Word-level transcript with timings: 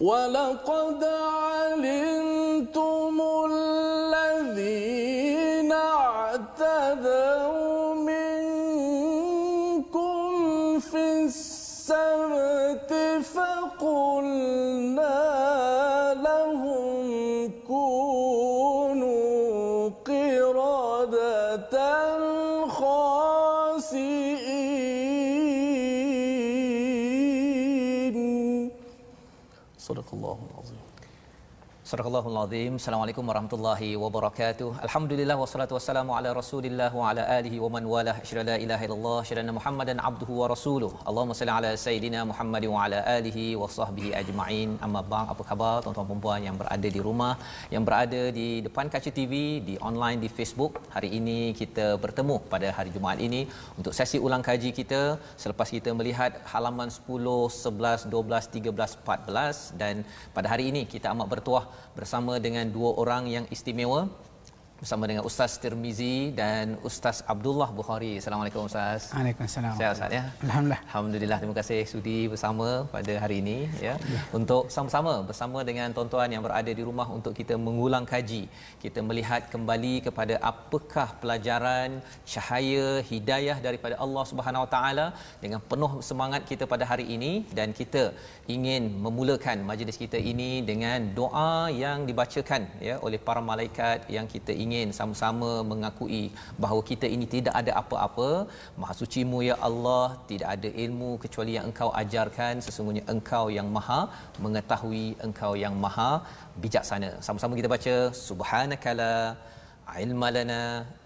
ولقد 0.00 1.04
Surahul 31.91 32.37
Azim. 32.41 32.73
Assalamualaikum 32.79 33.29
warahmatullahi 33.29 33.87
wabarakatuh. 34.01 34.67
Alhamdulillah 34.85 35.35
wassalatu 35.41 35.73
wassalamu 35.75 36.11
ala 36.17 36.29
Rasulillah 36.37 36.87
wa 36.99 37.09
ala 37.09 37.23
alihi 37.37 37.57
wa 37.63 37.69
man 37.73 37.83
walah. 37.93 38.13
Asyhadu 38.21 38.45
la 38.49 38.55
ilaha 38.65 38.83
illallah, 38.87 39.15
asyhadu 39.23 39.55
Muhammadan 39.57 39.97
abduhu 40.09 40.33
wa 40.41 40.47
rasuluh. 40.51 40.91
Allahumma 41.09 41.35
salli 41.39 41.53
ala 41.55 41.71
sayidina 41.85 42.19
Muhammad 42.29 42.65
wa 42.73 42.77
ala 42.83 42.99
alihi 43.15 43.43
wa 43.61 43.67
sahbihi 43.77 44.11
ajma'in. 44.21 44.69
Amma 44.87 45.01
ba'd. 45.13 45.33
Apa 45.33 45.43
khabar 45.49 45.73
tuan-tuan 45.83 46.07
dan 46.11 46.21
puan 46.25 46.39
yang 46.47 46.55
berada 46.61 46.87
di 46.95 47.01
rumah, 47.07 47.33
yang 47.75 47.83
berada 47.89 48.21
di 48.39 48.47
depan 48.67 48.87
kaca 48.93 49.11
TV, 49.19 49.33
di 49.67 49.75
online 49.89 50.21
di 50.23 50.29
Facebook. 50.37 50.79
Hari 50.95 51.11
ini 51.19 51.37
kita 51.61 51.87
bertemu 52.05 52.37
pada 52.55 52.71
hari 52.77 52.95
Jumaat 52.95 53.19
ini 53.27 53.41
untuk 53.79 53.95
sesi 53.99 54.19
ulang 54.29 54.45
kaji 54.49 54.71
kita 54.79 55.01
selepas 55.43 55.67
kita 55.75 55.91
melihat 55.99 56.39
halaman 56.53 56.87
10, 56.87 57.03
11, 57.67 58.07
12, 58.15 58.49
13, 58.55 58.97
14 59.03 59.75
dan 59.83 59.95
pada 60.39 60.47
hari 60.55 60.71
ini 60.71 60.83
kita 60.95 61.11
amat 61.15 61.29
bertuah 61.35 61.65
bersama 61.93 62.39
dengan 62.39 62.67
dua 62.71 62.95
orang 62.95 63.27
yang 63.27 63.45
istimewa 63.51 64.07
bersama 64.81 65.05
dengan 65.09 65.23
Ustaz 65.29 65.51
Tirmizi 65.63 66.33
dan 66.37 66.73
Ustaz 66.89 67.17
Abdullah 67.33 67.67
Bukhari. 67.79 68.11
Assalamualaikum 68.19 68.61
Ustaz. 68.69 69.01
Waalaikumsalam. 69.13 69.73
Sehat 69.79 69.91
Ustaz 69.97 70.11
ya? 70.17 70.23
Alhamdulillah. 70.45 70.79
Alhamdulillah. 70.89 71.37
Terima 71.41 71.55
kasih 71.59 71.79
sudi 71.91 72.19
bersama 72.31 72.67
pada 72.93 73.13
hari 73.23 73.35
ini 73.43 73.57
ya. 73.87 73.93
Untuk 74.39 74.73
sama-sama 74.75 75.13
bersama 75.29 75.59
dengan 75.69 75.93
tuan-tuan 75.97 76.33
yang 76.35 76.43
berada 76.47 76.71
di 76.79 76.83
rumah 76.87 77.05
untuk 77.17 77.33
kita 77.39 77.57
mengulang 77.67 78.07
kaji. 78.13 78.41
Kita 78.85 79.05
melihat 79.09 79.53
kembali 79.53 79.93
kepada 80.07 80.41
apakah 80.51 81.07
pelajaran 81.21 82.01
cahaya 82.33 82.87
hidayah 83.11 83.57
daripada 83.67 83.97
Allah 84.05 84.25
Subhanahu 84.31 84.65
Wa 84.65 84.71
Taala 84.73 85.07
dengan 85.45 85.61
penuh 85.73 85.93
semangat 86.09 86.41
kita 86.49 86.65
pada 86.73 86.87
hari 86.93 87.05
ini 87.17 87.31
dan 87.59 87.69
kita 87.81 88.03
ingin 88.55 88.83
memulakan 89.05 89.61
majlis 89.69 89.99
kita 90.05 90.17
ini 90.33 90.51
dengan 90.71 91.13
doa 91.21 91.69
yang 91.83 92.09
dibacakan 92.09 92.65
ya 92.89 92.97
oleh 93.05 93.21
para 93.29 93.43
malaikat 93.51 94.09
yang 94.17 94.25
kita 94.35 94.51
ingin 94.65 94.69
sama-sama 94.99 95.51
mengakui 95.71 96.23
bahawa 96.63 96.81
kita 96.89 97.07
ini 97.15 97.25
tidak 97.35 97.55
ada 97.61 97.71
apa-apa. 97.81 98.29
Maha 98.81 98.93
sucimu 99.01 99.39
ya 99.49 99.55
Allah 99.67 100.05
tidak 100.29 100.49
ada 100.55 100.69
ilmu 100.85 101.11
kecuali 101.23 101.53
yang 101.57 101.65
engkau 101.69 101.89
ajarkan. 102.01 102.63
Sesungguhnya 102.67 103.03
engkau 103.13 103.45
yang 103.57 103.69
maha 103.77 104.01
mengetahui 104.45 105.05
engkau 105.27 105.53
yang 105.63 105.75
maha 105.85 106.11
bijaksana. 106.63 107.11
Sama-sama 107.27 107.59
kita 107.59 107.71
baca 107.75 107.95
subhanakala 108.27 109.13
ilma 110.05 110.27
lana 110.37 110.61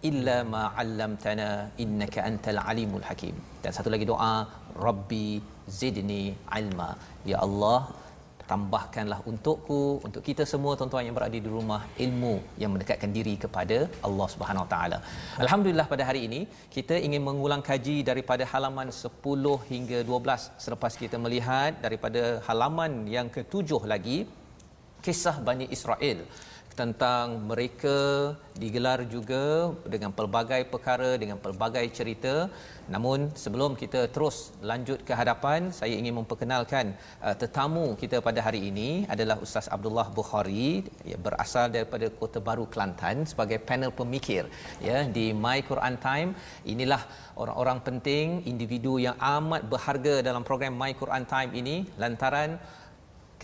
illa 0.09 0.37
ma 0.53 0.63
'allamtana 0.77 1.49
innaka 1.83 2.19
antal 2.29 2.61
alimul 2.71 3.05
hakim. 3.09 3.35
Dan 3.63 3.71
satu 3.77 3.89
lagi 3.93 4.05
doa 4.13 4.33
rabbi 4.87 5.27
zidni 5.79 6.23
ilma. 6.61 6.89
Ya 7.31 7.37
Allah 7.45 7.79
tambahkanlah 8.51 9.19
untukku 9.31 9.81
untuk 10.07 10.21
kita 10.27 10.43
semua 10.51 10.73
tuan-tuan 10.79 11.05
yang 11.07 11.15
berada 11.17 11.37
di 11.45 11.51
rumah 11.57 11.81
ilmu 12.05 12.33
yang 12.61 12.71
mendekatkan 12.73 13.11
diri 13.17 13.35
kepada 13.43 13.77
Allah 14.07 14.27
Subhanahu 14.33 14.67
Taala. 14.73 14.99
Alhamdulillah 15.43 15.87
pada 15.93 16.03
hari 16.09 16.21
ini 16.27 16.41
kita 16.75 16.97
ingin 17.07 17.23
mengulang 17.29 17.63
kaji 17.69 17.97
daripada 18.09 18.45
halaman 18.53 18.89
10 19.01 19.55
hingga 19.71 19.99
12 20.11 20.65
selepas 20.65 20.93
kita 21.03 21.19
melihat 21.25 21.73
daripada 21.85 22.23
halaman 22.49 22.93
yang 23.15 23.29
ketujuh 23.37 23.81
lagi 23.93 24.17
kisah 25.05 25.37
Bani 25.47 25.65
Israel 25.75 26.19
tentang 26.79 27.25
mereka 27.49 27.97
digelar 28.63 28.99
juga 29.13 29.43
dengan 29.93 30.11
pelbagai 30.17 30.61
perkara 30.73 31.09
dengan 31.21 31.37
pelbagai 31.43 31.85
cerita. 31.97 32.35
Namun 32.93 33.19
sebelum 33.43 33.71
kita 33.81 34.01
terus 34.15 34.37
lanjut 34.69 34.99
ke 35.07 35.13
hadapan 35.21 35.71
saya 35.77 35.95
ingin 36.01 36.15
memperkenalkan 36.19 36.93
uh, 37.25 37.35
tetamu 37.41 37.85
kita 38.01 38.17
pada 38.27 38.39
hari 38.47 38.61
ini 38.69 38.89
adalah 39.13 39.37
Ustaz 39.45 39.65
Abdullah 39.75 40.07
Bukhari 40.19 40.85
ya, 41.11 41.17
berasal 41.25 41.73
daripada 41.75 42.07
Kota 42.19 42.39
Baru 42.49 42.65
Kelantan 42.71 43.25
sebagai 43.31 43.57
panel 43.69 43.91
pemikir 43.99 44.45
ya 44.89 44.99
di 45.17 45.25
My 45.33 45.59
Quran 45.69 45.95
Time. 46.07 46.29
Inilah 46.73 47.01
orang-orang 47.41 47.79
penting 47.87 48.25
individu 48.51 48.95
yang 49.07 49.17
amat 49.35 49.63
berharga 49.73 50.15
dalam 50.29 50.45
program 50.49 50.75
My 50.83 50.91
Quran 51.01 51.25
Time 51.33 51.51
ini. 51.61 51.75
Lantaran 52.03 52.59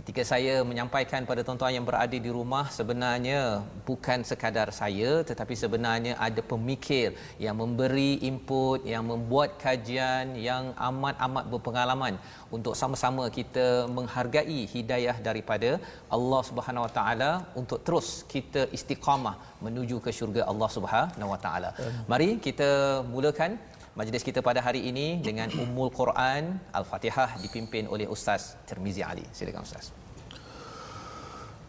ketika 0.02 0.24
saya 0.32 0.54
menyampaikan 0.70 1.28
pada 1.30 1.42
tuan-tuan 1.48 1.74
yang 1.78 1.86
berada 1.90 2.18
di 2.26 2.30
rumah 2.38 2.66
sebenarnya 2.78 3.42
bukan 3.90 4.20
sekadar 4.30 4.68
saya 4.80 5.12
tetapi 5.30 5.54
sebenarnya 5.64 6.14
ada 6.28 6.42
pemikir 6.52 7.08
yang 7.46 7.56
memberi 7.62 8.12
input 8.30 8.82
yang 8.94 9.04
membuat 9.12 9.62
kajian 9.64 10.34
yang 10.50 10.74
amat-amat 10.90 11.46
berpengalaman 11.54 12.16
untuk 12.58 12.74
sama-sama 12.82 13.26
kita 13.38 13.68
menghargai 13.98 14.60
hidayah 14.74 15.16
daripada 15.28 15.72
Allah 16.18 16.42
Subhanahu 16.50 16.88
Wa 16.88 16.94
Taala 16.98 17.32
untuk 17.62 17.80
terus 17.86 18.10
kita 18.34 18.64
istiqamah 18.78 19.36
menuju 19.66 19.98
ke 20.06 20.12
syurga 20.20 20.42
Allah 20.52 20.70
Subhanahu 20.78 21.34
Wa 21.34 21.40
Taala. 21.46 21.70
Mari 22.12 22.30
kita 22.48 22.70
mulakan 23.14 23.54
majlis 23.99 24.23
kita 24.29 24.41
pada 24.49 24.61
hari 24.67 24.81
ini 24.91 25.07
dengan 25.29 25.49
Ummul 25.63 25.91
Quran 26.01 26.59
Al-Fatihah 26.79 27.41
dipimpin 27.45 27.85
oleh 27.95 28.07
Ustaz 28.17 28.43
Tirmizi 28.69 29.03
Ali. 29.05 29.25
Silakan 29.33 29.63
Ustaz. 29.69 29.93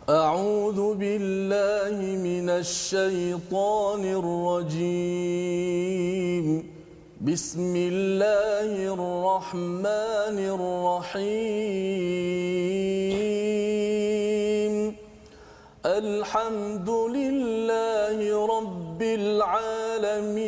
أعوذ 0.07 0.95
بالله 0.95 2.00
من 2.23 2.47
الشيطان 2.63 4.03
الرجيم 4.79 5.68
بسم 7.22 7.73
الله 7.75 8.72
الرحمن 8.95 10.38
الرحيم 10.56 11.57
الحمد 15.85 16.90
لله 16.90 18.18
رب 18.56 19.01
العالمين 19.01 20.47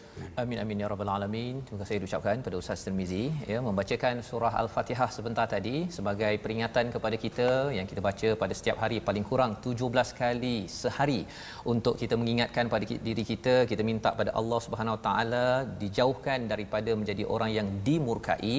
Amin 0.41 0.57
amin 0.61 0.81
ya 0.81 0.87
rabbal 0.91 1.09
alamin. 1.13 1.55
Terima 1.65 1.79
kasih 1.81 1.97
diucapkan 2.03 2.37
pada 2.45 2.55
Ustaz 2.59 2.83
Tirmizi 2.85 3.23
ya 3.51 3.59
membacakan 3.67 4.15
surah 4.29 4.51
Al-Fatihah 4.61 5.07
sebentar 5.17 5.45
tadi 5.53 5.75
sebagai 5.97 6.33
peringatan 6.43 6.85
kepada 6.95 7.15
kita 7.23 7.47
yang 7.77 7.87
kita 7.91 8.01
baca 8.07 8.29
pada 8.41 8.53
setiap 8.59 8.77
hari 8.83 8.97
paling 9.07 9.25
kurang 9.29 9.51
17 9.63 10.11
kali 10.21 10.55
sehari 10.79 11.21
untuk 11.73 11.95
kita 12.01 12.17
mengingatkan 12.21 12.67
pada 12.73 12.83
diri 13.07 13.23
kita. 13.31 13.55
Kita 13.71 13.85
minta 13.91 14.11
pada 14.19 14.33
Allah 14.41 14.59
Subhanahu 14.65 14.97
Wa 14.97 15.01
taala 15.07 15.45
dijauhkan 15.83 16.51
daripada 16.51 16.91
menjadi 17.01 17.25
orang 17.35 17.53
yang 17.57 17.69
dimurkai 17.87 18.57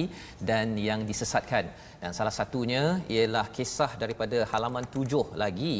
dan 0.49 0.73
yang 0.87 1.05
disesatkan. 1.11 1.69
Dan 2.01 2.11
salah 2.17 2.35
satunya 2.39 2.83
ialah 3.15 3.45
kisah 3.57 3.91
daripada 4.03 4.39
halaman 4.53 4.85
7 4.97 5.37
lagi 5.43 5.75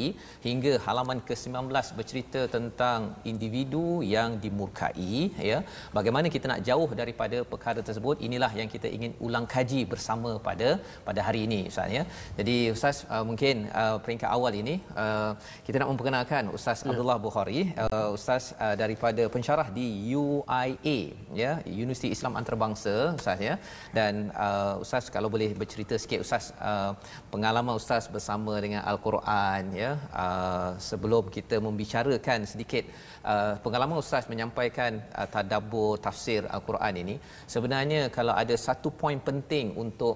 hingga 0.48 0.74
halaman 0.86 1.20
ke-19 1.30 1.68
bercerita 1.98 2.44
tentang 2.58 3.02
individu 3.32 3.86
yang 4.16 4.38
dimurkai 4.46 5.18
ya 5.52 5.60
bagaimana 5.98 6.28
kita 6.36 6.46
nak 6.52 6.62
jauh 6.70 6.90
daripada 7.02 7.38
perkara 7.52 7.80
tersebut? 7.88 8.16
Inilah 8.28 8.52
yang 8.60 8.70
kita 8.76 8.88
ingin 8.98 9.12
ulang 9.26 9.46
kaji 9.54 9.82
bersama 9.94 10.32
pada 10.48 10.70
pada 11.08 11.20
hari 11.28 11.42
ini 11.48 11.60
ustaz 11.72 11.90
ya. 11.98 12.04
Jadi 12.40 12.56
ustaz 12.76 12.98
uh, 13.14 13.24
mungkin 13.30 13.56
uh, 13.82 13.98
peringkat 14.04 14.30
awal 14.38 14.54
ini 14.62 14.76
uh, 15.04 15.32
kita 15.68 15.76
nak 15.82 15.90
memperkenalkan 15.92 16.44
ustaz 16.58 16.78
ya. 16.84 16.90
Abdullah 16.92 17.18
Bukhari 17.28 17.62
uh, 17.86 18.10
ustaz 18.18 18.44
uh, 18.66 18.76
daripada 18.84 19.24
pensyarah 19.36 19.68
di 19.78 19.88
UIA 20.24 20.98
ya 21.44 21.52
Universiti 21.84 22.10
Islam 22.16 22.34
Antarabangsa 22.40 22.96
ustaz 23.20 23.40
ya. 23.50 23.56
Dan 23.98 24.14
uh, 24.46 24.84
ustaz 24.84 25.08
kalau 25.16 25.30
boleh 25.36 25.50
bercerita 25.62 25.96
sikit 26.04 26.20
ustaz 26.26 26.46
uh, 26.72 26.92
pengalaman 27.34 27.76
ustaz 27.82 28.04
bersama 28.16 28.54
dengan 28.66 28.82
al-Quran 28.92 29.64
ya 29.84 29.92
uh, 30.24 30.72
sebelum 30.90 31.24
kita 31.38 31.56
membicarakan 31.68 32.40
sedikit 32.52 32.86
uh, 33.24 33.56
pengalaman 33.64 33.98
ustaz 34.04 34.28
menyampaikan 34.32 35.02
uh, 35.16 35.28
tadabbur 35.34 35.98
tafsir 36.06 36.46
al-Quran 36.56 36.94
ini 37.04 37.16
sebenarnya 37.48 38.02
kalau 38.18 38.34
ada 38.44 38.56
satu 38.68 38.92
poin 38.92 39.20
penting 39.20 39.74
untuk 39.84 40.16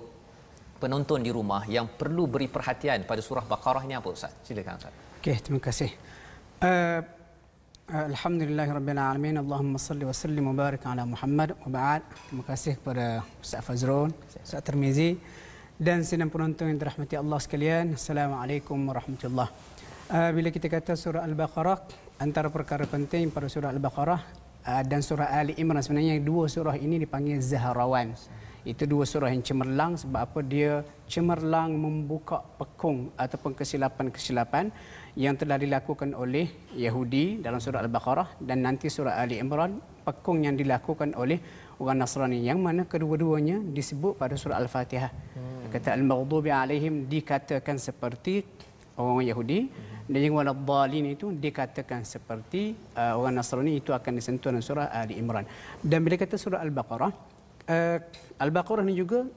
penonton 0.81 1.19
di 1.25 1.31
rumah 1.33 1.65
yang 1.65 1.88
perlu 2.00 2.30
beri 2.30 2.48
perhatian 2.48 3.04
pada 3.09 3.21
surah 3.27 3.45
Baqarah 3.51 3.83
ini 3.88 3.98
apa 3.98 4.09
ustaz? 4.13 4.33
Silakan 4.45 4.77
ustaz. 4.77 4.94
Okey 5.19 5.38
terima 5.42 5.62
kasih. 5.68 5.89
Uh, 6.62 7.01
Allahumma 7.88 9.80
salli 9.80 10.04
wa 10.04 10.12
sallim 10.12 10.44
wa 10.51 10.56
barik 10.59 10.83
ala 10.83 11.07
Muhammad 11.07 11.56
wa 11.63 11.69
ba'd. 11.71 12.04
Terima 12.27 12.44
kasih 12.44 12.75
kepada 12.75 13.24
Ustaz 13.39 13.63
Fazrul 13.63 14.12
Ustaz 14.44 14.59
Termizi 14.59 15.15
Dan 15.80 16.04
sidang 16.04 16.27
penonton 16.27 16.68
yang 16.68 16.75
dirahmati 16.83 17.15
Allah 17.15 17.39
sekalian. 17.39 17.95
Assalamualaikum 17.95 18.75
warahmatullahi 18.92 19.48
uh, 20.12 20.30
Bila 20.36 20.51
kita 20.51 20.68
kata 20.68 21.00
surah 21.00 21.24
Al-Baqarah 21.24 21.80
Antara 22.18 22.50
perkara 22.50 22.90
penting 22.90 23.30
pada 23.30 23.46
surah 23.46 23.69
Al-Baqarah 23.69 24.22
uh, 24.66 24.84
Dan 24.90 25.06
surah 25.06 25.38
Ali 25.38 25.54
Imran. 25.62 25.86
Sebenarnya 25.86 26.18
dua 26.18 26.50
surah 26.50 26.74
ini 26.74 26.98
dipanggil 26.98 27.38
Zahrawan. 27.38 28.18
Itu 28.66 28.90
dua 28.90 29.06
surah 29.06 29.30
yang 29.30 29.46
cemerlang 29.46 30.02
sebab 30.02 30.25
apa? 30.25 30.42
Dia 30.42 30.81
cemerlang 31.06 31.78
membuka 31.78 32.42
pekung 32.42 33.14
ataupun 33.14 33.54
kesilapan-kesilapan 33.54 34.74
yang 35.14 35.38
telah 35.38 35.62
dilakukan 35.62 36.18
oleh 36.18 36.50
Yahudi 36.74 37.38
dalam 37.38 37.62
surah 37.62 37.86
Al-Baqarah 37.86 38.42
dan 38.42 38.66
nanti 38.66 38.90
surah 38.90 39.22
Ali 39.22 39.38
Imran 39.38 39.78
pekung 40.02 40.42
yang 40.42 40.58
dilakukan 40.58 41.14
oleh 41.14 41.38
orang 41.78 42.02
Nasrani. 42.02 42.42
Yang 42.42 42.60
mana 42.66 42.81
kedua-duanya 42.90 43.62
disebut 43.62 44.18
pada 44.18 44.34
surah 44.34 44.58
Al-Fatihah. 44.58 45.14
Kata 45.69 45.94
al-maghdubi 45.94 46.50
alaihim 46.50 47.06
dikatakan 47.06 47.78
seperti 47.78 48.42
orang 48.98 49.26
Yahudi 49.26 49.70
dan 50.08 50.20
yang 50.24 50.36
waladhdallin 50.40 51.14
itu 51.14 51.36
dikatakan 51.36 52.08
seperti 52.08 52.74
uh, 52.96 53.20
orang 53.20 53.38
Nasrani 53.38 53.78
itu 53.84 53.92
akan 53.92 54.12
disentuh 54.16 54.50
dalam 54.50 54.64
surah 54.64 54.88
Ali 54.88 55.20
Imran. 55.20 55.44
Dan 55.84 56.02
bila 56.02 56.16
kata 56.16 56.40
surah 56.40 56.64
Al-Baqarah 56.64 57.12
uh, 57.68 57.98
Al-Baqarah 58.40 58.84
ni 58.88 58.96
juga 58.96 59.28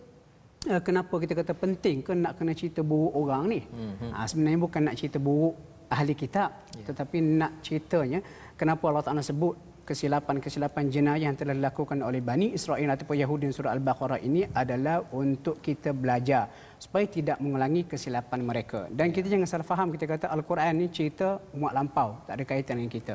uh, 0.71 0.81
kenapa 0.87 1.15
kita 1.19 1.35
kata 1.35 1.53
penting 1.59 2.07
ke 2.07 2.15
nak 2.15 2.39
kena 2.39 2.55
cerita 2.55 2.87
buruk 2.87 3.13
orang 3.19 3.43
ni? 3.51 3.61
Hmm. 3.67 4.15
Uh, 4.15 4.27
sebenarnya 4.31 4.59
bukan 4.63 4.81
nak 4.87 4.95
cerita 4.95 5.19
buruk 5.19 5.59
ahli 5.91 6.15
kitab 6.15 6.55
ya. 6.79 6.87
tetapi 6.87 7.19
nak 7.19 7.59
ceritanya 7.67 8.23
kenapa 8.55 8.87
Allah 8.87 9.03
Taala 9.03 9.27
sebut 9.27 9.59
kesilapan-kesilapan 9.91 10.87
jenayah 10.87 11.27
yang 11.27 11.35
telah 11.35 11.51
dilakukan 11.51 11.99
oleh 12.07 12.23
Bani 12.23 12.55
Israel 12.55 12.95
ataupun 12.95 13.19
Yahudi 13.19 13.51
surah 13.51 13.75
Al-Baqarah 13.75 14.23
ini 14.23 14.47
adalah 14.55 15.03
untuk 15.11 15.59
kita 15.59 15.91
belajar 15.91 16.47
supaya 16.79 17.11
tidak 17.11 17.43
mengulangi 17.43 17.91
kesilapan 17.91 18.39
mereka. 18.47 18.87
Dan 18.87 19.11
kita 19.11 19.27
jangan 19.27 19.51
salah 19.51 19.67
faham 19.67 19.91
kita 19.91 20.07
kata 20.07 20.27
Al-Quran 20.31 20.79
ini 20.79 20.95
cerita 20.95 21.43
umat 21.59 21.75
lampau, 21.75 22.23
tak 22.23 22.39
ada 22.39 22.45
kaitan 22.47 22.79
dengan 22.79 22.93
kita. 22.95 23.15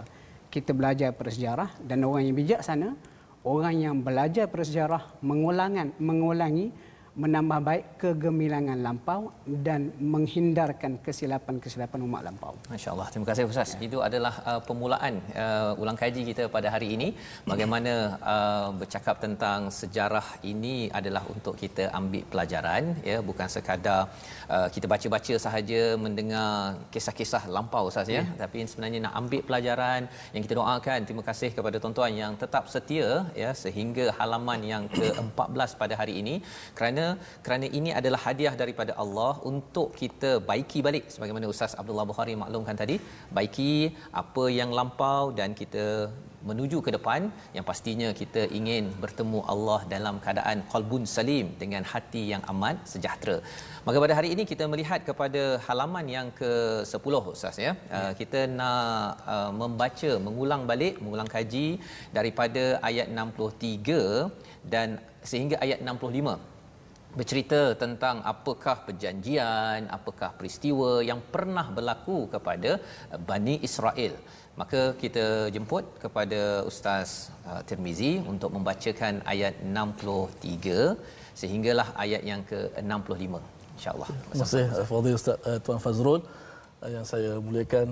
Kita 0.51 0.75
belajar 0.75 1.16
persejarah 1.16 1.80
dan 1.80 2.04
orang 2.04 2.27
yang 2.27 2.36
bijak 2.36 2.60
sana, 2.60 2.92
orang 3.48 3.75
yang 3.80 3.95
belajar 4.04 4.51
persejarah 4.51 5.16
mengulangan 5.24 5.95
mengulangi 5.95 6.75
menambah 7.23 7.59
baik 7.67 7.85
kegemilangan 8.01 8.79
lampau 8.85 9.31
dan 9.67 9.81
menghindarkan 10.13 10.94
kesilapan-kesilapan 11.06 12.00
umat 12.07 12.21
lampau. 12.27 12.53
Masya-Allah. 12.71 13.07
Terima 13.12 13.27
kasih 13.29 13.44
Ustaz. 13.51 13.69
Ya. 13.75 13.88
Itu 13.88 13.97
adalah 14.07 14.33
uh, 14.50 14.62
permulaan 14.67 15.13
uh, 15.44 15.81
ulang 15.81 15.97
kaji 16.01 16.21
kita 16.29 16.44
pada 16.56 16.67
hari 16.75 16.88
ini. 16.95 17.07
Bagaimana 17.51 17.94
uh, 18.33 18.67
bercakap 18.79 19.15
tentang 19.25 19.71
sejarah 19.79 20.27
ini 20.51 20.75
adalah 21.00 21.23
untuk 21.35 21.56
kita 21.63 21.88
ambil 22.00 22.23
pelajaran 22.33 22.83
ya, 23.09 23.17
bukan 23.29 23.47
sekadar 23.56 24.01
uh, 24.56 24.67
kita 24.75 24.85
baca-baca 24.94 25.35
sahaja 25.45 25.81
mendengar 26.06 26.75
kisah-kisah 26.91 27.44
lampau 27.56 27.85
Ustaz 27.91 28.12
ya. 28.17 28.23
ya. 28.27 28.44
Tapi 28.44 28.67
sebenarnya 28.71 29.01
nak 29.07 29.15
ambil 29.21 29.41
pelajaran 29.47 30.01
yang 30.35 30.44
kita 30.47 30.56
doakan. 30.59 31.00
Terima 31.07 31.23
kasih 31.29 31.51
kepada 31.56 31.79
tuan-tuan 31.79 32.12
yang 32.23 32.35
tetap 32.44 32.67
setia 32.75 33.23
ya 33.44 33.51
sehingga 33.63 34.12
halaman 34.19 34.59
yang 34.73 34.83
ke-14 35.00 35.79
pada 35.79 35.95
hari 36.03 36.19
ini 36.21 36.35
kerana 36.77 37.04
kerana 37.45 37.67
ini 37.79 37.91
adalah 37.99 38.19
hadiah 38.27 38.53
daripada 38.61 38.93
Allah 39.03 39.33
untuk 39.51 39.89
kita 40.01 40.31
baiki 40.51 40.81
balik 40.87 41.05
sebagaimana 41.15 41.51
Ustaz 41.53 41.73
Abdullah 41.81 42.07
Bukhari 42.11 42.35
maklumkan 42.43 42.77
tadi 42.83 42.97
baiki 43.37 43.73
apa 44.23 44.45
yang 44.59 44.71
lampau 44.79 45.23
dan 45.39 45.51
kita 45.61 45.85
menuju 46.49 46.77
ke 46.85 46.91
depan 46.95 47.21
yang 47.55 47.65
pastinya 47.69 48.09
kita 48.21 48.41
ingin 48.59 48.85
bertemu 49.03 49.39
Allah 49.53 49.79
dalam 49.93 50.15
keadaan 50.23 50.57
qalbun 50.71 51.03
salim 51.15 51.47
dengan 51.61 51.83
hati 51.91 52.23
yang 52.33 52.43
aman 52.53 52.75
sejahtera. 52.93 53.37
Maka 53.87 53.97
pada 54.03 54.13
hari 54.17 54.29
ini 54.35 54.43
kita 54.51 54.65
melihat 54.73 55.01
kepada 55.09 55.43
halaman 55.67 56.05
yang 56.17 56.27
ke-10 56.39 57.13
Ustaz 57.35 57.57
ya. 57.65 57.74
ya. 57.93 58.03
kita 58.21 58.41
nak 58.59 59.24
uh, 59.35 59.51
membaca 59.62 60.12
mengulang 60.27 60.63
balik 60.71 60.95
mengulang 61.03 61.29
kaji 61.35 61.67
daripada 62.17 62.63
ayat 62.89 63.09
63 63.09 64.69
dan 64.74 64.89
sehingga 65.31 65.57
ayat 65.65 65.79
65 65.81 66.54
bercerita 67.19 67.62
tentang 67.84 68.15
apakah 68.34 68.75
perjanjian, 68.88 69.88
apakah 69.98 70.29
peristiwa 70.39 70.91
yang 71.10 71.19
pernah 71.34 71.65
berlaku 71.77 72.17
kepada 72.36 72.72
uh, 73.13 73.19
Bani 73.29 73.55
Israel. 73.67 74.15
Maka 74.62 74.81
kita 75.03 75.25
jemput 75.55 75.86
kepada 76.03 76.41
Ustaz 76.72 77.31
uh, 77.50 77.62
Tirmizi 77.67 78.13
untuk 78.34 78.51
membacakan 78.55 79.13
ayat 79.34 79.55
63 79.63 80.95
sehinggalah 81.41 81.88
ayat 82.03 82.22
yang 82.31 82.41
ke-65. 82.51 83.34
InsyaAllah. 83.75 84.10
Terima 84.31 84.43
kasih 84.43 84.65
Fadil 84.91 85.17
Ustaz 85.19 85.38
uh, 85.50 85.60
Tuan 85.65 85.81
Fazrul 85.86 86.22
yang 86.95 87.05
saya 87.12 87.31
muliakan 87.45 87.88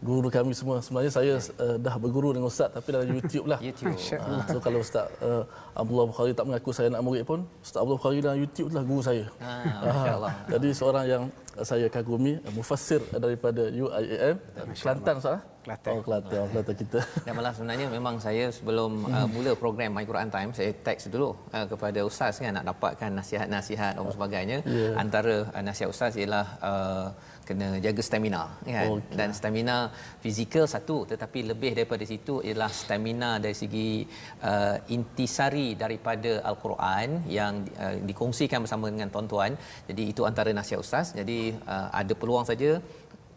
guru 0.00 0.28
kami 0.32 0.52
semua 0.56 0.80
sebenarnya 0.80 1.12
saya 1.12 1.34
uh, 1.60 1.76
dah 1.76 1.94
berguru 2.00 2.32
dengan 2.32 2.48
ustaz 2.48 2.72
tapi 2.72 2.88
dalam 2.96 3.08
YouTube 3.12 3.46
lah. 3.52 3.60
YouTube. 3.60 3.96
Uh, 4.16 4.40
so 4.48 4.58
kalau 4.64 4.78
ustaz 4.80 5.06
uh, 5.20 5.44
Abdullah 5.76 6.06
Bukhari 6.08 6.32
tak 6.32 6.44
mengaku 6.48 6.70
saya 6.72 6.88
nak 6.88 7.04
murid 7.04 7.24
pun 7.28 7.44
ustaz 7.60 7.84
Abdullah 7.84 8.00
Bukhari 8.00 8.18
dalam 8.24 8.38
YouTube 8.40 8.68
lah 8.72 8.82
guru 8.82 9.02
saya. 9.04 9.24
Ha 9.44 9.52
uh, 10.16 10.32
jadi 10.56 10.68
seorang 10.72 11.04
yang 11.04 11.24
saya 11.60 11.86
kagumi 11.92 12.40
mufassir 12.56 13.04
daripada 13.12 13.68
UIAM 13.68 14.36
Kelantan 14.80 15.14
ustaz. 15.20 15.38
Kelantan. 15.60 15.92
Oh, 15.92 16.00
Kelantan. 16.00 16.38
Oh, 16.40 16.48
Kelantan 16.48 16.76
kita. 16.80 16.98
Dan 17.26 17.32
malah 17.36 17.52
sebenarnya 17.52 17.86
memang 17.92 18.16
saya 18.16 18.44
sebelum 18.48 19.04
uh, 19.04 19.28
mula 19.28 19.52
program 19.52 19.92
My 19.92 20.04
Quran 20.08 20.32
Time, 20.32 20.50
saya 20.56 20.72
teks 20.72 21.12
dulu 21.12 21.36
uh, 21.52 21.66
kepada 21.68 22.00
Ustaz 22.00 22.40
kan 22.40 22.56
nak 22.56 22.64
dapatkan 22.64 23.10
nasihat-nasihat 23.20 23.92
dan 24.00 24.08
sebagainya. 24.08 24.58
Yeah. 24.64 24.96
Antara 24.96 25.52
uh, 25.52 25.60
nasihat 25.60 25.92
Ustaz 25.92 26.16
ialah 26.16 26.46
uh, 26.64 27.06
kena 27.50 27.68
jaga 27.86 28.02
stamina 28.08 28.42
kan? 28.66 28.88
Okay. 28.94 29.16
dan 29.18 29.30
stamina 29.38 29.76
fizikal 30.24 30.66
satu 30.74 30.96
tetapi 31.12 31.40
lebih 31.50 31.72
daripada 31.78 32.04
situ 32.12 32.34
ialah 32.48 32.70
stamina 32.80 33.30
dari 33.44 33.56
segi 33.62 33.90
uh, 34.50 34.76
intisari 34.96 35.68
daripada 35.82 36.32
al-Quran 36.50 37.08
yang 37.38 37.54
uh, 37.84 37.96
dikongsikan 38.08 38.60
bersama 38.64 38.86
dengan 38.92 39.10
tuan-tuan. 39.14 39.52
Jadi 39.90 40.02
itu 40.12 40.22
antara 40.30 40.50
nasihat 40.58 40.80
ustaz. 40.86 41.06
Jadi 41.20 41.38
uh, 41.74 41.88
ada 42.00 42.12
peluang 42.20 42.46
saja 42.50 42.70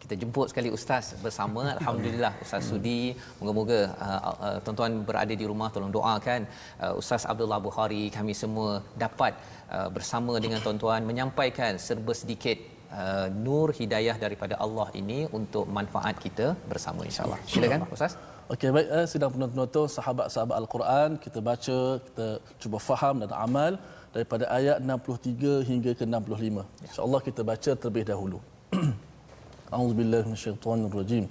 kita 0.04 0.14
jemput 0.20 0.46
sekali 0.52 0.68
ustaz 0.76 1.06
bersama. 1.24 1.62
Alhamdulillah 1.78 2.32
ustaz 2.44 2.68
sudi. 2.70 3.00
Moga-moga 3.40 3.80
uh, 4.06 4.20
uh, 4.46 4.56
tuan-tuan 4.64 4.92
berada 5.08 5.34
di 5.42 5.46
rumah 5.50 5.68
tolong 5.74 5.92
doakan 5.96 6.40
uh, 6.84 7.00
ustaz 7.00 7.24
Abdullah 7.32 7.60
Bukhari 7.66 8.04
kami 8.18 8.36
semua 8.42 8.70
dapat 9.04 9.32
uh, 9.72 9.88
bersama 9.96 10.36
dengan 10.44 10.60
tuan-tuan 10.66 11.02
menyampaikan 11.10 11.80
serba 11.86 12.12
sedikit 12.22 12.73
uh, 13.02 13.26
nur 13.46 13.66
hidayah 13.80 14.16
daripada 14.24 14.54
Allah 14.64 14.88
ini 15.00 15.18
untuk 15.38 15.66
manfaat 15.78 16.16
kita 16.24 16.46
bersama 16.70 17.02
insyaallah. 17.10 17.40
Silakan 17.54 17.84
Ustaz. 17.96 18.14
Okey 18.52 18.70
baik 18.76 18.88
eh, 18.96 19.06
sidang 19.10 19.30
penonton-penonton 19.34 19.86
sahabat-sahabat 19.96 20.56
Al-Quran 20.62 21.10
kita 21.24 21.38
baca 21.48 21.76
kita 22.06 22.26
cuba 22.62 22.78
faham 22.88 23.14
dan 23.22 23.30
amal 23.46 23.72
daripada 24.14 24.44
ayat 24.58 24.76
63 24.84 25.54
hingga 25.70 25.92
ke 25.98 26.04
65. 26.04 26.60
Ya. 26.60 26.64
Insya-Allah 26.86 27.20
kita 27.28 27.42
baca 27.50 27.70
terlebih 27.80 28.04
dahulu. 28.12 28.38
A'udzubillahi 29.74 30.24
minasyaitonirrajim. 30.28 31.24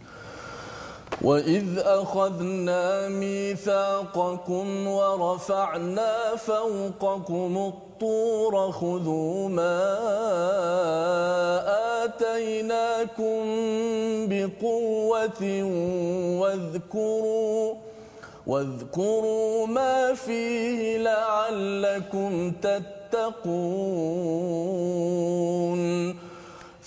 وإذ 1.22 1.79
أخذنا 1.79 3.08
ميثاقكم 3.10 4.88
ورفعنا 4.88 6.36
فوقكم 6.36 7.74
الطور 7.74 8.72
خذوا 8.72 9.50
ما 9.50 9.84
آتيناكم 12.03 13.43
بقوة 14.29 15.63
واذكروا 16.41 17.74
واذكروا 18.48 19.67
ما 19.67 20.13
فيه 20.13 20.98
لعلكم 20.98 22.51
تتقون 22.51 23.43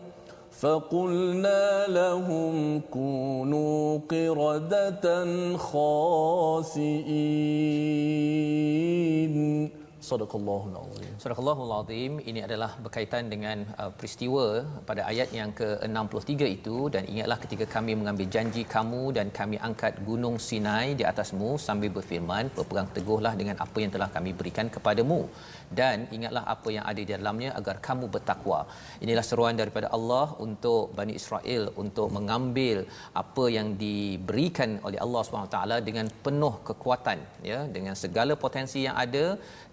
فقلنا 0.61 1.87
لهم 1.87 2.80
كونوا 2.90 3.99
قردة 4.11 5.26
خاسئين. 5.56 6.97
Sadaqallahul 10.08 10.76
azim. 10.80 11.12
Sadaqallahul 11.22 11.72
azim. 11.78 12.12
Ini 12.30 12.40
adalah 12.46 12.70
berkaitan 12.84 13.25
dengan 13.32 13.66
uh, 13.82 13.90
peristiwa 13.98 14.44
pada 14.88 15.02
ayat 15.10 15.28
yang 15.38 15.50
ke-63 15.60 16.32
itu 16.56 16.76
dan 16.94 17.02
ingatlah 17.12 17.38
ketika 17.44 17.66
kami 17.75 17.92
mengambil 18.00 18.26
janji 18.34 18.62
kamu 18.75 19.02
dan 19.16 19.26
kami 19.38 19.56
angkat 19.68 19.94
gunung 20.08 20.36
Sinai 20.46 20.86
di 21.00 21.04
atasmu 21.12 21.50
sambil 21.66 21.90
berfirman 21.96 22.54
berpegang 22.56 22.88
teguhlah 22.96 23.34
dengan 23.40 23.58
apa 23.64 23.78
yang 23.82 23.92
telah 23.96 24.08
kami 24.16 24.30
berikan 24.40 24.68
kepadamu 24.76 25.20
dan 25.78 26.06
ingatlah 26.16 26.44
apa 26.54 26.68
yang 26.76 26.85
ada 26.90 27.00
di 27.02 27.11
dalamnya 27.14 27.50
agar 27.58 27.76
kamu 27.87 28.06
bertakwa. 28.14 28.61
Inilah 29.04 29.25
seruan 29.28 29.58
daripada 29.61 29.88
Allah 29.96 30.26
untuk 30.46 30.94
Bani 30.99 31.14
Israel 31.20 31.73
untuk 31.82 32.08
mengambil 32.16 32.87
apa 33.23 33.44
yang 33.56 33.68
diberikan 33.85 34.78
oleh 34.87 34.99
Allah 35.04 35.23
SWT 35.23 35.58
dengan 35.88 36.06
penuh 36.26 36.54
kekuatan 36.68 37.18
ya 37.50 37.61
dengan 37.76 37.94
segala 38.02 38.35
potensi 38.44 38.87
yang 38.87 38.96
ada 39.04 39.26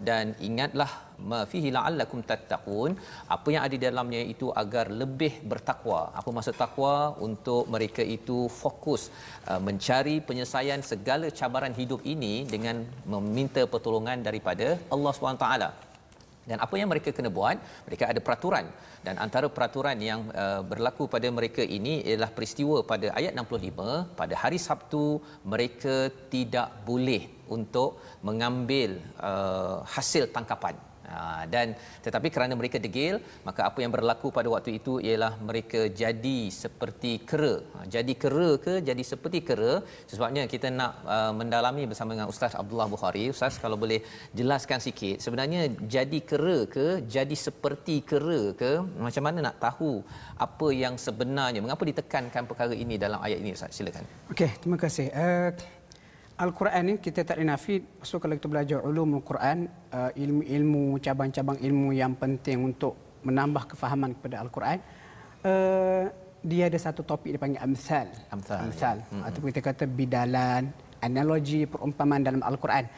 dan 0.09 0.33
ingatlah 0.49 0.91
ma 1.31 1.39
fihi 1.51 1.69
la'allakum 1.75 2.19
tattaqun. 2.31 2.91
Apa 3.35 3.47
yang 3.53 3.61
ada 3.65 3.73
di 3.77 3.81
dalamnya 3.87 4.21
itu 4.33 4.49
agar 4.63 4.85
lebih 5.01 5.33
bertakwa. 5.51 6.01
Apa 6.19 6.29
maksud 6.37 6.57
takwa? 6.63 6.95
Untuk 7.27 7.63
mereka 7.75 8.05
itu 8.17 8.39
fokus 8.61 9.03
uh, 9.51 9.61
mencari 9.67 10.15
penyelesaian 10.27 10.83
segala 10.91 11.29
cabaran 11.39 11.75
hidup 11.81 12.01
ini 12.15 12.35
dengan 12.53 12.77
meminta 13.13 13.63
pertolongan 13.73 14.19
daripada 14.27 14.67
Allah 14.93 15.13
SWT 15.15 15.47
dan 16.49 16.57
apa 16.65 16.75
yang 16.79 16.89
mereka 16.91 17.09
kena 17.17 17.31
buat? 17.37 17.57
Mereka 17.87 18.03
ada 18.11 18.21
peraturan. 18.27 18.65
Dan 19.05 19.15
antara 19.25 19.47
peraturan 19.55 19.97
yang 20.09 20.21
uh, 20.43 20.61
berlaku 20.71 21.03
pada 21.13 21.27
mereka 21.37 21.63
ini 21.77 21.93
ialah 22.09 22.31
peristiwa 22.37 22.77
pada 22.91 23.07
ayat 23.19 23.31
65 23.35 24.19
pada 24.19 24.35
hari 24.43 24.59
Sabtu 24.67 25.03
mereka 25.53 25.95
tidak 26.33 26.67
boleh 26.89 27.23
untuk 27.55 27.99
mengambil 28.27 28.89
uh, 29.29 29.83
hasil 29.95 30.31
tangkapan 30.35 30.75
dan 31.53 31.67
tetapi 32.05 32.27
kerana 32.35 32.53
mereka 32.59 32.77
degil 32.85 33.15
maka 33.47 33.61
apa 33.69 33.79
yang 33.83 33.91
berlaku 33.95 34.27
pada 34.37 34.47
waktu 34.53 34.71
itu 34.79 34.93
ialah 35.07 35.33
mereka 35.49 35.81
jadi 36.01 36.39
seperti 36.63 37.11
kera. 37.29 37.55
Ha, 37.73 37.77
jadi 37.95 38.13
kera 38.23 38.49
ke 38.65 38.73
jadi 38.89 39.03
seperti 39.11 39.39
kera? 39.49 39.73
Sebabnya 40.13 40.43
kita 40.53 40.67
nak 40.79 40.91
uh, 41.15 41.31
mendalami 41.39 41.83
bersama 41.91 42.15
dengan 42.15 42.29
Ustaz 42.33 42.53
Abdullah 42.61 42.87
Bukhari. 42.95 43.23
Ustaz 43.35 43.59
kalau 43.63 43.77
boleh 43.83 43.99
jelaskan 44.39 44.79
sikit 44.87 45.19
sebenarnya 45.25 45.61
jadi 45.95 46.19
kera 46.31 46.57
ke 46.75 46.87
jadi 47.15 47.35
seperti 47.47 47.95
kera 48.11 48.41
ke? 48.61 48.71
Macam 49.07 49.23
mana 49.27 49.39
nak 49.47 49.57
tahu 49.65 49.93
apa 50.47 50.67
yang 50.83 50.95
sebenarnya? 51.05 51.59
Mengapa 51.65 51.83
ditekankan 51.91 52.43
perkara 52.49 52.73
ini 52.85 52.97
dalam 53.05 53.19
ayat 53.27 53.39
ini 53.43 53.51
Ustaz? 53.57 53.71
Silakan. 53.77 54.05
Okey 54.33 54.51
terima 54.61 54.79
kasih. 54.85 55.07
Uh, 55.13 55.49
Al-Quran 56.33 56.81
ni 56.81 56.93
kita 56.97 57.21
tak 57.21 57.37
boleh 57.37 57.49
nafi 57.53 57.75
so 58.01 58.17
kalau 58.17 58.33
kita 58.33 58.49
belajar 58.49 58.77
ulum 58.81 59.21
Al-Quran 59.21 59.69
uh, 59.93 60.11
ilmu-ilmu 60.17 60.97
cabang-cabang 60.97 61.61
ilmu 61.61 61.93
yang 61.93 62.17
penting 62.17 62.73
untuk 62.73 62.97
menambah 63.21 63.69
kefahaman 63.69 64.17
kepada 64.17 64.41
Al-Quran 64.41 64.77
uh, 65.45 66.03
dia 66.41 66.63
ada 66.67 66.79
satu 66.81 67.05
topik 67.05 67.37
dipanggil 67.37 67.61
amsal 67.61 68.09
amsal, 68.33 68.59
amsal. 68.65 68.97
Ya. 68.97 69.07
Hmm. 69.13 69.23
ataupun 69.29 69.47
kita 69.53 69.61
kata 69.61 69.85
bidalan 69.85 70.73
analogi 71.05 71.69
perumpamaan 71.69 72.25
dalam 72.25 72.41
Al-Quran 72.41 72.89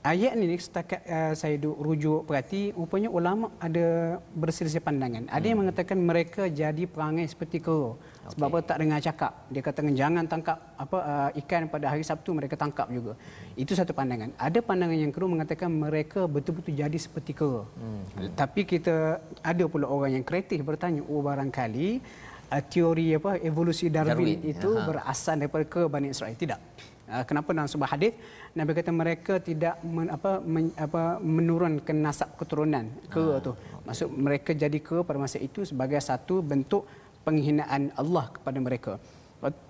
ayat 0.00 0.32
ni 0.40 0.56
setakat 0.56 1.04
uh, 1.04 1.32
saya 1.36 1.60
rujuk 1.60 2.24
perhati 2.24 2.72
rupanya 2.72 3.12
ulama 3.12 3.52
ada 3.60 4.18
berselisih 4.32 4.80
pandangan 4.80 5.28
ada 5.28 5.44
yang 5.44 5.60
hmm. 5.60 5.68
mengatakan 5.68 5.98
mereka 6.00 6.48
jadi 6.48 6.88
perangai 6.88 7.28
seperti 7.28 7.60
kera 7.60 7.92
Okay. 8.28 8.36
Sebab 8.36 8.46
apa 8.52 8.58
tak 8.60 8.76
dengar 8.84 9.00
cakap. 9.00 9.32
Dia 9.48 9.62
kata 9.64 9.80
jangan 9.96 10.24
tangkap 10.28 10.58
apa 10.76 10.98
uh, 11.00 11.30
ikan 11.40 11.64
pada 11.72 11.86
hari 11.88 12.04
Sabtu 12.04 12.36
mereka 12.36 12.60
tangkap 12.60 12.86
juga. 12.92 13.16
Itu 13.56 13.72
satu 13.72 13.96
pandangan. 13.96 14.36
Ada 14.36 14.60
pandangan 14.60 14.98
yang 15.00 15.12
kedua 15.12 15.32
mengatakan 15.32 15.72
mereka 15.72 16.28
betul-betul 16.28 16.76
jadi 16.76 16.98
seperti 17.00 17.32
kera. 17.32 17.64
Hmm. 17.64 18.04
Tapi 18.36 18.68
kita 18.68 19.24
ada 19.40 19.64
pula 19.64 19.88
orang 19.88 20.20
yang 20.20 20.24
kreatif 20.28 20.60
bertanya, 20.60 21.00
"Oh 21.08 21.24
barangkali 21.24 22.04
uh, 22.52 22.62
teori 22.68 23.16
apa 23.16 23.40
evolusi 23.40 23.88
Darwin, 23.88 24.12
Darwin. 24.12 24.38
itu 24.44 24.70
Aha. 24.76 24.84
berasal 24.84 25.40
daripada 25.40 25.64
ke 25.64 25.80
Bani 25.88 26.12
Israel?" 26.12 26.36
Tidak. 26.36 26.60
Uh, 27.08 27.24
kenapa 27.24 27.56
dalam 27.56 27.64
sebuah 27.72 27.96
hadis 27.96 28.12
Nabi 28.52 28.76
kata 28.76 28.92
mereka 28.92 29.40
tidak 29.40 29.80
men, 29.80 30.12
apa, 30.12 30.44
men, 30.44 30.68
apa 30.76 31.16
menurunkan 31.16 31.96
nasab 31.96 32.36
keturunan 32.36 32.84
ke 33.08 33.22
ah, 33.22 33.40
tu. 33.40 33.56
Maksud 33.88 34.12
mereka 34.12 34.52
jadi 34.52 34.76
ke 34.76 35.00
pada 35.00 35.16
masa 35.16 35.40
itu 35.40 35.64
sebagai 35.64 35.96
satu 36.04 36.44
bentuk 36.44 36.84
penghinaan 37.26 37.82
Allah 38.00 38.26
kepada 38.36 38.58
mereka. 38.66 38.92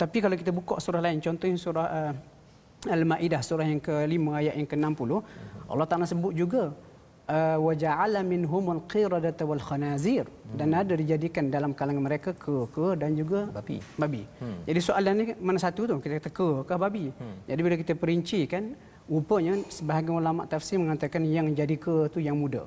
Tapi 0.02 0.18
kalau 0.24 0.36
kita 0.40 0.52
buka 0.58 0.80
surah 0.84 1.02
lain, 1.04 1.20
contohnya 1.20 1.58
surah 1.60 1.86
uh, 1.98 2.12
Al-Maidah 2.96 3.40
surah 3.44 3.66
yang 3.68 3.80
ke-5 3.82 4.24
ayat 4.40 4.54
yang 4.56 4.68
ke-60, 4.70 5.10
Allah 5.68 5.86
Taala 5.90 6.06
sebut 6.08 6.32
juga 6.32 6.72
uh, 7.28 7.58
wa 7.66 7.72
ja'ala 7.82 8.20
minhumul 8.32 8.80
qiradata 8.92 9.44
wal 9.44 9.60
khanazir 9.68 10.24
dan 10.58 10.72
ada 10.80 10.96
dijadikan 10.96 11.52
dalam 11.52 11.76
kalangan 11.76 12.02
mereka 12.08 12.30
ke 12.44 12.54
ke 12.72 12.86
dan 13.00 13.12
juga 13.20 13.40
babi. 13.52 13.78
Babi. 14.00 14.22
Hmm. 14.40 14.58
Jadi 14.68 14.80
soalan 14.80 15.14
mana 15.48 15.58
satu 15.60 15.84
tu? 15.90 15.96
Kita 16.00 16.14
kata 16.22 16.30
ke 16.32 16.48
ke 16.68 16.74
babi. 16.84 17.04
Hmm. 17.12 17.36
Jadi 17.50 17.60
bila 17.60 17.74
kita 17.76 17.92
perinci 18.02 18.40
kan 18.48 18.72
rupanya 19.08 19.60
sebahagian 19.68 20.16
ulama 20.20 20.42
tafsir 20.48 20.80
mengatakan 20.80 21.24
yang 21.36 21.52
jadi 21.52 21.76
ke 21.76 22.08
tu 22.12 22.20
yang 22.20 22.36
muda. 22.36 22.64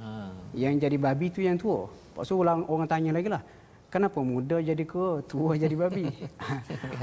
Ha. 0.00 0.32
Yang 0.56 0.88
jadi 0.88 0.96
babi 0.96 1.26
tu 1.28 1.40
yang 1.44 1.56
tua. 1.60 1.88
Pasal 2.16 2.40
orang 2.40 2.64
orang 2.68 2.88
tanya 2.88 3.10
lagi 3.16 3.28
lah 3.28 3.44
kenapa 3.92 4.24
muda 4.24 4.56
jadi 4.64 4.80
kera, 4.88 5.20
tua 5.28 5.52
jadi 5.62 5.76
babi. 5.76 6.08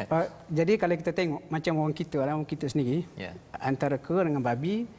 uh, 0.09 0.25
jadi 0.49 0.73
kalau 0.81 0.97
kita 0.97 1.13
tengok 1.13 1.41
macam 1.45 1.73
orang 1.85 1.93
kita 1.93 2.17
lah, 2.25 2.33
orang 2.33 2.49
kita 2.49 2.65
sendiri, 2.65 3.05
yeah. 3.13 3.37
antara 3.61 4.01
kera 4.01 4.25
dengan 4.25 4.41
babi, 4.41 4.89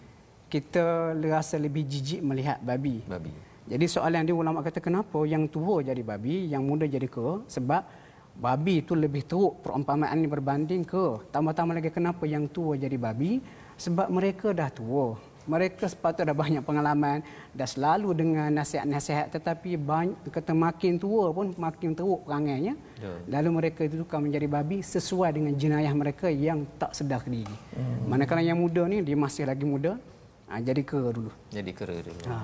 kita 0.47 1.19
rasa 1.19 1.59
lebih 1.59 1.83
jijik 1.83 2.23
melihat 2.23 2.63
babi. 2.63 3.03
babi. 3.11 3.35
Jadi 3.67 3.87
soalan 3.91 4.23
dia 4.23 4.35
ulama 4.35 4.63
kata 4.63 4.79
kenapa 4.79 5.19
yang 5.27 5.51
tua 5.51 5.83
jadi 5.83 6.03
babi, 6.07 6.47
yang 6.47 6.63
muda 6.63 6.87
jadi 6.87 7.11
kera? 7.11 7.43
Sebab 7.51 7.83
babi 8.39 8.87
itu 8.87 8.95
lebih 8.95 9.27
teruk 9.27 9.59
perumpamaan 9.67 10.15
ini 10.15 10.31
berbanding 10.31 10.83
ke. 10.87 11.27
Tambah-tambah 11.35 11.75
lagi 11.75 11.91
kenapa 11.91 12.23
yang 12.27 12.47
tua 12.47 12.79
jadi 12.79 12.95
babi? 12.95 13.43
Sebab 13.79 14.07
mereka 14.11 14.55
dah 14.55 14.71
tua 14.71 15.19
mereka 15.49 15.89
sepatutnya 15.89 16.33
dah 16.33 16.37
banyak 16.37 16.63
pengalaman 16.65 17.25
dah 17.57 17.69
selalu 17.69 18.13
dengan 18.13 18.49
nasihat-nasihat 18.53 19.33
tetapi 19.33 19.81
banyak 19.81 20.29
kata 20.29 20.53
makin 20.53 21.01
tua 21.01 21.33
pun 21.33 21.53
makin 21.57 21.97
teruk 21.97 22.27
perangainya 22.29 22.75
yeah. 23.01 23.19
lalu 23.29 23.49
mereka 23.65 23.87
itu 23.87 24.01
tukar 24.01 24.21
menjadi 24.21 24.47
babi 24.47 24.85
sesuai 24.85 25.31
dengan 25.37 25.53
jenayah 25.57 25.93
mereka 25.97 26.29
yang 26.29 26.69
tak 26.77 26.93
sedar 26.93 27.25
diri 27.25 27.57
hmm. 27.77 28.11
manakala 28.11 28.45
yang 28.45 28.61
muda 28.61 28.85
ni 28.85 29.01
dia 29.01 29.17
masih 29.17 29.49
lagi 29.49 29.65
muda 29.65 29.97
Ha, 30.51 30.59
jadi 30.59 30.83
kera 30.83 31.15
dulu. 31.15 31.31
Jadi 31.55 31.71
kera 31.71 31.95
dulu. 32.03 32.27
Ha. 32.27 32.43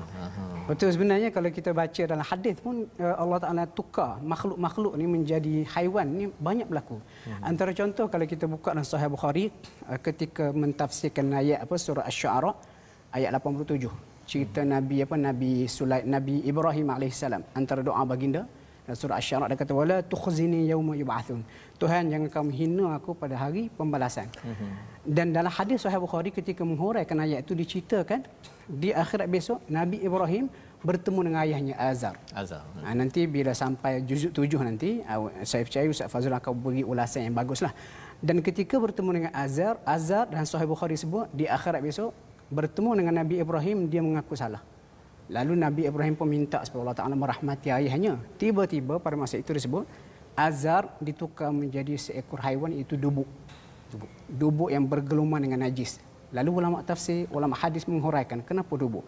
Betul 0.71 0.95
sebenarnya 0.95 1.35
kalau 1.35 1.51
kita 1.51 1.75
baca 1.75 2.03
dalam 2.07 2.23
hadis 2.23 2.55
pun 2.63 2.87
eh, 3.03 3.15
Allah 3.23 3.39
Taala 3.43 3.65
tukar 3.67 4.23
makhluk-makhluk 4.23 4.95
ni 4.95 5.11
menjadi 5.11 5.67
haiwan 5.75 6.07
ni 6.15 6.25
banyak 6.39 6.71
berlaku. 6.71 7.03
Hmm. 7.27 7.43
Antara 7.51 7.75
contoh 7.75 8.07
kalau 8.07 8.23
kita 8.31 8.47
buka 8.47 8.71
dalam 8.79 8.87
Sahih 8.87 9.11
Bukhari 9.11 9.51
eh, 9.91 9.99
ketika 9.99 10.55
mentafsirkan 10.55 11.35
ayat 11.35 11.67
apa 11.67 11.75
surah 11.75 12.07
Asy-Syu'ara 12.07 12.55
ayat 13.17 13.31
87 13.41 13.89
cerita 14.27 14.61
hmm. 14.63 14.71
nabi 14.75 14.97
apa 15.07 15.17
nabi 15.17 15.51
Sulai 15.71 16.03
nabi 16.15 16.43
Ibrahim 16.51 16.87
alaihissalam 16.97 17.43
antara 17.55 17.81
doa 17.89 18.03
baginda 18.13 18.43
Dan 18.87 18.95
surah 18.95 19.19
Asy-Syara 19.19 19.51
dia 19.51 19.59
kata 19.59 19.75
wala 19.75 19.99
tukhzini 19.99 20.71
yauma 20.71 20.95
yub'atsun. 20.95 21.43
Tuhan 21.75 22.07
jangan 22.07 22.31
kamu 22.31 22.51
hina 22.55 22.87
aku 22.95 23.19
pada 23.19 23.35
hari 23.35 23.67
pembalasan. 23.75 24.31
Mm-hmm. 24.31 24.71
Dan 25.11 25.35
dalam 25.35 25.51
hadis 25.51 25.83
Sahih 25.83 25.99
Bukhari 25.99 26.31
ketika 26.31 26.63
menghuraikan 26.63 27.19
ayat 27.19 27.43
itu 27.43 27.59
diceritakan 27.59 28.23
di 28.71 28.95
akhirat 28.95 29.27
besok 29.27 29.59
Nabi 29.67 29.99
Ibrahim 30.07 30.47
bertemu 30.87 31.19
dengan 31.27 31.41
ayahnya 31.43 31.75
Azar. 31.75 32.15
Azar. 32.31 32.63
Ha, 32.87 32.95
nanti 32.95 33.27
bila 33.27 33.59
sampai 33.59 34.07
juzuk 34.07 34.31
tujuh 34.31 34.63
nanti, 34.63 35.03
saya 35.43 35.67
percaya 35.67 35.91
Ustaz 35.91 36.07
Fazul 36.07 36.31
akan 36.31 36.55
beri 36.55 36.87
ulasan 36.87 37.27
yang 37.27 37.35
baguslah. 37.35 37.75
Dan 38.23 38.39
ketika 38.39 38.79
bertemu 38.79 39.11
dengan 39.19 39.33
Azar, 39.35 39.83
Azar 39.83 40.31
dan 40.31 40.47
Sahih 40.47 40.71
Bukhari 40.71 40.95
sebut 40.95 41.27
di 41.35 41.51
akhirat 41.51 41.83
besok 41.83 42.15
bertemu 42.53 42.91
dengan 42.99 43.15
Nabi 43.23 43.43
Ibrahim 43.43 43.87
dia 43.91 44.03
mengaku 44.03 44.39
salah. 44.39 44.63
Lalu 45.27 45.59
Nabi 45.59 45.83
Ibrahim 45.91 46.15
pun 46.15 46.31
minta 46.31 46.63
supaya 46.63 46.87
Allah 46.87 46.99
Taala 47.03 47.17
merahmati 47.19 47.75
ayahnya. 47.75 48.15
Tiba-tiba 48.39 49.03
pada 49.03 49.19
masa 49.19 49.39
itu 49.39 49.51
disebut 49.51 49.83
Azar 50.39 50.93
ditukar 51.03 51.51
menjadi 51.51 51.99
seekor 51.99 52.39
haiwan 52.45 52.71
itu 52.71 52.95
dubuk. 52.95 53.27
Dubuk, 53.91 54.11
dubuk 54.29 54.69
yang 54.71 54.87
bergeluman 54.87 55.43
dengan 55.43 55.67
najis. 55.67 55.99
Lalu 56.31 56.51
ulama 56.63 56.83
tafsir, 56.87 57.27
ulama 57.35 57.59
hadis 57.59 57.89
menghuraikan 57.89 58.43
kenapa 58.45 58.75
dubuk 58.79 59.03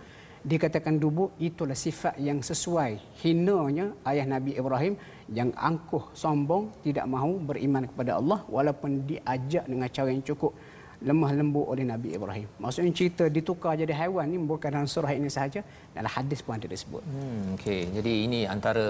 dikatakan 0.47 1.03
dubuk 1.03 1.35
itulah 1.43 1.75
sifat 1.75 2.15
yang 2.23 2.39
sesuai 2.39 3.21
hinanya 3.23 3.91
ayah 4.07 4.27
Nabi 4.27 4.55
Ibrahim 4.55 4.95
yang 5.29 5.51
angkuh 5.59 6.15
sombong 6.15 6.71
tidak 6.87 7.05
mahu 7.11 7.43
beriman 7.43 7.91
kepada 7.91 8.23
Allah 8.23 8.47
walaupun 8.47 9.03
diajak 9.05 9.67
dengan 9.67 9.89
cara 9.91 10.09
yang 10.15 10.23
cukup 10.23 10.55
lemah 11.09 11.31
lembut 11.39 11.67
oleh 11.73 11.85
Nabi 11.87 12.09
Ibrahim. 12.19 12.49
Maksudnya 12.63 12.91
cerita 12.99 13.25
ditukar 13.37 13.73
jadi 13.79 13.95
haiwan 14.01 14.27
ni 14.33 14.39
bukan 14.53 14.71
dalam 14.75 14.89
surah 14.95 15.13
ini 15.15 15.31
sahaja, 15.37 15.61
dalam 15.95 16.11
hadis 16.17 16.43
pun 16.43 16.59
ada 16.59 16.67
disebut. 16.75 17.03
Hmm, 17.07 17.55
okey. 17.55 17.83
Jadi 17.97 18.13
ini 18.27 18.41
antara 18.55 18.87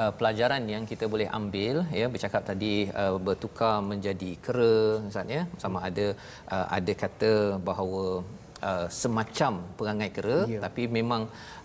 uh, 0.00 0.12
pelajaran 0.18 0.64
yang 0.74 0.84
kita 0.88 1.04
boleh 1.14 1.28
ambil 1.38 1.84
ya 2.00 2.08
bercakap 2.14 2.42
tadi 2.50 2.88
uh, 3.02 3.20
bertukar 3.28 3.76
menjadi 3.84 4.30
kera 4.44 5.04
Ustaz 5.10 5.28
ya. 5.36 5.42
Sama 5.62 5.84
ada 5.88 6.06
uh, 6.54 6.66
ada 6.78 6.92
kata 7.04 7.32
bahawa 7.68 8.24
uh, 8.68 8.86
semacam 9.02 9.52
perangai 9.78 10.10
kera 10.16 10.38
yeah. 10.52 10.62
tapi 10.64 10.82
memang 10.98 11.24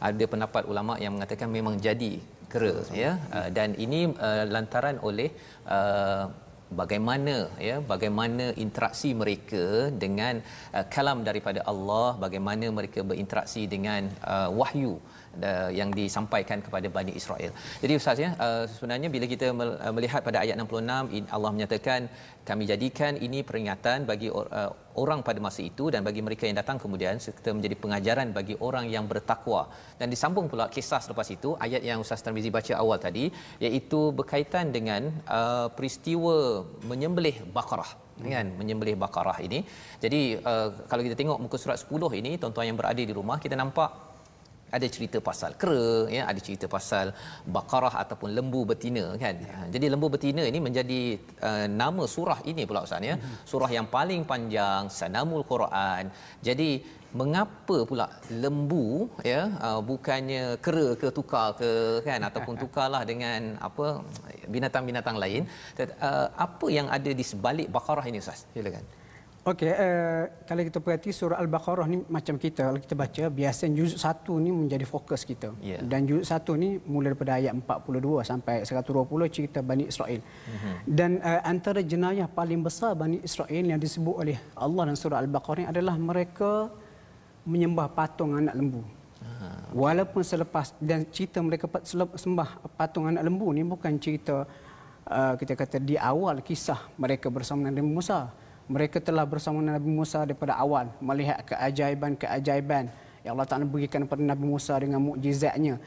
ada 0.10 0.24
pendapat 0.34 0.64
ulama 0.72 0.96
yang 1.04 1.14
mengatakan 1.16 1.50
memang 1.58 1.76
jadi 1.88 2.14
kera 2.52 2.76
ya 3.04 3.12
uh, 3.38 3.50
dan 3.58 3.70
ini 3.86 4.00
uh, 4.28 4.44
lantaran 4.56 4.98
oleh 5.10 5.30
uh, 5.78 6.26
bagaimana 6.82 7.36
ya 7.70 7.78
bagaimana 7.92 8.46
interaksi 8.66 9.14
mereka 9.22 9.94
dengan 10.04 10.42
uh, 10.74 10.86
kalam 10.96 11.22
daripada 11.28 11.62
Allah 11.72 12.18
bagaimana 12.26 12.66
mereka 12.78 13.02
berinteraksi 13.06 13.64
dengan 13.76 14.10
uh, 14.26 14.50
wahyu 14.50 14.98
uh, 15.42 15.70
yang 15.80 15.90
disampaikan 16.00 16.60
kepada 16.66 16.88
Bani 16.98 17.14
Israel. 17.20 17.52
Jadi 17.84 17.94
ustaz 18.00 18.18
ya 18.24 18.30
uh, 18.46 18.64
sebenarnya 18.76 19.10
bila 19.16 19.26
kita 19.34 19.48
uh, 19.52 19.94
melihat 19.98 20.22
pada 20.28 20.44
ayat 20.44 20.56
66 20.60 21.36
Allah 21.36 21.52
menyatakan 21.56 22.00
kami 22.50 22.64
jadikan 22.72 23.14
ini 23.28 23.42
peringatan 23.42 24.06
bagi 24.06 24.30
uh, 24.30 24.72
orang 25.04 25.20
pada 25.28 25.40
masa 25.44 25.62
itu 25.70 25.92
dan 25.94 26.02
bagi 26.08 26.22
mereka 26.28 26.44
yang 26.48 26.58
datang 26.62 26.78
kemudian 26.84 27.20
serta 27.26 27.52
menjadi 27.58 27.76
pengajaran 27.84 28.28
bagi 28.38 28.56
orang 28.68 28.86
yang 28.96 29.06
bertakwa. 29.12 29.62
Dan 30.00 30.08
disambung 30.14 30.48
pula 30.52 30.66
kisah 30.76 31.02
selepas 31.06 31.28
itu 31.36 31.52
ayat 31.66 31.82
yang 31.90 32.00
Ustaz 32.06 32.24
Tarmizi 32.24 32.52
baca 32.58 32.74
awal 32.84 32.98
tadi 33.08 33.28
iaitu 33.66 34.14
berkaitan 34.20 34.72
dengan 34.78 35.12
uh, 35.28 35.68
peristiwa 35.78 36.64
menyembelih 36.92 37.38
Baqarah 37.58 38.06
kan 38.24 38.48
menyembelih 38.60 38.96
Baqarah 39.04 39.38
ini. 39.48 39.60
Jadi 40.04 40.40
uh, 40.40 40.70
kalau 40.90 41.02
kita 41.04 41.16
tengok 41.20 41.38
muka 41.44 41.58
surat 41.60 41.76
10 41.76 42.20
ini 42.22 42.32
tuan-tuan 42.40 42.68
yang 42.70 42.78
berada 42.80 43.02
di 43.10 43.14
rumah 43.20 43.38
kita 43.44 43.56
nampak 43.60 44.05
ada 44.78 44.88
cerita 44.96 45.18
pasal 45.28 45.52
kera 45.62 46.10
ya 46.16 46.24
ada 46.32 46.40
cerita 46.48 46.66
pasal 46.76 47.14
baqarah 47.56 47.94
ataupun 48.04 48.30
lembu 48.38 48.62
betina 48.72 49.06
kan? 49.24 49.36
Ya. 49.48 49.58
jadi 49.76 49.86
lembu 49.94 50.08
betina 50.16 50.44
ini 50.52 50.60
menjadi 50.68 51.02
uh, 51.50 51.68
nama 51.82 52.04
surah 52.16 52.40
ini 52.52 52.64
pula 52.70 52.84
ustaz 52.88 53.10
ya. 53.12 53.16
Hmm. 53.16 53.36
surah 53.52 53.72
yang 53.78 53.88
paling 53.96 54.22
panjang 54.32 54.90
sanamul 55.00 55.46
quran. 55.52 56.12
Jadi 56.48 56.70
mengapa 57.20 57.78
pula 57.90 58.06
lembu 58.44 59.08
ya 59.32 59.42
uh, 59.68 59.82
bukannya 59.90 60.44
kera 60.66 60.88
ke 61.02 61.08
tukar 61.18 61.48
ke 61.62 61.72
kan? 62.08 62.20
Ataupun 62.30 62.56
tukarlah 62.64 63.04
dengan 63.12 63.56
apa 63.68 64.04
binatang-binatang 64.54 65.18
lain. 65.24 65.44
Uh, 65.80 66.28
apa 66.48 66.68
yang 66.78 66.90
ada 66.98 67.12
di 67.20 67.26
sebalik 67.32 67.70
baqarah 67.78 68.06
ini 68.12 68.20
ustaz? 68.26 68.44
Silakan 68.54 69.05
Okey, 69.46 69.70
uh, 69.70 70.26
kalau 70.50 70.66
kita 70.66 70.82
perhati 70.82 71.14
surah 71.14 71.38
Al-Baqarah 71.38 71.86
ni 71.86 72.02
macam 72.10 72.34
kita 72.34 72.66
kalau 72.66 72.82
kita 72.82 72.98
baca 72.98 73.24
biasanya 73.30 73.78
juzuk 73.78 74.02
satu 74.02 74.42
ni 74.42 74.50
menjadi 74.50 74.90
fokus 74.90 75.22
kita. 75.22 75.54
Yeah. 75.62 75.86
Dan 75.86 76.10
juzuk 76.10 76.26
satu 76.26 76.58
ni 76.58 76.82
mula 76.82 77.14
daripada 77.14 77.38
ayat 77.38 77.54
42 77.54 78.26
sampai 78.26 78.66
120 78.66 79.06
cerita 79.30 79.62
Bani 79.62 79.86
Israel. 79.86 80.26
Mm-hmm. 80.26 80.74
Dan 80.90 81.22
uh, 81.22 81.42
antara 81.46 81.86
jenayah 81.86 82.26
paling 82.26 82.66
besar 82.66 82.98
Bani 82.98 83.22
Israel 83.22 83.62
yang 83.70 83.78
disebut 83.78 84.18
oleh 84.18 84.38
Allah 84.58 84.82
dalam 84.90 84.98
surah 84.98 85.22
Al-Baqarah 85.22 85.62
ni 85.62 85.68
adalah 85.70 85.94
mereka 85.94 86.74
menyembah 87.46 87.94
patung 87.94 88.34
anak 88.34 88.58
lembu. 88.58 88.82
Aha. 89.22 89.78
Walaupun 89.78 90.26
selepas 90.26 90.74
dan 90.82 91.06
cerita 91.14 91.38
mereka 91.46 91.70
sembah 92.18 92.50
patung 92.74 93.14
anak 93.14 93.22
lembu 93.22 93.54
ni 93.54 93.62
bukan 93.62 93.94
cerita 94.02 94.50
uh, 95.06 95.34
kita 95.38 95.54
kata 95.54 95.78
di 95.78 96.02
awal 96.02 96.42
kisah 96.42 96.98
mereka 96.98 97.30
bersama 97.30 97.70
Nabi 97.70 97.86
Musa 97.86 98.45
mereka 98.66 98.98
telah 98.98 99.26
bersama 99.30 99.62
Nabi 99.62 99.90
Musa 99.90 100.26
daripada 100.26 100.58
awal 100.58 100.90
melihat 100.98 101.46
keajaiban-keajaiban 101.46 102.90
yang 103.22 103.32
Allah 103.38 103.50
Taala 103.50 103.66
berikan 103.66 104.06
kepada 104.06 104.22
Nabi 104.22 104.46
Musa 104.46 104.74
dengan 104.78 105.02
mukjizatnya. 105.02 105.78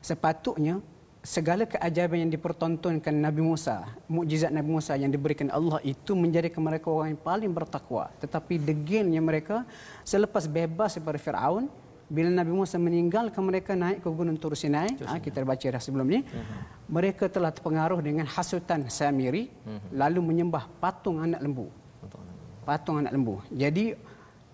Sepatutnya 0.00 0.80
segala 1.22 1.68
keajaiban 1.68 2.26
yang 2.26 2.32
dipertontonkan 2.32 3.14
Nabi 3.14 3.44
Musa, 3.44 3.84
mukjizat 4.08 4.50
Nabi 4.50 4.70
Musa 4.72 4.96
yang 4.96 5.12
diberikan 5.12 5.52
Allah 5.52 5.78
itu 5.84 6.16
menjadikan 6.16 6.64
mereka 6.64 6.88
orang 6.90 7.14
yang 7.14 7.22
paling 7.22 7.52
bertakwa. 7.52 8.10
Tetapi 8.18 8.58
degilnya 8.58 9.20
mereka 9.20 9.68
selepas 10.02 10.48
bebas 10.48 10.98
daripada 10.98 11.20
Firaun, 11.20 11.70
bila 12.12 12.28
Nabi 12.28 12.52
Musa 12.52 12.76
meninggalkan 12.76 13.40
mereka 13.40 13.72
naik 13.72 14.04
ke 14.04 14.08
gunung 14.12 14.36
Tur 14.36 14.52
Sinai, 14.52 14.92
ha, 15.08 15.16
kita 15.16 15.40
baca 15.48 15.64
dah 15.64 15.80
sebelum 15.80 16.04
ni, 16.04 16.20
uh-huh. 16.20 16.44
mereka 16.92 17.24
telah 17.24 17.48
terpengaruh 17.48 18.04
dengan 18.04 18.28
hasutan 18.28 18.84
Samiri 18.92 19.48
uh-huh. 19.48 19.96
lalu 19.96 20.20
menyembah 20.20 20.68
patung 20.76 21.24
anak 21.24 21.40
lembu 21.40 21.72
patung 22.62 23.02
anak 23.02 23.12
lembu. 23.14 23.42
Jadi 23.50 23.94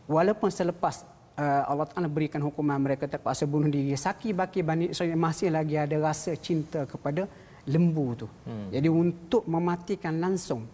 walaupun 0.09 0.49
selepas 0.49 1.05
uh, 1.37 1.63
Allah 1.71 1.87
Taala 1.87 2.09
berikan 2.11 2.41
hukuman 2.43 2.81
mereka 2.81 3.05
terpaksa 3.07 3.45
bunuh 3.45 3.71
diri, 3.71 3.95
saki 3.95 4.35
baki 4.35 4.61
Bani 4.65 4.85
Israel 4.93 5.15
masih 5.17 5.53
lagi 5.53 5.77
ada 5.79 5.97
rasa 6.01 6.35
cinta 6.35 6.89
kepada 6.89 7.29
lembu 7.69 8.07
tu. 8.25 8.27
Hmm. 8.49 8.69
Jadi 8.73 8.89
untuk 8.89 9.45
mematikan 9.45 10.17
langsung 10.19 10.65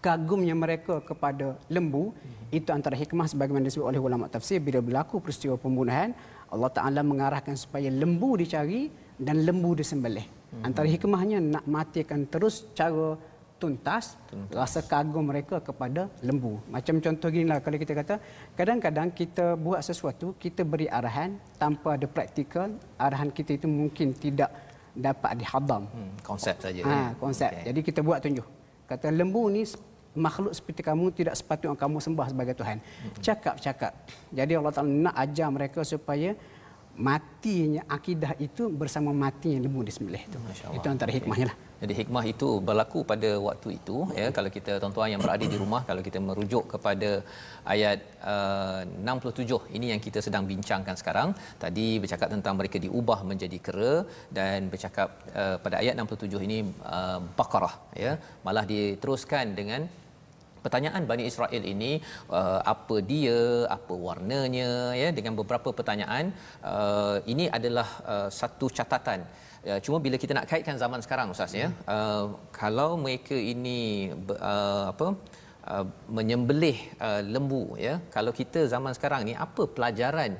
kagumnya 0.00 0.52
mereka 0.56 1.00
kepada 1.00 1.56
lembu 1.68 2.12
hmm. 2.12 2.56
itu 2.56 2.68
antara 2.72 2.96
hikmah 2.96 3.28
sebagaimana 3.28 3.64
disebut 3.68 3.86
oleh 3.88 4.00
ulama 4.00 4.28
tafsir 4.28 4.60
bila 4.60 4.80
berlaku 4.84 5.20
peristiwa 5.20 5.56
pembunuhan 5.56 6.12
Allah 6.48 6.70
Taala 6.72 7.00
mengarahkan 7.04 7.56
supaya 7.56 7.88
lembu 7.88 8.36
dicari 8.40 8.88
dan 9.20 9.44
lembu 9.44 9.76
disembelih. 9.76 10.24
Hmm. 10.24 10.72
Antara 10.72 10.88
hikmahnya 10.88 11.38
nak 11.40 11.64
matikan 11.68 12.24
terus 12.24 12.64
cara 12.72 13.16
tuntas, 13.58 14.18
tuntas 14.28 14.52
rasa 14.52 14.80
kagum 14.84 15.24
mereka 15.24 15.62
kepada 15.62 16.10
lembu. 16.20 16.60
Macam 16.68 17.00
contoh 17.00 17.28
gini 17.32 17.46
lah 17.48 17.62
kalau 17.64 17.78
kita 17.80 17.94
kata, 17.96 18.14
kadang-kadang 18.58 19.08
kita 19.14 19.54
buat 19.56 19.80
sesuatu, 19.80 20.34
kita 20.36 20.66
beri 20.66 20.90
arahan 20.90 21.38
tanpa 21.56 21.96
ada 21.96 22.06
praktikal, 22.10 22.74
arahan 22.98 23.30
kita 23.30 23.56
itu 23.56 23.66
mungkin 23.70 24.12
tidak 24.12 24.50
dapat 24.94 25.40
dihadam. 25.40 25.90
Hmm, 25.90 26.12
konsep 26.22 26.56
saja. 26.62 26.82
Ha, 26.86 27.18
konsep. 27.18 27.50
Okay. 27.50 27.64
Jadi 27.72 27.80
kita 27.82 28.00
buat 28.04 28.22
tunjuk. 28.22 28.46
Kata 28.86 29.10
lembu 29.10 29.50
ni 29.50 29.66
makhluk 30.14 30.54
seperti 30.54 30.86
kamu 30.86 31.10
tidak 31.10 31.34
sepatutnya 31.34 31.74
kamu 31.74 31.98
sembah 31.98 32.26
sebagai 32.30 32.54
Tuhan. 32.54 32.78
Cakap-cakap. 33.18 33.92
Hmm. 33.92 34.34
Jadi 34.38 34.52
Allah 34.54 34.72
Taala 34.74 34.90
nak 35.10 35.14
ajar 35.18 35.48
mereka 35.50 35.80
supaya 35.82 36.38
matinya 36.96 37.82
akidah 37.96 38.32
itu 38.38 38.70
bersama 38.70 39.10
matinya 39.10 39.58
lembu 39.66 39.82
disembelih 39.82 40.22
itu. 40.28 40.38
Itu 40.78 40.86
antara 40.86 41.10
hikmahnya 41.10 41.46
lah. 41.50 41.56
Jadi 41.82 41.94
hikmah 42.00 42.24
itu 42.32 42.48
berlaku 42.68 43.00
pada 43.10 43.30
waktu 43.46 43.68
itu 43.78 43.96
ya. 44.20 44.26
Kalau 44.36 44.50
kita 44.56 44.72
tuan-tuan 44.82 45.10
yang 45.14 45.22
berada 45.24 45.44
di 45.54 45.56
rumah 45.62 45.82
kalau 45.88 46.02
kita 46.06 46.18
merujuk 46.28 46.64
kepada 46.74 47.10
ayat 47.74 47.98
uh, 48.32 48.86
67 48.86 49.74
ini 49.76 49.86
yang 49.92 50.00
kita 50.06 50.22
sedang 50.26 50.46
bincangkan 50.52 50.96
sekarang. 51.00 51.28
Tadi 51.64 51.86
bercakap 52.04 52.30
tentang 52.34 52.54
mereka 52.60 52.78
diubah 52.86 53.18
menjadi 53.30 53.58
kera 53.66 53.94
dan 54.38 54.70
bercakap 54.72 55.08
uh, 55.34 55.56
pada 55.64 55.82
ayat 55.82 55.98
67 55.98 56.46
ini 56.48 56.58
uh, 56.96 57.18
Baqarah 57.40 57.74
ya. 58.04 58.14
Malah 58.46 58.64
diteruskan 58.72 59.52
dengan 59.58 59.82
pertanyaan 60.64 61.02
Bani 61.10 61.24
Israel 61.30 61.64
ini 61.74 61.92
uh, 62.40 62.60
apa 62.74 62.96
dia 63.12 63.40
apa 63.76 63.94
warnanya 64.06 64.70
ya 65.02 65.08
dengan 65.18 65.32
beberapa 65.40 65.70
pertanyaan 65.78 66.24
uh, 66.72 67.16
ini 67.32 67.46
adalah 67.58 67.88
uh, 68.14 68.28
satu 68.40 68.68
catatan. 68.78 69.22
Ya, 69.68 69.76
cuma 69.84 69.96
bila 70.06 70.16
kita 70.22 70.32
nak 70.36 70.46
kaitkan 70.50 70.76
zaman 70.82 71.00
sekarang 71.04 71.32
ustaz 71.34 71.52
ya, 71.56 71.68
uh, 71.94 72.36
kalau 72.60 72.90
mereka 73.04 73.36
ini 73.52 74.12
uh, 74.50 74.92
apa 74.92 75.06
uh, 75.72 75.84
menyembelih 76.16 76.76
uh, 77.06 77.20
lembu 77.34 77.62
ya 77.86 77.94
kalau 78.16 78.32
kita 78.40 78.62
zaman 78.74 78.92
sekarang 78.96 79.22
ni 79.28 79.34
apa 79.46 79.62
pelajaran 79.76 80.32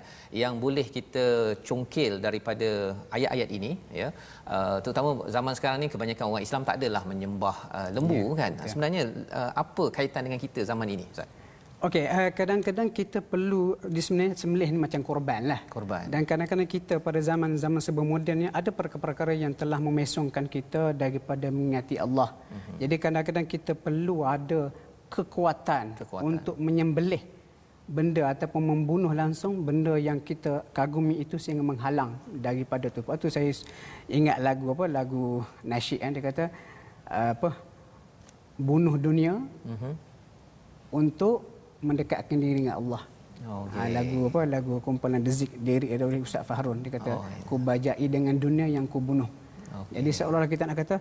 yang 0.42 0.54
boleh 0.64 0.87
kita 0.96 1.24
congkil 1.68 2.12
daripada 2.26 2.68
ayat-ayat 3.16 3.50
ini 3.58 3.72
ya 4.00 4.08
uh, 4.54 4.76
terutama 4.84 5.10
zaman 5.37 5.54
sekarang 5.58 5.78
ni 5.84 5.88
kebanyakan 5.94 6.26
orang 6.30 6.44
Islam 6.48 6.66
tak 6.68 6.76
adalah 6.80 7.02
menyembah 7.12 7.56
uh, 7.78 7.88
lembu 7.96 8.22
yeah. 8.24 8.38
kan 8.40 8.52
yeah. 8.58 8.68
sebenarnya 8.70 9.02
uh, 9.40 9.52
apa 9.64 9.84
kaitan 9.96 10.24
dengan 10.28 10.40
kita 10.46 10.62
zaman 10.72 10.90
ini 10.96 11.06
ustaz 11.14 11.30
Okey, 11.84 12.08
uh, 12.08 12.32
kadang-kadang 12.32 12.88
kita 12.98 13.20
perlu 13.20 13.76
di 13.84 14.00
sebenarnya 14.00 14.40
sembelih 14.40 14.72
ni 14.72 14.78
macam 14.80 15.04
korban 15.04 15.44
lah. 15.52 15.60
Korban. 15.68 16.08
Dan 16.08 16.24
kadang-kadang 16.24 16.64
kita 16.64 16.96
pada 16.96 17.20
zaman-zaman 17.20 17.76
sebelum 17.76 18.08
moden 18.08 18.37
ni 18.40 18.48
ada 18.48 18.72
perkara-perkara 18.72 19.37
yang 19.37 19.52
telah 19.52 19.76
memesongkan 19.76 20.48
kita 20.48 20.96
daripada 20.96 21.52
mengingati 21.52 22.00
Allah. 22.00 22.32
Uh-huh. 22.32 22.80
Jadi 22.80 22.94
kadang-kadang 22.96 23.44
kita 23.44 23.76
perlu 23.76 24.24
ada 24.24 24.72
kekuatan, 25.14 25.94
kekuatan 25.94 26.27
untuk 26.27 26.59
menyembelih 26.59 27.22
benda 27.85 28.33
ataupun 28.33 28.64
membunuh 28.64 29.12
langsung 29.12 29.62
benda 29.62 29.94
yang 30.00 30.18
kita 30.18 30.64
kagumi 30.74 31.20
itu 31.22 31.37
sehingga 31.38 31.62
menghalang 31.62 32.18
daripada 32.42 32.90
tu. 32.90 33.05
Lepas 33.05 33.20
tu 33.22 33.29
saya 33.31 33.53
ingat 34.11 34.42
lagu 34.42 34.72
apa? 34.74 34.85
Lagu 34.90 35.44
nasyid 35.62 36.03
kan 36.03 36.11
dia 36.16 36.22
kata 36.24 36.44
uh, 37.12 37.31
apa? 37.37 37.50
Bunuh 38.59 38.96
dunia 38.96 39.37
uh-huh. 39.38 39.94
untuk 40.90 41.44
mendekatkan 41.85 42.40
diri 42.40 42.64
dengan 42.64 42.81
Allah. 42.81 43.03
Okay. 43.44 43.77
Ha, 43.77 43.92
lagu 43.92 44.18
apa? 44.33 44.40
Lagu 44.48 44.74
kumpulan 44.81 45.20
Dezik 45.20 45.53
Derik 45.61 45.92
dari 45.92 46.18
Ustaz 46.24 46.48
Fahrun. 46.48 46.81
Dia 46.81 46.96
kata, 46.96 47.12
oh, 47.12 47.29
yeah. 47.29 47.44
ku 47.44 47.55
bajai 47.61 48.07
dengan 48.09 48.40
dunia 48.40 48.64
yang 48.64 48.88
ku 48.88 49.05
bunuh. 49.05 49.29
Okay. 49.68 50.00
Jadi 50.00 50.11
seolah-olah 50.16 50.48
kita 50.48 50.64
nak 50.64 50.81
kata, 50.81 50.96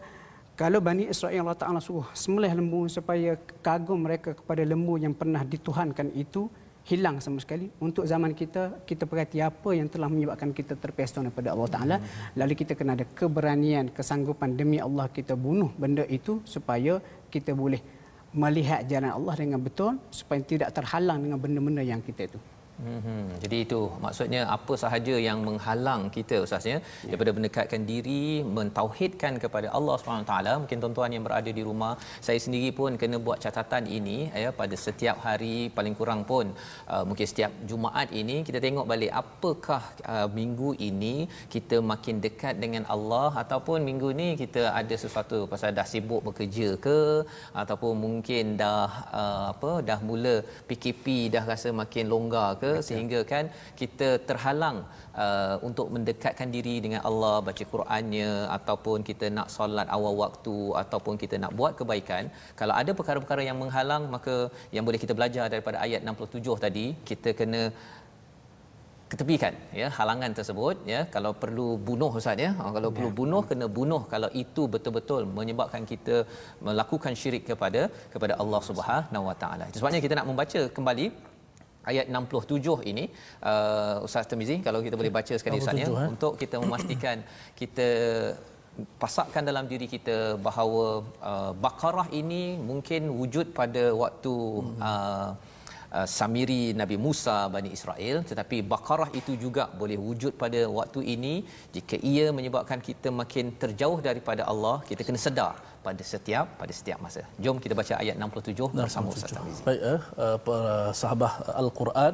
kalau 0.53 0.79
Bani 0.85 1.09
Israel 1.09 1.49
Allah 1.49 1.57
Ta'ala 1.57 1.81
suruh 1.81 2.05
semelih 2.13 2.53
lembu 2.53 2.85
supaya 2.85 3.33
kagum 3.65 4.05
mereka 4.05 4.37
kepada 4.37 4.61
lembu 4.61 5.01
yang 5.01 5.17
pernah 5.17 5.41
dituhankan 5.41 6.13
itu, 6.13 6.45
hilang 6.85 7.17
sama 7.17 7.41
sekali. 7.41 7.73
Untuk 7.81 8.05
zaman 8.05 8.37
kita, 8.37 8.85
kita 8.85 9.09
perhati 9.09 9.41
apa 9.41 9.73
yang 9.73 9.89
telah 9.89 10.05
menyebabkan 10.13 10.53
kita 10.53 10.77
terpesona 10.77 11.33
kepada 11.33 11.57
Allah 11.57 11.69
Ta'ala. 11.73 11.97
Lalu 12.37 12.53
kita 12.53 12.77
kena 12.77 12.93
ada 12.93 13.01
keberanian, 13.01 13.89
kesanggupan 13.97 14.53
demi 14.53 14.77
Allah 14.77 15.09
kita 15.09 15.33
bunuh 15.33 15.73
benda 15.73 16.05
itu 16.05 16.37
supaya 16.45 17.01
kita 17.33 17.57
boleh 17.57 17.81
melihat 18.33 18.85
jalan 18.85 19.09
Allah 19.09 19.33
dengan 19.33 19.57
betul 19.57 19.97
supaya 20.13 20.41
tidak 20.41 20.69
terhalang 20.77 21.17
dengan 21.25 21.41
benda-benda 21.41 21.81
yang 21.81 22.01
kita 22.01 22.29
itu. 22.29 22.39
Hmm, 22.83 23.27
jadi 23.41 23.57
itu 23.65 23.79
maksudnya 24.05 24.41
apa 24.55 24.73
sahaja 24.81 25.15
yang 25.25 25.39
menghalang 25.47 26.01
kita 26.15 26.35
ustaz 26.45 26.65
ya, 26.71 26.77
daripada 27.07 27.31
mendekatkan 27.37 27.81
diri 27.91 28.23
mentauhidkan 28.57 29.33
kepada 29.43 29.67
Allah 29.77 29.95
Subhanahu 29.99 30.27
taala. 30.31 30.53
Mungkin 30.61 30.77
tuan-tuan 30.83 31.15
yang 31.15 31.23
berada 31.27 31.51
di 31.59 31.63
rumah 31.69 31.93
saya 32.27 32.39
sendiri 32.45 32.69
pun 32.79 32.99
kena 33.01 33.17
buat 33.27 33.39
catatan 33.45 33.85
ini 33.97 34.17
ya 34.43 34.49
pada 34.59 34.75
setiap 34.85 35.17
hari 35.27 35.55
paling 35.77 35.95
kurang 35.99 36.23
pun 36.31 36.45
uh, 36.93 37.03
mungkin 37.07 37.27
setiap 37.31 37.51
Jumaat 37.69 38.09
ini 38.21 38.35
kita 38.47 38.59
tengok 38.65 38.85
balik 38.91 39.11
apakah 39.21 39.81
uh, 40.15 40.27
minggu 40.39 40.71
ini 40.89 41.15
kita 41.55 41.79
makin 41.91 42.19
dekat 42.25 42.59
dengan 42.63 42.83
Allah 42.95 43.29
ataupun 43.43 43.79
minggu 43.89 44.11
ni 44.21 44.29
kita 44.43 44.63
ada 44.81 44.95
sesuatu 45.03 45.39
pasal 45.53 45.71
dah 45.79 45.87
sibuk 45.93 46.21
bekerja 46.27 46.69
ke 46.87 46.99
ataupun 47.63 47.93
mungkin 48.05 48.43
dah 48.63 48.91
uh, 49.21 49.43
apa 49.53 49.71
dah 49.89 49.99
mula 50.09 50.35
PKP 50.67 51.05
dah 51.37 51.45
rasa 51.53 51.71
makin 51.81 52.07
longgar 52.13 52.49
ke 52.63 52.72
sehingga 52.87 53.19
kan 53.31 53.45
kita 53.81 54.09
terhalang 54.29 54.77
uh, 55.23 55.55
untuk 55.67 55.87
mendekatkan 55.95 56.49
diri 56.55 56.75
dengan 56.85 57.01
Allah 57.09 57.35
baca 57.47 57.63
Qurannya 57.73 58.31
ataupun 58.57 58.99
kita 59.09 59.27
nak 59.37 59.49
solat 59.55 59.87
awal 59.97 60.15
waktu 60.23 60.57
ataupun 60.83 61.15
kita 61.23 61.37
nak 61.43 61.53
buat 61.59 61.73
kebaikan. 61.79 62.23
Kalau 62.61 62.75
ada 62.81 62.93
perkara-perkara 62.99 63.43
yang 63.49 63.59
menghalang 63.63 64.05
maka 64.15 64.35
yang 64.75 64.85
boleh 64.87 65.01
kita 65.03 65.15
belajar 65.19 65.45
daripada 65.55 65.79
ayat 65.87 66.01
67 66.13 66.65
tadi 66.65 66.85
kita 67.11 67.31
kena 67.41 67.63
ketepikan 69.13 69.53
ya 69.79 69.87
halangan 69.97 70.31
tersebut 70.37 70.75
ya. 70.93 71.01
Kalau 71.15 71.31
perlu 71.43 71.67
bunuh 71.87 72.11
ustaz 72.19 72.43
ya. 72.45 72.51
Ah, 72.61 72.71
kalau 72.77 72.89
ya. 72.91 72.95
perlu 72.97 73.09
bunuh 73.19 73.41
kena 73.49 73.65
bunuh. 73.77 74.01
Kalau 74.13 74.29
itu 74.43 74.63
betul-betul 74.73 75.21
menyebabkan 75.37 75.83
kita 75.91 76.15
melakukan 76.67 77.13
syirik 77.21 77.43
kepada 77.51 77.81
kepada 78.13 78.33
Allah 78.43 78.61
Subhanahu 78.69 79.29
Wa 79.29 79.35
Taala. 79.43 79.67
Sebabnya 79.77 80.01
kita 80.05 80.17
nak 80.19 80.27
membaca 80.31 80.61
kembali 80.77 81.07
ayat 81.91 82.05
67 82.07 82.91
ini 82.91 83.05
uh, 83.51 84.05
Ustaz 84.05 84.25
Temizi 84.31 84.57
kalau 84.67 84.79
kita 84.85 84.95
boleh 84.99 85.13
baca 85.17 85.33
sekali 85.41 85.59
Ustaz 85.61 85.79
ya 85.83 85.87
eh? 85.87 86.09
untuk 86.13 86.33
kita 86.41 86.57
memastikan 86.63 87.17
kita 87.59 87.87
pasakkan 89.01 89.43
dalam 89.49 89.65
diri 89.71 89.87
kita 89.95 90.17
bahawa 90.47 90.85
uh, 91.31 91.51
Baqarah 91.63 92.07
ini 92.21 92.43
mungkin 92.69 93.11
wujud 93.19 93.53
pada 93.59 93.83
waktu 94.03 94.35
hmm. 94.35 94.79
uh, 94.89 95.29
uh, 95.97 96.07
Samiri 96.17 96.63
Nabi 96.81 96.97
Musa 97.05 97.37
Bani 97.55 97.69
Israel 97.77 98.17
tetapi 98.29 98.57
Baqarah 98.71 99.09
itu 99.19 99.33
juga 99.43 99.63
boleh 99.81 99.97
wujud 100.07 100.33
pada 100.43 100.61
waktu 100.79 101.01
ini 101.15 101.33
jika 101.75 101.97
ia 102.13 102.25
menyebabkan 102.37 102.81
kita 102.89 103.11
makin 103.21 103.45
terjauh 103.63 103.99
daripada 104.09 104.43
Allah 104.53 104.75
kita 104.89 105.01
kena 105.07 105.21
sedar 105.27 105.55
pada 105.85 106.03
setiap 106.11 106.45
pada 106.61 106.73
setiap 106.79 106.99
masa. 107.05 107.23
Jom 107.43 107.57
kita 107.63 107.73
baca 107.81 107.93
ayat 108.03 108.15
67 108.27 108.69
bersama 108.83 109.07
Ustaz 109.15 109.33
Tamizi. 109.37 109.63
Baik 109.69 109.81
eh 109.93 110.01
para 110.47 110.75
sahabat 111.01 111.33
Al-Quran 111.63 112.13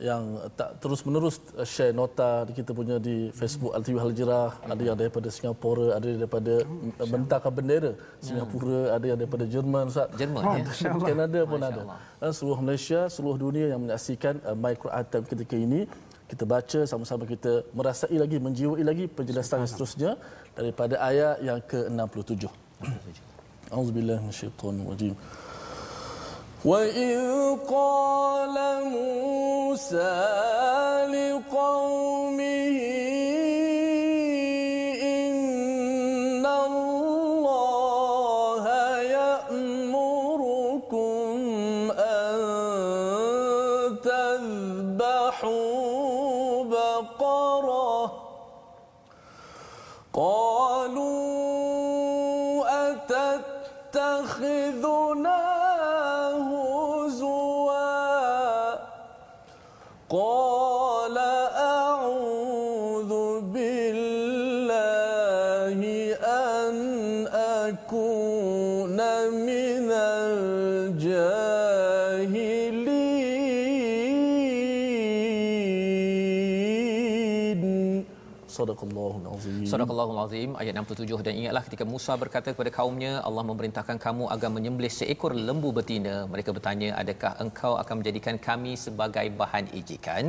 yang 0.00 0.40
tak 0.56 0.80
terus 0.80 1.04
menerus 1.04 1.36
uh, 1.60 1.68
share 1.68 1.92
nota 1.92 2.48
kita 2.48 2.72
punya 2.72 2.96
di 2.96 3.28
Facebook 3.36 3.76
Al 3.76 3.84
Tiwal 3.84 4.16
Jirah 4.16 4.56
ada 4.64 4.80
yang 4.80 4.96
daripada 4.96 5.28
Singapura 5.28 5.92
ada 5.92 6.08
yang 6.08 6.24
daripada 6.24 6.64
mm, 6.64 7.04
mentaka 7.04 7.48
bendera 7.52 7.92
Singapura 8.24 8.96
ada 8.96 9.04
yang 9.04 9.18
daripada 9.20 9.44
Jerman 9.44 9.92
Ustaz. 9.92 10.08
Jerman 10.16 10.40
hmm. 10.40 10.56
ya? 10.72 10.92
Kanada 11.04 11.40
pun 11.44 11.60
ada. 11.60 11.82
Seluruh 12.32 12.60
Malaysia 12.64 13.12
seluruh 13.12 13.36
dunia 13.36 13.76
yang 13.76 13.80
menyaksikan 13.84 14.40
uh, 14.48 14.56
Micro 14.56 14.88
Atom 14.88 15.22
ketika 15.28 15.52
ini 15.52 15.84
kita 16.32 16.44
baca 16.48 16.80
sama-sama 16.88 17.28
kita 17.28 17.68
merasai 17.76 18.16
lagi 18.16 18.40
menjiwai 18.40 18.82
lagi 18.86 19.04
penjelasan 19.04 19.68
seterusnya 19.68 20.16
daripada 20.56 20.96
ayat 21.02 21.44
yang 21.44 21.58
ke-67. 21.60 22.46
Auzubillahi 23.68 24.22
minasyaitonir 24.24 24.86
rajim 24.88 25.14
وإذ 26.65 27.21
قال 27.69 28.55
موسى 28.89 30.17
لقومه 31.13 32.79
Sadaqallahul 78.80 79.26
azim. 79.36 79.64
Sadaqallahul 79.72 80.20
azim 80.24 80.50
ayat 80.62 80.72
67 80.80 81.26
dan 81.26 81.34
ingatlah 81.40 81.62
ketika 81.66 81.84
Musa 81.92 82.12
berkata 82.22 82.48
kepada 82.54 82.70
kaumnya 82.78 83.12
Allah 83.28 83.44
memerintahkan 83.50 83.96
kamu 84.04 84.24
agar 84.34 84.50
menyembelih 84.56 84.92
seekor 84.98 85.32
lembu 85.48 85.70
betina. 85.78 86.16
Mereka 86.32 86.50
bertanya, 86.56 86.90
"Adakah 87.02 87.32
engkau 87.44 87.72
akan 87.82 87.94
menjadikan 88.00 88.36
kami 88.48 88.72
sebagai 88.84 89.26
bahan 89.40 89.68
ejekan?" 89.80 90.24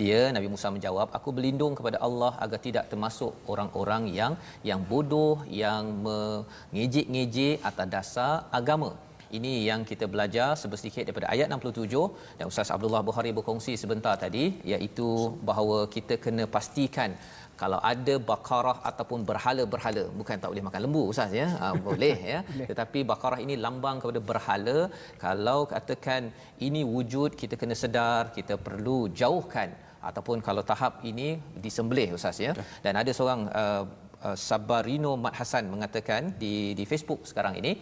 Dia 0.00 0.20
Nabi 0.36 0.48
Musa 0.54 0.70
menjawab, 0.76 1.10
"Aku 1.18 1.30
berlindung 1.36 1.74
kepada 1.80 1.98
Allah 2.08 2.32
agar 2.46 2.60
tidak 2.66 2.86
termasuk 2.94 3.34
orang-orang 3.52 4.02
yang 4.20 4.34
yang 4.70 4.82
bodoh 4.92 5.36
yang 5.62 5.84
mengejek-ngejek 6.06 7.54
atas 7.70 7.88
dasar 7.96 8.32
agama." 8.60 8.92
Ini 9.38 9.52
yang 9.68 9.80
kita 9.90 10.04
belajar 10.12 10.48
sedikit 10.58 11.02
daripada 11.06 11.26
ayat 11.34 11.46
67 11.54 12.06
dan 12.38 12.44
Ustaz 12.50 12.68
Abdullah 12.74 13.02
Bukhari 13.08 13.30
berkongsi 13.36 13.72
sebentar 13.82 14.14
tadi 14.24 14.44
iaitu 14.72 15.08
bahawa 15.48 15.78
kita 15.94 16.18
kena 16.24 16.44
pastikan 16.56 17.14
kalau 17.60 17.78
ada 17.90 18.14
bakarah 18.30 18.78
ataupun 18.90 19.20
berhala-berhala 19.28 20.04
bukan 20.18 20.36
tak 20.42 20.48
boleh 20.52 20.64
makan 20.68 20.80
lembu 20.84 21.02
ustaz 21.12 21.32
ya? 21.40 21.46
Ha, 21.60 21.66
boleh 21.88 22.16
ya? 22.32 22.38
Tetapi 22.70 23.00
bakarah 23.12 23.40
ini 23.44 23.54
lambang 23.64 23.96
kepada 24.02 24.20
berhala. 24.30 24.78
Kalau 25.24 25.58
katakan 25.72 26.32
ini 26.66 26.82
wujud 26.94 27.30
kita 27.42 27.56
kena 27.60 27.76
sedar 27.82 28.22
kita 28.38 28.56
perlu 28.68 28.98
jauhkan. 29.20 29.70
Ataupun 30.08 30.38
kalau 30.46 30.62
tahap 30.70 30.94
ini 31.10 31.28
disembelih 31.64 32.08
ustaz 32.18 32.38
ya? 32.46 32.52
Dan 32.84 32.96
ada 33.00 33.12
seorang 33.18 33.40
uh, 33.62 33.84
uh, 34.26 34.36
Sabarino 34.48 35.12
Mat 35.24 35.34
Hasan 35.40 35.64
mengatakan 35.72 36.34
di 36.42 36.76
di 36.78 36.84
Facebook 36.90 37.20
sekarang 37.30 37.56
ini 37.60 37.72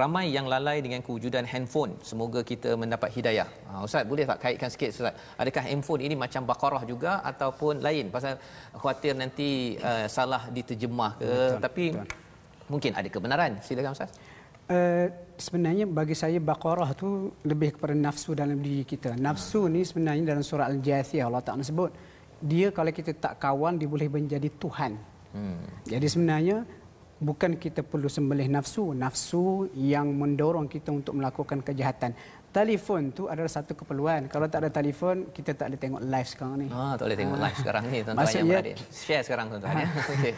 ramai 0.00 0.24
yang 0.36 0.46
lalai 0.52 0.80
dengan 0.84 1.00
kewujudan 1.06 1.44
handphone. 1.52 1.92
Semoga 2.10 2.40
kita 2.50 2.70
mendapat 2.82 3.12
hidayah. 3.16 3.48
Ha, 3.68 3.84
ustaz 3.86 4.04
boleh 4.08 4.24
tak 4.30 4.38
kaitkan 4.44 4.68
sikit 4.72 4.88
ustaz? 4.88 5.14
Adakah 5.42 5.62
handphone 5.68 6.02
ini 6.06 6.14
macam 6.24 6.48
baqarah 6.50 6.82
juga 6.92 7.20
ataupun 7.30 7.84
lain? 7.86 8.08
Pasal 8.14 8.40
khuatir 8.80 9.14
nanti 9.22 9.76
uh, 9.90 10.06
salah 10.16 10.42
diterjemah 10.56 11.12
ke? 11.20 11.28
Betul, 11.28 11.60
tapi 11.66 11.84
betul. 11.92 12.06
mungkin 12.72 12.90
ada 12.98 13.08
kebenaran. 13.14 13.52
Silakan 13.60 13.92
ustaz. 13.96 14.12
Uh, 14.72 15.06
sebenarnya 15.36 15.84
bagi 15.84 16.16
saya 16.16 16.38
baqarah 16.40 16.90
tu 16.96 17.08
lebih 17.44 17.76
kepada 17.76 17.92
nafsu 17.92 18.32
dalam 18.32 18.56
diri 18.64 18.84
kita. 18.88 19.12
Nafsu 19.28 19.68
ni 19.68 19.84
sebenarnya 19.84 20.32
dalam 20.32 20.44
surah 20.50 20.66
Al-Jathiyah 20.72 21.28
Allah 21.28 21.44
Taala 21.44 21.66
sebut 21.66 21.92
dia 22.42 22.74
kalau 22.74 22.90
kita 22.90 23.14
tak 23.14 23.38
kawan 23.38 23.78
dia 23.78 23.86
boleh 23.86 24.08
menjadi 24.10 24.48
tuhan. 24.62 25.11
Hmm. 25.32 25.64
Jadi 25.88 26.06
sebenarnya 26.08 26.64
bukan 27.22 27.54
kita 27.54 27.86
perlu 27.86 28.10
sembelih 28.10 28.50
nafsu, 28.50 28.92
nafsu 28.92 29.70
yang 29.78 30.10
mendorong 30.10 30.66
kita 30.66 30.90
untuk 30.90 31.14
melakukan 31.16 31.62
kejahatan. 31.62 32.12
Telefon 32.52 33.16
tu 33.16 33.32
adalah 33.32 33.48
satu 33.48 33.72
keperluan. 33.72 34.28
Kalau 34.28 34.44
tak 34.44 34.68
ada 34.68 34.70
telefon, 34.70 35.32
kita 35.32 35.56
tak 35.56 35.72
boleh 35.72 35.80
tengok 35.80 36.02
live 36.04 36.28
sekarang 36.28 36.56
ni. 36.60 36.66
Ah, 36.68 36.92
tak 37.00 37.08
boleh 37.08 37.18
tengok 37.24 37.38
live 37.40 37.58
sekarang 37.64 37.82
ni 37.88 37.98
tuan-tuan 38.04 38.32
yang 38.36 38.48
berada. 38.52 38.72
Share 38.92 39.22
sekarang 39.24 39.46
tuan-tuan 39.48 39.74
ya. 39.80 39.88
Okey. 40.12 40.32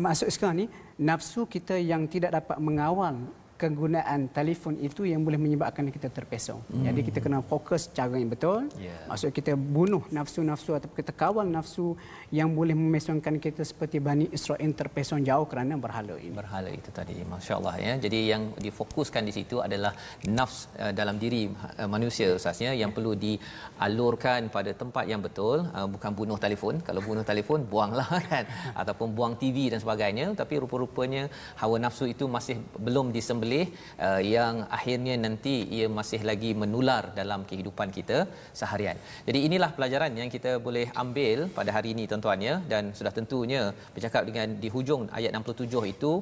Maksud 0.00 0.28
sekarang 0.32 0.56
ni, 0.64 0.66
nafsu 0.96 1.44
kita 1.44 1.76
yang 1.76 2.08
tidak 2.08 2.40
dapat 2.40 2.56
mengawal 2.56 3.20
kegunaan 3.62 4.26
telefon 4.34 4.74
itu 4.82 5.06
yang 5.06 5.22
boleh 5.22 5.38
menyebabkan 5.38 5.86
kita 5.94 6.10
terpesong. 6.10 6.58
Hmm. 6.66 6.82
Jadi 6.90 7.00
kita 7.06 7.18
kena 7.22 7.38
fokus 7.46 7.86
cara 7.94 8.18
yang 8.18 8.30
betul. 8.34 8.66
Yeah. 8.74 9.06
Maksud 9.06 9.30
kita 9.30 9.54
bunuh 9.54 10.02
nafsu-nafsu 10.10 10.74
atau 10.74 10.90
kita 10.90 11.14
kawal 11.14 11.46
nafsu 11.46 11.94
yang 12.34 12.50
boleh 12.58 12.74
memesongkan 12.74 13.38
kita 13.38 13.62
seperti 13.62 14.02
Bani 14.02 14.26
Israel 14.34 14.74
terpesong 14.74 15.22
jauh 15.28 15.46
kerana 15.46 15.78
berhala 15.84 16.18
ini. 16.18 16.34
Berhala 16.34 16.70
itu 16.74 16.90
tadi. 16.98 17.14
Masya-Allah 17.22 17.74
ya. 17.86 17.92
Jadi 18.04 18.18
yang 18.32 18.42
difokuskan 18.66 19.22
di 19.28 19.32
situ 19.38 19.62
adalah 19.66 19.92
nafs 20.26 20.66
uh, 20.82 20.90
dalam 20.90 21.16
diri 21.22 21.42
uh, 21.52 21.86
manusia 21.94 22.34
ustaznya 22.34 22.74
yang 22.82 22.90
perlu 22.96 23.12
dialurkan 23.14 24.50
pada 24.56 24.72
tempat 24.82 25.04
yang 25.12 25.22
betul, 25.26 25.68
uh, 25.70 25.86
bukan 25.94 26.10
bunuh 26.18 26.38
telefon. 26.46 26.74
Kalau 26.88 27.00
bunuh 27.04 27.22
telefon 27.22 27.62
buanglah 27.72 28.08
kan 28.32 28.44
ataupun 28.74 29.14
buang 29.14 29.34
TV 29.42 29.70
dan 29.70 29.78
sebagainya, 29.84 30.26
tapi 30.40 30.58
rupa-rupanya 30.64 31.30
hawa 31.62 31.76
nafsu 31.84 32.08
itu 32.14 32.24
masih 32.36 32.56
belum 32.86 33.14
disembelih 33.16 33.51
boleh 33.52 33.64
uh, 34.06 34.22
yang 34.36 34.54
akhirnya 34.78 35.14
nanti 35.24 35.54
ia 35.76 35.86
masih 35.98 36.20
lagi 36.30 36.50
menular 36.62 37.02
dalam 37.20 37.40
kehidupan 37.50 37.88
kita 37.96 38.18
seharian. 38.60 38.96
Jadi 39.28 39.38
inilah 39.48 39.70
pelajaran 39.76 40.12
yang 40.20 40.30
kita 40.36 40.52
boleh 40.66 40.86
ambil 41.02 41.38
pada 41.58 41.70
hari 41.76 41.88
ini 41.94 42.04
tuan-tuan 42.10 42.40
ya. 42.48 42.54
Dan 42.72 42.82
sudah 42.98 43.12
tentunya 43.18 43.62
bercakap 43.94 44.22
dengan 44.28 44.56
di 44.62 44.68
hujung 44.74 45.02
ayat 45.18 45.30
67 45.40 45.92
itu 45.94 46.12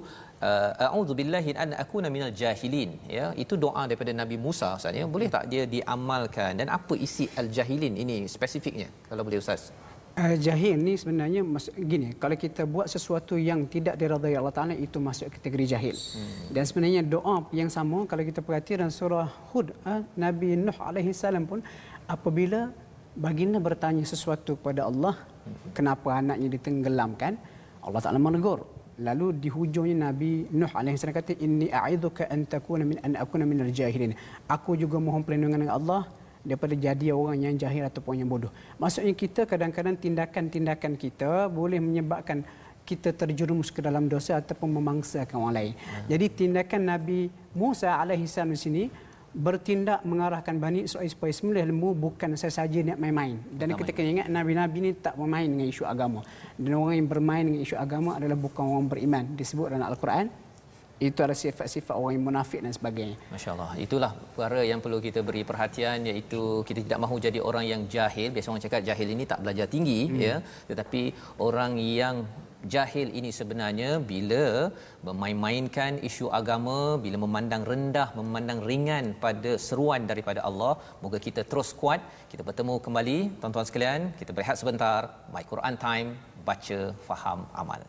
uh, 0.49 0.87
a'udzubillahi 0.87 1.55
an 1.65 1.71
akuna 1.85 2.11
minal 2.17 2.33
jahilin 2.43 2.93
ya. 3.19 3.27
Itu 3.45 3.57
doa 3.67 3.85
daripada 3.91 4.15
Nabi 4.23 4.39
Musa 4.47 4.71
ustaz 4.79 5.01
ya. 5.03 5.07
Boleh 5.15 5.31
tak 5.37 5.47
dia 5.53 5.65
diamalkan? 5.77 6.53
Dan 6.61 6.69
apa 6.79 6.97
isi 7.07 7.27
al-jahilin 7.43 7.95
ini 8.05 8.19
spesifiknya 8.37 8.91
kalau 9.11 9.25
boleh 9.29 9.41
ustaz 9.45 9.65
Uh, 10.11 10.35
jahil 10.43 10.75
ni 10.75 10.99
sebenarnya 10.99 11.47
gini 11.79 12.19
kalau 12.19 12.35
kita 12.35 12.67
buat 12.67 12.91
sesuatu 12.91 13.39
yang 13.39 13.71
tidak 13.71 13.95
diridai 13.95 14.35
Allah 14.35 14.51
Taala 14.51 14.75
itu 14.75 14.99
masuk 14.99 15.31
kategori 15.31 15.71
jahil. 15.71 15.95
Hmm. 15.95 16.51
Dan 16.51 16.67
sebenarnya 16.67 17.07
doa 17.07 17.47
yang 17.55 17.71
sama 17.71 18.03
kalau 18.11 18.27
kita 18.27 18.43
perhati 18.43 18.75
dalam 18.75 18.91
surah 18.91 19.31
Hud 19.55 19.71
uh, 19.87 20.03
Nabi 20.19 20.59
Nuh 20.59 20.75
alaihi 20.83 21.15
salam 21.15 21.47
pun 21.47 21.63
apabila 22.11 22.75
baginda 23.15 23.63
bertanya 23.63 24.03
sesuatu 24.03 24.59
kepada 24.59 24.91
Allah 24.91 25.15
hmm. 25.15 25.79
kenapa 25.79 26.19
anaknya 26.19 26.59
ditenggelamkan 26.59 27.39
Allah 27.87 28.01
Taala 28.03 28.19
menegur. 28.19 28.67
Lalu 28.99 29.27
di 29.39 29.47
hujungnya 29.47 30.11
Nabi 30.11 30.51
Nuh 30.51 30.75
alaihi 30.75 30.99
salam 30.99 31.15
kata 31.15 31.39
inni 31.39 31.71
a'idzuka 31.71 32.27
an 32.35 32.51
takuna 32.51 32.83
min 32.83 32.99
an 33.07 33.15
akuna 33.15 33.47
minal 33.47 33.71
jahilin. 33.71 34.19
Aku 34.51 34.75
juga 34.75 34.99
mohon 34.99 35.23
perlindungan 35.23 35.63
dengan 35.63 35.79
Allah 35.79 36.11
daripada 36.41 36.73
jadi 36.73 37.13
orang 37.13 37.45
yang 37.45 37.55
jahil 37.57 37.85
ataupun 37.85 38.21
yang 38.21 38.29
bodoh. 38.29 38.53
Maksudnya 38.81 39.13
kita 39.13 39.45
kadang-kadang 39.45 39.97
tindakan-tindakan 40.01 40.97
kita 40.97 41.49
boleh 41.53 41.79
menyebabkan 41.79 42.45
kita 42.85 43.15
terjerumus 43.15 43.71
ke 43.71 43.85
dalam 43.85 44.11
dosa 44.11 44.41
ataupun 44.41 44.67
memangsakan 44.81 45.37
orang 45.37 45.55
lain. 45.55 45.73
Hmm. 45.77 46.07
Jadi 46.11 46.27
tindakan 46.33 46.81
Nabi 46.91 47.31
Musa 47.55 47.95
alaihi 47.95 48.27
salam 48.27 48.57
di 48.57 48.59
sini 48.59 48.85
bertindak 49.31 50.03
mengarahkan 50.03 50.59
Bani 50.59 50.91
Israel 50.91 51.07
supaya 51.07 51.31
sembelih 51.31 51.63
lembu 51.71 51.95
bukan 51.95 52.35
sesaja 52.35 52.83
nak 52.83 52.99
main-main. 52.99 53.39
Dan 53.55 53.79
kita 53.79 53.95
kena 53.95 54.09
ingat 54.19 54.27
Nabi-Nabi 54.27 54.77
ini 54.83 54.91
tak 54.99 55.15
bermain 55.15 55.47
dengan 55.47 55.71
isu 55.71 55.87
agama. 55.87 56.27
Dan 56.59 56.75
orang 56.75 56.99
yang 56.99 57.07
bermain 57.07 57.45
dengan 57.47 57.63
isu 57.63 57.79
agama 57.79 58.19
adalah 58.19 58.35
bukan 58.35 58.65
orang 58.67 58.87
beriman. 58.91 59.25
Disebut 59.39 59.71
dalam 59.71 59.87
Al-Quran, 59.87 60.27
itu 61.07 61.19
adalah 61.25 61.39
sifat-sifat 61.45 61.95
orang 62.01 62.13
yang 62.17 62.25
munafik 62.29 62.61
dan 62.65 62.73
sebagainya. 62.79 63.17
Masya-Allah. 63.33 63.71
Itulah 63.85 64.13
perkara 64.37 64.61
yang 64.71 64.81
perlu 64.85 64.99
kita 65.07 65.21
beri 65.29 65.43
perhatian 65.51 66.05
iaitu 66.11 66.43
kita 66.69 66.81
tidak 66.85 67.01
mahu 67.05 67.17
jadi 67.27 67.41
orang 67.51 67.65
yang 67.73 67.83
jahil. 67.95 68.29
Biasa 68.37 68.53
orang 68.53 68.65
cakap 68.67 68.83
jahil 68.89 69.09
ini 69.17 69.25
tak 69.33 69.41
belajar 69.45 69.67
tinggi 69.75 70.01
hmm. 70.13 70.21
ya. 70.27 70.37
Tetapi 70.71 71.03
orang 71.49 71.75
yang 71.81 72.17
jahil 72.75 73.09
ini 73.19 73.31
sebenarnya 73.39 73.91
bila 74.13 74.45
memain-mainkan 75.09 75.97
isu 76.09 76.29
agama, 76.41 76.79
bila 77.05 77.17
memandang 77.25 77.65
rendah, 77.73 78.09
memandang 78.21 78.61
ringan 78.71 79.05
pada 79.25 79.53
seruan 79.69 80.05
daripada 80.13 80.43
Allah, 80.49 80.77
moga 81.01 81.21
kita 81.29 81.45
terus 81.53 81.73
kuat. 81.83 82.01
Kita 82.33 82.45
bertemu 82.49 82.77
kembali 82.87 83.19
tuan-tuan 83.41 83.69
sekalian. 83.71 84.01
Kita 84.21 84.33
berehat 84.37 84.59
sebentar. 84.63 85.01
My 85.33 85.45
Quran 85.53 85.77
Time, 85.87 86.09
baca, 86.49 86.81
faham, 87.09 87.43
amal. 87.63 87.81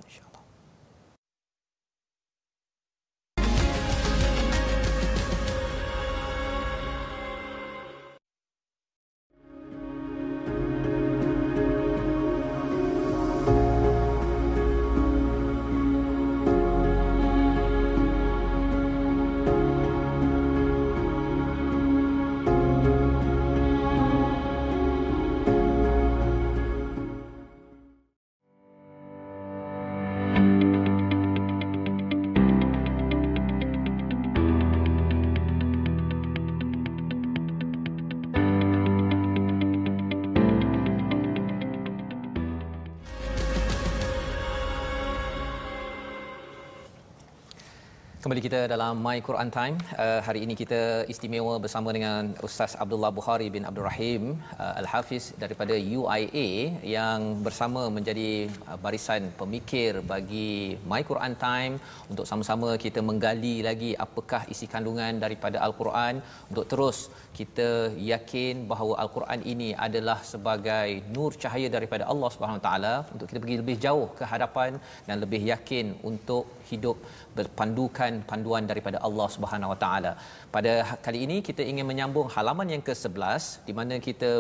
Kembali 48.32 48.48
kita 48.48 48.60
dalam 48.72 48.96
My 49.06 49.18
Quran 49.28 49.50
Time. 49.56 49.76
Uh, 50.04 50.20
hari 50.26 50.40
ini 50.46 50.54
kita 50.60 51.04
istimewa 51.14 51.54
bersama 51.64 51.90
dengan 51.96 52.32
Ustaz 52.48 52.72
Abdullah 52.84 53.12
Bukhari 53.18 53.48
bin 53.56 53.68
Abdul 53.70 53.84
Rahim 53.88 54.22
uh, 54.56 54.80
Al-Hafiz 54.82 55.36
daripada 55.42 55.76
UIA 55.76 56.48
yang 56.96 57.44
bersama 57.48 57.82
menjadi 57.96 58.48
uh, 58.72 58.78
barisan 58.86 59.36
pemikir 59.40 60.00
bagi 60.12 60.80
My 60.92 61.02
Quran 61.10 61.36
Time. 61.44 61.76
Untuk 62.12 62.24
sama-sama 62.30 62.70
kita 62.86 63.04
menggali 63.10 63.56
lagi 63.68 63.92
apakah 64.06 64.42
isi 64.54 64.70
kandungan 64.76 65.20
daripada 65.26 65.60
Al-Quran. 65.68 66.24
Untuk 66.48 66.68
terus 66.72 67.12
kita 67.40 67.70
yakin 68.14 68.64
bahawa 68.72 68.96
Al-Quran 69.04 69.44
ini 69.56 69.70
adalah 69.88 70.20
sebagai 70.32 70.88
nur 71.18 71.32
cahaya 71.44 71.68
daripada 71.76 72.08
Allah 72.08 72.32
Subhanahu 72.32 72.62
Wa 72.62 72.66
Taala. 72.70 72.96
Untuk 73.12 73.28
kita 73.28 73.44
pergi 73.44 73.60
lebih 73.64 73.78
jauh 73.88 74.08
ke 74.22 74.24
hadapan 74.24 74.80
dan 75.10 75.20
lebih 75.26 75.44
yakin 75.54 76.00
untuk 76.12 76.48
hidup 76.72 76.98
berpandukan 77.38 78.12
panduan 78.30 78.64
daripada 78.72 78.98
Allah 79.08 79.28
Subhanahu 79.36 79.72
Wa 79.74 79.80
Taala. 79.84 80.12
Pada 80.56 80.74
kali 81.06 81.20
ini 81.26 81.38
kita 81.48 81.64
ingin 81.72 81.86
menyambung 81.92 82.28
halaman 82.36 82.68
yang 82.74 82.84
ke-11 82.88 83.44
di 83.68 83.74
mana 83.80 83.98
kita 84.08 84.32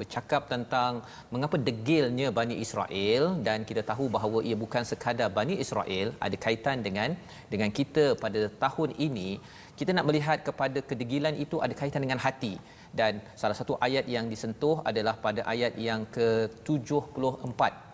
bercakap 0.00 0.42
tentang 0.52 0.92
mengapa 1.34 1.56
degilnya 1.68 2.28
Bani 2.40 2.56
Israel 2.66 3.24
dan 3.48 3.68
kita 3.70 3.84
tahu 3.90 4.06
bahawa 4.16 4.40
ia 4.48 4.58
bukan 4.64 4.84
sekadar 4.90 5.30
Bani 5.38 5.56
Israel 5.64 6.08
ada 6.26 6.36
kaitan 6.46 6.78
dengan 6.86 7.16
dengan 7.54 7.72
kita 7.80 8.06
pada 8.24 8.42
tahun 8.64 8.92
ini. 9.08 9.30
Kita 9.78 9.90
nak 9.96 10.06
melihat 10.10 10.38
kepada 10.48 10.78
kedegilan 10.90 11.34
itu 11.44 11.56
ada 11.64 11.74
kaitan 11.80 12.02
dengan 12.04 12.20
hati. 12.24 12.54
Dan 12.98 13.20
salah 13.40 13.56
satu 13.60 13.74
ayat 13.86 14.04
yang 14.14 14.26
disentuh 14.32 14.76
adalah 14.90 15.14
pada 15.26 15.40
ayat 15.54 15.74
yang 15.88 16.02
ke-74 16.16 17.87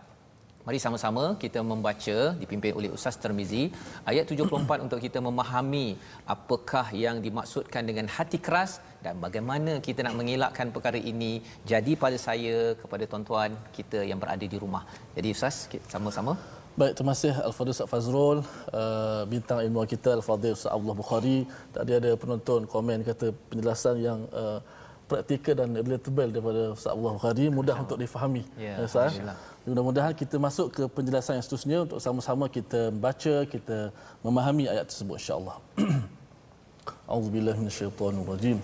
Mari 0.67 0.79
sama-sama 0.83 1.25
kita 1.43 1.61
membaca 1.71 2.17
dipimpin 2.43 2.73
oleh 2.79 2.91
Ustaz 2.97 3.21
Termizi 3.23 3.65
ayat 4.11 4.25
74 4.25 4.85
untuk 4.85 4.97
kita 5.07 5.21
memahami 5.27 5.87
apakah 6.35 6.87
yang 7.05 7.17
dimaksudkan 7.27 7.85
dengan 7.91 8.09
hati 8.15 8.41
keras 8.47 8.81
dan 9.05 9.21
bagaimana 9.25 9.73
kita 9.87 10.01
nak 10.07 10.17
mengelakkan 10.21 10.73
perkara 10.77 10.97
ini 11.13 11.33
jadi 11.73 11.93
pada 12.05 12.17
saya 12.27 12.57
kepada 12.83 13.05
tuan-tuan 13.11 13.53
kita 13.77 14.01
yang 14.11 14.17
berada 14.23 14.47
di 14.55 14.57
rumah. 14.65 14.85
Jadi 15.13 15.29
Ustaz 15.37 15.69
sama-sama 15.95 16.35
Baik, 16.81 16.93
terima 16.99 17.13
kasih 17.15 17.35
Al-Fadhil 17.49 17.75
Ustaz 17.75 17.91
Fazrul, 17.93 18.39
uh, 18.75 19.23
bintang 19.33 19.59
ilmu 19.63 19.85
kita 19.87 20.11
Al-Fadhil 20.19 20.57
Ustaz 20.59 20.75
Abdullah 20.75 20.99
Bukhari. 21.03 21.39
Tadi 21.77 21.93
ada 22.01 22.11
penonton 22.23 22.67
komen 22.73 23.07
kata 23.07 23.31
penjelasan 23.51 23.95
yang 24.03 24.19
uh, 24.35 24.59
praktikal 25.07 25.55
dan 25.61 25.71
relatable 25.71 26.31
daripada 26.35 26.63
Ustaz 26.75 26.91
Abdullah 26.91 27.15
Bukhari 27.21 27.47
mudah 27.59 27.77
untuk 27.79 27.95
difahami. 28.03 28.43
Ya, 28.59 28.75
uh, 28.81 28.89
Ustaz. 28.91 29.23
Mudah-mudahan 29.68 30.18
kita 30.18 30.40
masuk 30.42 30.74
ke 30.74 30.84
penjelasan 30.90 31.38
yang 31.38 31.46
seterusnya 31.46 31.78
untuk 31.86 32.00
sama-sama 32.02 32.50
kita 32.50 32.90
membaca, 32.90 33.46
kita 33.46 33.94
memahami 34.26 34.66
ayat 34.66 34.90
tersebut 34.90 35.22
insya-Allah. 35.22 35.62
A'udzubillahi 37.06 37.60
minasyaitonirrajim. 37.60 38.60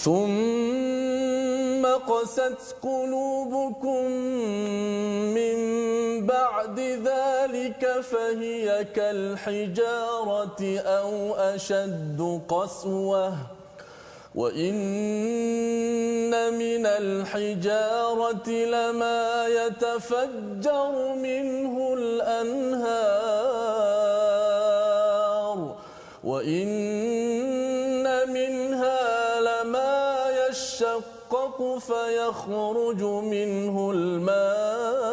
ثم 0.00 1.84
قست 1.84 2.76
قلوبكم 2.80 4.04
من 5.36 5.58
بعد 6.24 6.78
ذلك 6.80 7.82
فهي 8.00 8.84
كالحجارة 8.96 10.60
أو 10.80 11.34
أشد 11.36 12.20
قسوةً 12.48 13.53
وإن 14.35 16.31
من 16.53 16.85
الحجارة 16.85 18.49
لما 18.49 19.47
يتفجر 19.47 21.15
منه 21.15 21.93
الأنهار 21.93 23.55
وإن 26.23 26.73
منها 28.33 29.39
لما 29.39 30.25
يشقق 30.49 31.77
فيخرج 31.79 33.03
منه 33.03 33.91
الماء 33.91 35.04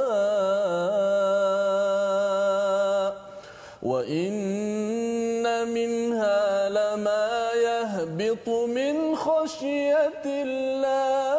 خشية 9.62 10.26
الله 10.26 11.38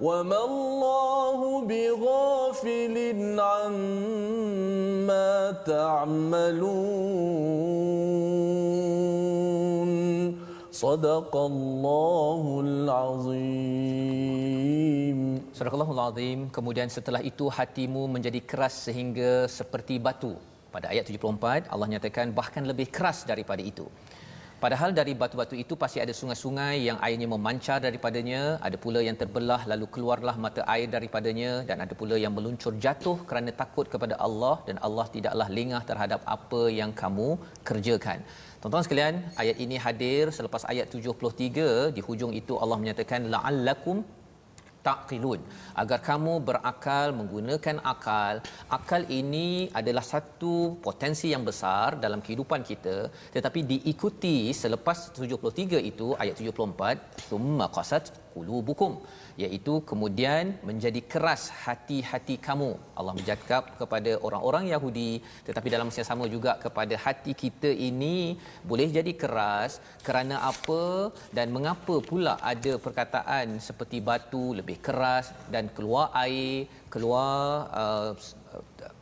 وما 0.00 0.40
الله 0.44 1.38
بغافل 1.70 2.96
عما 3.40 5.30
تعملون 5.64 7.04
صدق 10.68 11.32
الله 11.36 12.42
العظيم 12.66 14.04
Surah 15.54 15.70
Allahul 15.70 16.02
Azim 16.02 16.50
kemudian 16.50 16.90
setelah 16.90 17.22
itu 17.22 17.46
hatimu 17.46 18.10
menjadi 18.10 18.42
keras 18.42 18.74
sehingga 18.90 19.46
seperti 19.46 20.02
batu 20.02 20.34
pada 20.75 20.87
ayat 20.93 21.05
74 21.09 21.73
Allah 21.73 21.87
nyatakan 21.93 22.27
bahkan 22.39 22.63
lebih 22.71 22.87
keras 22.97 23.19
daripada 23.31 23.63
itu 23.71 23.87
Padahal 24.63 24.91
dari 24.97 25.13
batu-batu 25.19 25.55
itu 25.63 25.73
pasti 25.81 25.99
ada 26.03 26.13
sungai-sungai 26.19 26.73
yang 26.87 26.97
airnya 27.05 27.27
memancar 27.33 27.77
daripadanya, 27.85 28.41
ada 28.67 28.77
pula 28.83 28.99
yang 29.07 29.15
terbelah 29.21 29.61
lalu 29.71 29.85
keluarlah 29.95 30.35
mata 30.45 30.61
air 30.73 30.87
daripadanya 30.95 31.51
dan 31.69 31.77
ada 31.85 31.93
pula 31.99 32.15
yang 32.23 32.33
meluncur 32.37 32.73
jatuh 32.85 33.17
kerana 33.29 33.55
takut 33.61 33.87
kepada 33.93 34.17
Allah 34.27 34.55
dan 34.67 34.75
Allah 34.87 35.05
tidaklah 35.15 35.47
lengah 35.57 35.81
terhadap 35.89 36.19
apa 36.35 36.61
yang 36.79 36.91
kamu 37.01 37.29
kerjakan. 37.69 38.19
Tuan-tuan 38.59 38.83
sekalian, 38.87 39.15
ayat 39.43 39.57
ini 39.65 39.79
hadir 39.85 40.27
selepas 40.37 40.67
ayat 40.73 40.91
73 40.91 41.95
di 41.95 42.03
hujung 42.07 42.35
itu 42.41 42.59
Allah 42.63 42.79
menyatakan 42.83 43.31
la'allakum 43.35 44.03
taqilun 44.87 45.41
agar 45.81 45.99
kamu 46.09 46.33
berakal 46.47 47.07
menggunakan 47.19 47.77
akal 47.93 48.35
akal 48.77 49.01
ini 49.19 49.47
adalah 49.79 50.05
satu 50.13 50.53
potensi 50.87 51.27
yang 51.33 51.43
besar 51.49 51.87
dalam 52.05 52.19
kehidupan 52.25 52.61
kita. 52.69 52.97
Tetapi 53.35 53.59
diikuti 53.71 54.37
selepas 54.63 54.97
73 55.15 55.89
itu 55.91 56.07
ayat 56.23 56.35
74 56.39 57.29
summa 57.29 57.67
qasat 57.77 58.05
qulubukum 58.33 58.91
iaitu 59.43 59.73
kemudian 59.89 60.55
menjadi 60.69 61.01
keras 61.13 61.41
hati-hati 61.63 62.35
kamu. 62.47 62.71
Allah 62.99 63.13
bercakap 63.19 63.63
kepada 63.81 64.11
orang-orang 64.27 64.65
Yahudi 64.73 65.11
tetapi 65.47 65.67
dalam 65.73 65.87
masa 65.89 66.05
sama 66.11 66.25
juga 66.35 66.53
kepada 66.65 66.95
hati 67.05 67.33
kita 67.43 67.71
ini 67.89 68.17
boleh 68.69 68.87
jadi 68.97 69.13
keras 69.23 69.79
kerana 70.07 70.35
apa 70.51 70.83
dan 71.37 71.47
mengapa 71.55 71.95
pula 72.09 72.35
ada 72.51 72.73
perkataan 72.85 73.57
seperti 73.67 73.99
batu 74.09 74.43
lebih 74.59 74.77
keras 74.87 75.27
dan 75.53 75.71
keluar 75.77 76.07
air 76.23 76.67
keluar 76.93 77.33
uh, 77.81 78.11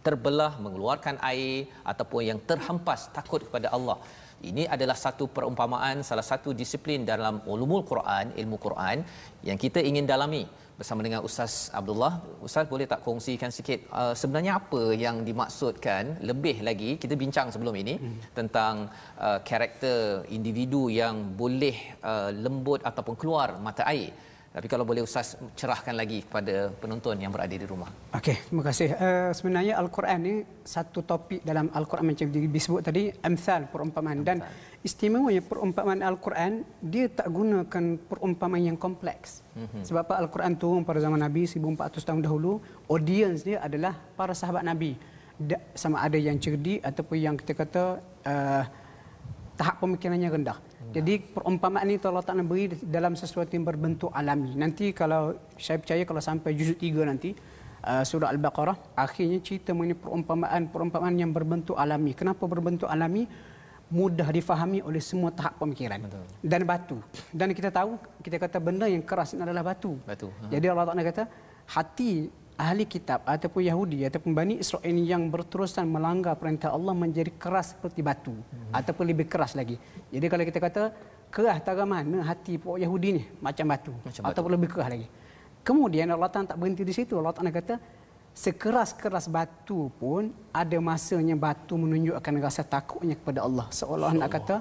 terbelah 0.05 0.53
mengeluarkan 0.63 1.15
air 1.31 1.67
ataupun 1.91 2.21
yang 2.29 2.39
terhempas 2.49 3.01
takut 3.17 3.41
kepada 3.47 3.67
Allah 3.77 3.97
ini 4.51 4.63
adalah 4.75 4.97
satu 5.05 5.25
perumpamaan 5.35 6.05
salah 6.09 6.25
satu 6.31 6.49
disiplin 6.53 7.01
dalam 7.11 7.41
ulumul 7.53 7.83
Quran 7.91 8.35
ilmu 8.41 8.57
Quran 8.65 9.01
yang 9.49 9.57
kita 9.63 9.81
ingin 9.89 10.05
dalami 10.05 10.43
bersama 10.77 11.01
dengan 11.01 11.21
Ustaz 11.27 11.53
Abdullah. 11.79 12.21
Ustaz 12.47 12.69
boleh 12.73 12.85
tak 12.91 13.01
kongsikan 13.01 13.49
sikit 13.57 13.89
uh, 13.99 14.13
sebenarnya 14.21 14.61
apa 14.61 14.81
yang 14.93 15.25
dimaksudkan 15.29 16.21
lebih 16.29 16.61
lagi 16.67 16.91
kita 17.01 17.17
bincang 17.17 17.49
sebelum 17.49 17.75
ini 17.83 17.95
hmm. 17.97 18.37
tentang 18.37 18.85
uh, 19.17 19.39
karakter 19.49 20.29
individu 20.37 20.85
yang 21.01 21.33
boleh 21.41 21.77
uh, 22.05 22.29
lembut 22.29 22.85
ataupun 22.85 23.17
keluar 23.17 23.57
mata 23.57 23.85
air. 23.93 24.13
Tapi 24.57 24.65
kalau 24.73 24.89
boleh 24.89 25.05
Ustaz 25.05 25.37
cerahkan 25.53 25.93
lagi 25.93 26.25
kepada 26.25 26.73
penonton 26.81 27.13
yang 27.21 27.29
berada 27.29 27.53
di 27.53 27.61
rumah. 27.61 27.93
Okey, 28.17 28.49
terima 28.49 28.65
kasih. 28.65 28.89
Uh, 28.97 29.29
sebenarnya 29.29 29.77
Al-Quran 29.77 30.17
ni 30.25 30.35
satu 30.65 31.05
topik 31.05 31.45
dalam 31.45 31.69
Al-Quran 31.69 32.09
macam 32.09 32.25
disebut 32.33 32.81
tadi, 32.81 33.13
amsal 33.21 33.69
perumpamaan 33.69 34.25
dan 34.25 34.41
istimewanya 34.81 35.45
perumpamaan 35.45 36.01
Al-Quran 36.01 36.65
dia 36.81 37.05
tak 37.05 37.29
gunakan 37.29 38.01
perumpamaan 38.09 38.73
yang 38.73 38.77
kompleks. 38.81 39.45
Mm-hmm. 39.53 39.85
Sebab 39.85 40.01
apa 40.09 40.25
Al-Quran 40.25 40.57
turun 40.57 40.81
pada 40.81 41.05
zaman 41.05 41.21
Nabi 41.21 41.45
1400 41.45 41.93
tahun 42.01 42.25
dahulu, 42.25 42.57
audience 42.89 43.45
dia 43.45 43.61
adalah 43.61 43.93
para 44.17 44.33
sahabat 44.33 44.65
Nabi. 44.65 44.97
Da, 45.37 45.61
sama 45.77 46.01
ada 46.01 46.17
yang 46.17 46.41
cerdik 46.41 46.81
ataupun 46.81 47.17
yang 47.21 47.37
kita 47.37 47.53
kata 47.53 48.01
uh, 48.25 48.63
tahap 49.53 49.85
pemikirannya 49.85 50.33
rendah. 50.33 50.57
Jadi 50.95 51.19
perumpamaan 51.19 51.87
ini 51.87 51.99
Allah 51.99 52.23
Ta'ala 52.23 52.43
beri 52.47 52.71
dalam 52.79 53.13
sesuatu 53.19 53.51
yang 53.51 53.67
berbentuk 53.67 54.09
alami. 54.15 54.55
Nanti 54.55 54.95
kalau 54.95 55.35
saya 55.59 55.77
percaya 55.81 56.07
kalau 56.07 56.21
sampai 56.23 56.55
juzuk 56.55 56.79
3 56.79 57.11
nanti 57.11 57.35
uh, 57.83 58.03
surah 58.07 58.31
Al-Baqarah 58.31 58.95
akhirnya 58.95 59.39
cerita 59.43 59.75
mengenai 59.75 59.99
perumpamaan-perumpamaan 59.99 61.15
yang 61.19 61.31
berbentuk 61.35 61.75
alami. 61.75 62.15
Kenapa 62.15 62.43
berbentuk 62.47 62.87
alami? 62.87 63.27
Mudah 63.87 64.27
difahami 64.35 64.83
oleh 64.83 64.99
semua 64.99 65.31
tahap 65.31 65.63
pemikiran. 65.63 66.03
Betul. 66.03 66.23
Dan 66.43 66.61
batu. 66.67 66.99
Dan 67.31 67.55
kita 67.55 67.71
tahu 67.71 67.95
kita 68.19 68.35
kata 68.35 68.59
benda 68.59 68.83
yang 68.83 68.99
keras 68.99 69.31
adalah 69.31 69.63
batu. 69.63 69.95
Batu. 70.03 70.27
Ha. 70.27 70.51
Jadi 70.51 70.65
Allah 70.67 70.85
Ta'ala 70.91 71.03
kata 71.07 71.23
hati 71.71 72.27
ahli 72.57 72.89
kitab 72.89 73.21
ataupun 73.23 73.61
Yahudi 73.69 74.09
ataupun 74.09 74.33
Bani 74.33 74.57
Israel 74.57 74.97
yang 74.97 75.29
berterusan 75.29 75.85
melanggar 75.85 76.33
perintah 76.41 76.73
Allah 76.73 76.93
menjadi 76.97 77.29
keras 77.37 77.77
seperti 77.77 78.01
batu 78.01 78.33
hmm. 78.33 78.73
ataupun 78.73 79.05
lebih 79.05 79.29
keras 79.29 79.53
lagi. 79.53 79.77
Jadi 80.09 80.25
kalau 80.25 80.43
kita 80.43 80.59
kata 80.59 80.83
keras 81.29 81.61
tara 81.61 81.85
mana 81.85 82.25
hati 82.25 82.57
pokok 82.57 82.81
Yahudi 82.81 83.09
ni 83.21 83.23
macam 83.45 83.65
batu 83.69 83.93
macam 84.01 84.21
ataupun 84.25 84.49
batu. 84.49 84.57
lebih 84.57 84.69
keras 84.73 84.89
lagi. 84.89 85.07
Kemudian 85.61 86.07
Allah 86.09 86.29
Taala 86.33 86.49
tak 86.49 86.57
berhenti 86.57 86.81
di 86.81 86.93
situ. 86.97 87.13
Allah 87.21 87.33
Taala 87.37 87.53
kata 87.53 87.75
sekeras-keras 88.33 89.25
batu 89.29 89.93
pun 90.01 90.33
ada 90.49 90.77
masanya 90.81 91.37
batu 91.37 91.77
menunjukkan 91.77 92.33
rasa 92.41 92.65
takutnya 92.65 93.13
kepada 93.13 93.45
Allah. 93.45 93.69
Seolah 93.69 94.17
nak 94.17 94.29
kata 94.33 94.55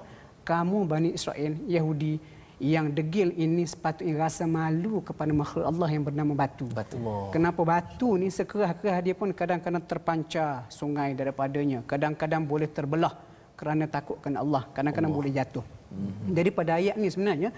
kamu 0.45 0.79
Bani 0.85 1.11
Israel 1.17 1.57
Yahudi 1.65 2.36
yang 2.57 2.89
degil 2.89 3.37
ini 3.37 3.69
sepatutnya 3.69 4.17
rasa 4.17 4.49
malu 4.49 5.05
kepada 5.05 5.29
makhluk 5.29 5.69
Allah 5.69 5.89
yang 5.93 6.05
bernama 6.09 6.33
batu. 6.33 6.65
batu. 6.73 6.97
Kenapa 7.29 7.61
batu 7.61 8.17
ni 8.17 8.33
sekerah-kerah 8.33 8.99
dia 9.05 9.13
pun 9.13 9.29
kadang-kadang 9.37 9.85
terpancar 9.85 10.65
sungai 10.73 11.13
daripadanya. 11.13 11.85
Kadang-kadang 11.85 12.49
boleh 12.49 12.65
terbelah 12.65 13.13
kerana 13.61 13.85
takutkan 13.85 14.41
Allah. 14.41 14.65
Kadang-kadang 14.73 15.13
boleh 15.13 15.29
jatuh. 15.37 15.61
Mm-hmm. 15.93 16.33
Jadi 16.33 16.51
pada 16.51 16.73
ayat 16.81 16.97
ni 16.97 17.09
sebenarnya 17.13 17.51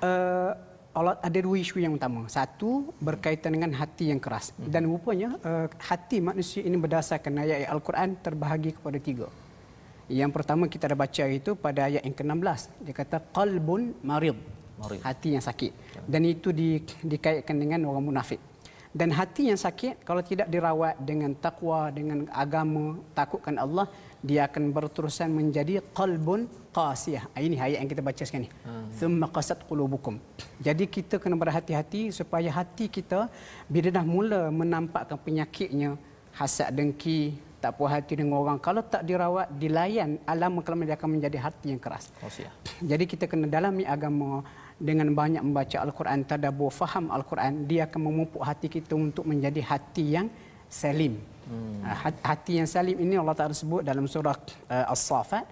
uh, 0.00 0.56
Allah 0.96 1.20
ada 1.20 1.38
dua 1.44 1.56
isu 1.60 1.76
yang 1.84 2.00
utama. 2.00 2.24
Satu 2.32 2.96
berkaitan 3.04 3.52
dengan 3.52 3.76
hati 3.76 4.08
yang 4.08 4.20
keras. 4.20 4.56
Mm-hmm. 4.56 4.72
Dan 4.72 4.82
rupanya 4.88 5.28
uh, 5.44 5.68
hati 5.76 6.24
manusia 6.24 6.64
ini 6.64 6.80
berdasarkan 6.80 7.36
ayat-ayat 7.44 7.68
Al-Quran 7.68 8.08
terbahagi 8.24 8.80
kepada 8.80 8.96
tiga. 8.96 9.28
Yang 10.08 10.30
pertama 10.32 10.64
kita 10.72 10.88
dah 10.88 10.98
baca 10.98 11.24
itu 11.28 11.52
pada 11.52 11.84
ayat 11.84 12.02
yang 12.02 12.16
ke-16. 12.16 12.60
Dia 12.80 12.94
kata 12.96 13.16
qalbun 13.36 13.92
marid. 14.00 14.36
marid. 14.80 15.00
Hati 15.04 15.36
yang 15.36 15.44
sakit. 15.44 15.72
Dan 16.08 16.24
itu 16.24 16.48
di, 16.48 16.80
dikaitkan 17.04 17.56
dengan 17.60 17.84
orang 17.84 18.08
munafik. 18.08 18.40
Dan 18.88 19.12
hati 19.12 19.52
yang 19.52 19.60
sakit 19.60 20.00
kalau 20.00 20.24
tidak 20.24 20.48
dirawat 20.48 20.96
dengan 21.04 21.36
takwa, 21.36 21.92
dengan 21.92 22.24
agama, 22.32 22.96
takutkan 23.12 23.60
Allah, 23.60 23.84
dia 24.24 24.48
akan 24.48 24.72
berterusan 24.72 25.28
menjadi 25.28 25.84
qalbun 25.92 26.48
qasiyah. 26.72 27.28
Ah, 27.36 27.40
ini 27.44 27.60
ayat 27.60 27.84
yang 27.84 27.90
kita 27.92 28.02
baca 28.02 28.22
sekarang 28.24 28.48
ni. 28.48 28.50
Hmm. 28.64 28.88
Thumma 28.98 29.26
qasat 29.28 29.60
qulubukum. 29.68 30.16
Jadi 30.58 30.88
kita 30.88 31.20
kena 31.22 31.36
berhati-hati 31.36 32.10
supaya 32.16 32.48
hati 32.48 32.88
kita 32.88 33.28
bila 33.68 33.88
dah 33.92 34.04
mula 34.14 34.42
menampakkan 34.48 35.20
penyakitnya, 35.20 36.00
hasad 36.32 36.72
dengki, 36.72 37.36
tak 37.58 37.74
puas 37.74 37.90
hati 37.90 38.14
dengan 38.14 38.38
orang 38.38 38.58
kalau 38.62 38.86
tak 38.86 39.02
dirawat 39.02 39.50
dilayan 39.58 40.22
alam 40.30 40.62
kelamin 40.62 40.86
dia 40.86 40.96
akan 40.98 41.10
menjadi 41.18 41.38
hati 41.42 41.66
yang 41.74 41.82
keras. 41.82 42.14
Qasiyah. 42.22 42.52
Jadi 42.90 43.04
kita 43.04 43.24
kena 43.26 43.50
dalami 43.50 43.82
agama 43.82 44.46
dengan 44.78 45.10
banyak 45.10 45.42
membaca 45.42 45.76
Al-Quran, 45.82 46.22
tadabbur, 46.22 46.70
faham 46.70 47.10
Al-Quran, 47.10 47.66
dia 47.66 47.90
akan 47.90 48.00
memupuk 48.08 48.42
hati 48.46 48.70
kita 48.70 48.94
untuk 48.94 49.26
menjadi 49.26 49.58
hati 49.58 50.04
yang 50.14 50.26
salim. 50.70 51.18
Hmm. 51.50 51.82
Ah, 51.82 52.12
hati 52.30 52.62
yang 52.62 52.68
salim 52.70 52.94
ini 52.94 53.18
Allah 53.18 53.34
Taala 53.34 53.56
sebut 53.56 53.82
dalam 53.82 54.06
surah 54.06 54.38
uh, 54.70 54.92
As-Saffat 54.94 55.48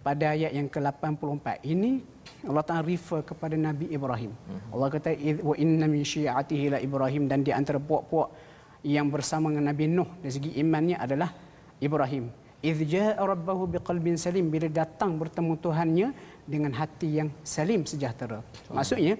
pada 0.00 0.32
ayat 0.32 0.56
yang 0.56 0.70
ke-84. 0.70 1.60
Ini 1.60 2.00
Allah 2.48 2.64
Taala 2.64 2.86
refer 2.88 3.20
kepada 3.20 3.52
Nabi 3.58 3.92
Ibrahim. 3.92 4.32
Hmm. 4.32 4.72
Allah 4.72 4.88
kata 4.88 5.12
wa 5.44 5.54
inna 5.60 5.84
min 5.84 6.00
syi'atihi 6.00 6.66
la 6.72 6.78
Ibrahim 6.80 7.28
dan 7.28 7.44
di 7.44 7.52
antara 7.52 7.76
puak-puak 7.76 8.32
yang 8.80 9.12
bersama 9.12 9.52
dengan 9.52 9.68
Nabi 9.68 9.84
Nuh 9.92 10.08
dari 10.24 10.32
segi 10.32 10.50
imannya 10.56 10.96
adalah 10.96 11.28
Ibrahim. 11.80 12.30
Idh 12.60 12.84
ja'a 12.84 13.16
rabbahu 13.16 13.64
biqalbin 13.80 14.20
salim 14.20 14.52
bila 14.52 14.68
datang 14.68 15.16
bertemu 15.16 15.56
Tuhannya 15.56 16.08
dengan 16.44 16.76
hati 16.76 17.24
yang 17.24 17.28
salim 17.40 17.88
sejahtera. 17.88 18.44
Maksudnya 18.68 19.16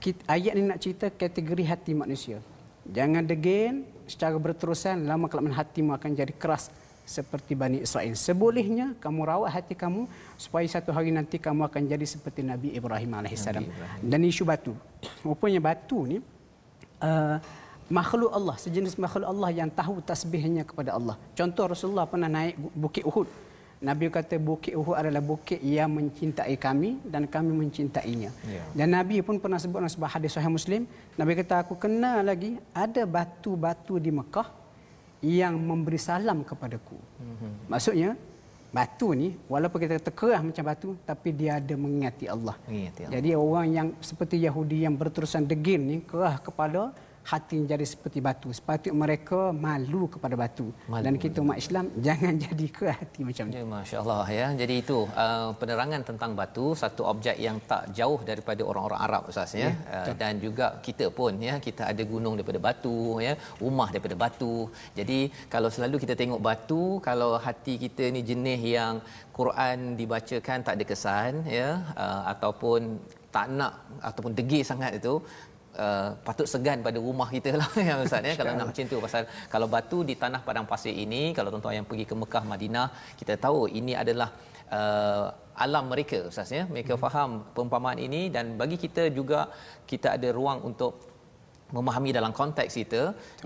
kita, 0.00 0.24
ayat 0.24 0.56
ini 0.56 0.72
nak 0.72 0.80
cerita 0.80 1.12
kategori 1.12 1.64
hati 1.68 1.92
manusia. 1.92 2.40
Jangan 2.88 3.28
degil 3.28 3.84
secara 4.08 4.34
berterusan 4.40 5.04
lama 5.04 5.28
kelamaan 5.28 5.54
hatimu 5.54 5.94
akan 5.94 6.10
jadi 6.16 6.32
keras 6.34 6.72
seperti 7.04 7.52
Bani 7.52 7.84
Israel. 7.84 8.16
Sebolehnya 8.16 8.96
kamu 8.98 9.20
rawat 9.26 9.52
hati 9.52 9.76
kamu 9.76 10.08
supaya 10.40 10.64
satu 10.64 10.96
hari 10.96 11.12
nanti 11.12 11.36
kamu 11.36 11.68
akan 11.68 11.82
jadi 11.86 12.06
seperti 12.08 12.40
Nabi 12.40 12.72
Ibrahim 12.72 13.20
AS. 13.20 13.46
Dan 14.00 14.20
isu 14.24 14.48
batu. 14.48 14.72
Rupanya 15.20 15.60
batu 15.60 16.08
ni 16.08 16.18
uh, 17.02 17.36
makhluk 17.88 18.30
Allah, 18.30 18.56
sejenis 18.60 18.94
makhluk 19.00 19.26
Allah 19.26 19.50
yang 19.50 19.70
tahu 19.72 19.98
tasbihnya 20.04 20.62
kepada 20.68 20.94
Allah. 20.98 21.16
Contoh 21.38 21.64
Rasulullah 21.72 22.06
pernah 22.06 22.30
naik 22.30 22.54
Bukit 22.76 23.02
Uhud. 23.08 23.28
Nabi 23.82 24.06
kata 24.14 24.38
bukit 24.38 24.78
Uhud 24.78 24.94
adalah 24.94 25.18
bukit 25.18 25.58
yang 25.58 25.90
mencintai 25.90 26.54
kami 26.54 27.02
dan 27.02 27.26
kami 27.26 27.50
mencintainya. 27.50 28.30
Ya. 28.46 28.62
Dan 28.78 28.94
Nabi 28.94 29.18
pun 29.26 29.42
pernah 29.42 29.58
sebut 29.58 29.82
dalam 29.82 29.90
sebuah 29.90 30.22
hadis 30.22 30.38
sahih 30.38 30.46
Muslim, 30.46 30.86
Nabi 31.18 31.34
kata 31.34 31.66
aku 31.66 31.74
kenal 31.74 32.22
lagi 32.22 32.62
ada 32.70 33.02
batu-batu 33.02 33.98
di 33.98 34.14
Mekah 34.14 34.46
yang 35.18 35.58
memberi 35.58 35.98
salam 35.98 36.46
kepadaku. 36.46 36.94
Mm-hmm. 36.94 37.52
Maksudnya 37.66 38.10
batu 38.70 39.12
ni 39.18 39.34
walaupun 39.50 39.78
kita 39.82 39.98
terkerah 39.98 40.40
macam 40.40 40.64
batu 40.64 40.88
tapi 41.02 41.34
dia 41.34 41.58
ada 41.58 41.74
mengingati 41.74 42.30
Allah. 42.30 42.54
Mengingati 42.70 43.00
Allah. 43.02 43.14
Jadi 43.18 43.30
orang 43.34 43.66
yang 43.66 43.88
seperti 43.98 44.38
Yahudi 44.46 44.86
yang 44.86 44.94
berterusan 44.94 45.42
degil 45.42 45.82
ni 45.82 46.06
kerah 46.06 46.38
kepada 46.38 46.94
hati 47.30 47.58
jadi 47.70 47.86
seperti 47.86 48.18
batu. 48.26 48.48
Sepatutnya 48.58 48.94
mereka 49.04 49.40
malu 49.64 50.02
kepada 50.14 50.34
batu. 50.42 50.66
Malu. 50.92 51.04
Dan 51.06 51.14
kita 51.22 51.38
umat 51.44 51.58
Islam 51.62 51.86
jangan 52.06 52.34
jadi 52.44 52.66
ke 52.78 52.86
hati 52.98 53.20
macam 53.28 53.44
ni. 53.48 53.54
Ya, 53.58 53.64
Masya 53.74 53.96
Allah. 54.02 54.24
Ya. 54.38 54.46
Jadi 54.60 54.74
itu 54.82 54.98
uh, 55.24 55.48
penerangan 55.60 56.02
tentang 56.10 56.32
batu, 56.40 56.66
satu 56.82 57.02
objek 57.12 57.36
yang 57.46 57.56
tak 57.70 57.82
jauh 57.98 58.20
daripada 58.30 58.62
orang-orang 58.70 59.00
Arab 59.06 59.22
Ustaz. 59.30 59.54
Ya. 59.54 59.70
ya 59.70 59.70
uh, 60.10 60.14
dan 60.22 60.42
juga 60.44 60.66
kita 60.86 61.06
pun, 61.18 61.32
ya, 61.48 61.54
kita 61.66 61.82
ada 61.92 62.02
gunung 62.12 62.34
daripada 62.38 62.60
batu, 62.68 62.98
ya, 63.26 63.34
rumah 63.62 63.88
daripada 63.94 64.18
batu. 64.24 64.54
Jadi 64.98 65.20
kalau 65.54 65.70
selalu 65.76 65.96
kita 66.04 66.14
tengok 66.22 66.42
batu, 66.48 66.82
kalau 67.08 67.32
hati 67.46 67.74
kita 67.84 68.04
ni 68.14 68.22
jenis 68.30 68.60
yang 68.76 68.94
Quran 69.38 69.96
dibacakan 70.00 70.58
tak 70.66 70.74
ada 70.76 70.84
kesan, 70.90 71.32
ya, 71.58 71.68
uh, 72.04 72.22
ataupun 72.34 72.80
tak 73.34 73.46
nak 73.58 73.72
ataupun 74.08 74.32
degil 74.38 74.62
sangat 74.70 74.92
itu 75.00 75.14
uh, 75.84 76.10
patut 76.26 76.46
segan 76.52 76.78
pada 76.86 76.98
rumah 77.06 77.28
kita 77.34 77.50
lah 77.60 77.70
ya 77.88 77.94
Ustaz 78.04 78.24
ya 78.28 78.34
kalau 78.40 78.52
nak 78.58 78.66
macam 78.70 78.84
tu 78.92 78.98
pasal 79.06 79.22
kalau 79.52 79.66
batu 79.74 79.98
di 80.08 80.14
tanah 80.22 80.40
padang 80.48 80.66
pasir 80.72 80.94
ini 81.04 81.22
kalau 81.36 81.48
tuan-tuan 81.52 81.80
yang 81.80 81.88
pergi 81.90 82.04
ke 82.10 82.14
Mekah 82.22 82.44
Madinah 82.52 82.86
kita 83.20 83.36
tahu 83.44 83.70
ini 83.80 83.94
adalah 84.02 84.28
uh, 84.78 85.26
alam 85.64 85.84
mereka 85.92 86.18
Ustaz 86.32 86.50
ya 86.58 86.64
mereka 86.74 86.94
hmm. 86.96 87.02
faham 87.04 87.30
perumpamaan 87.54 88.00
ini 88.00 88.32
dan 88.34 88.56
bagi 88.60 88.76
kita 88.84 89.12
juga 89.18 89.40
kita 89.90 90.16
ada 90.16 90.28
ruang 90.38 90.60
untuk 90.70 91.11
memahami 91.76 92.10
dalam 92.18 92.32
konteks 92.40 92.72
kita 92.80 93.02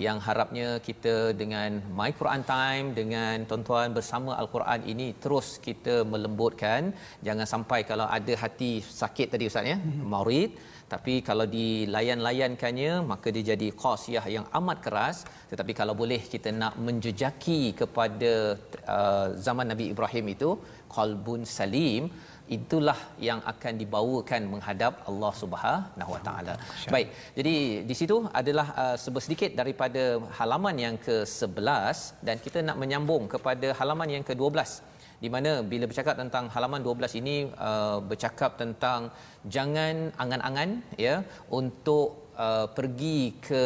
yang 0.06 0.18
harapnya 0.26 0.68
kita 0.88 1.14
dengan 1.40 1.80
My 1.98 2.10
Quran 2.20 2.42
Time 2.52 2.86
dengan 3.00 3.46
tuan-tuan 3.50 3.90
bersama 3.98 4.32
Al-Quran 4.42 4.80
ini 4.92 5.08
terus 5.24 5.48
kita 5.66 5.96
melembutkan. 6.12 6.92
Jangan 7.26 7.46
sampai 7.54 7.80
kalau 7.90 8.08
ada 8.18 8.34
hati 8.44 8.72
sakit 9.02 9.28
tadi 9.34 9.46
ustaz 9.50 9.72
ya 9.72 9.78
hmm. 9.78 10.02
maurid 10.14 10.50
tapi 10.92 11.14
kalau 11.28 11.46
dilayan-layankannya 11.54 12.92
maka 13.10 13.28
dia 13.34 13.44
jadi 13.52 13.68
qasiyah 13.82 14.26
yang 14.36 14.46
amat 14.58 14.78
keras. 14.84 15.16
Tetapi 15.50 15.72
kalau 15.80 15.94
boleh 16.02 16.20
kita 16.32 16.50
nak 16.62 16.74
menjejaki 16.86 17.60
kepada 17.80 18.32
uh, 18.96 19.26
zaman 19.46 19.66
Nabi 19.72 19.84
Ibrahim 19.94 20.26
itu 20.34 20.50
qalbun 20.96 21.42
salim 21.58 22.02
itulah 22.48 22.98
yang 23.28 23.40
akan 23.52 23.74
dibawakan 23.82 24.42
menghadap 24.52 25.02
Allah 25.10 25.32
Subhanahu 25.42 26.10
Wa 26.14 26.20
Taala. 26.26 26.54
Baik. 26.94 27.08
Jadi 27.38 27.54
di 27.88 27.94
situ 28.00 28.16
adalah 28.40 28.66
uh, 28.82 28.96
sedikit 29.26 29.50
daripada 29.60 30.02
halaman 30.38 30.76
yang 30.78 30.96
ke-11 31.06 31.96
dan 32.26 32.36
kita 32.44 32.58
nak 32.68 32.78
menyambung 32.82 33.24
kepada 33.34 33.70
halaman 33.80 34.10
yang 34.16 34.24
ke-12 34.28 34.58
di 35.24 35.28
mana 35.32 35.64
bila 35.70 35.84
bercakap 35.90 36.14
tentang 36.20 36.44
halaman 36.54 36.80
12 36.84 37.20
ini 37.20 37.36
uh, 37.68 37.98
bercakap 38.10 38.60
tentang 38.60 39.08
jangan 39.54 40.12
angan-angan 40.22 40.70
ya 41.06 41.24
untuk 41.48 42.25
uh, 42.44 42.66
pergi 42.76 43.20
ke 43.46 43.62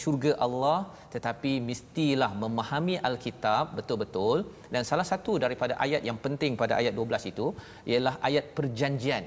syurga 0.00 0.32
Allah 0.46 0.78
tetapi 1.14 1.52
mestilah 1.68 2.30
memahami 2.42 2.96
al-kitab 3.08 3.74
betul-betul 3.78 4.38
dan 4.74 4.82
salah 4.90 5.06
satu 5.12 5.34
daripada 5.44 5.76
ayat 5.86 6.04
yang 6.08 6.18
penting 6.26 6.54
pada 6.62 6.76
ayat 6.80 6.94
12 7.00 7.30
itu 7.32 7.46
ialah 7.92 8.14
ayat 8.28 8.46
perjanjian 8.58 9.26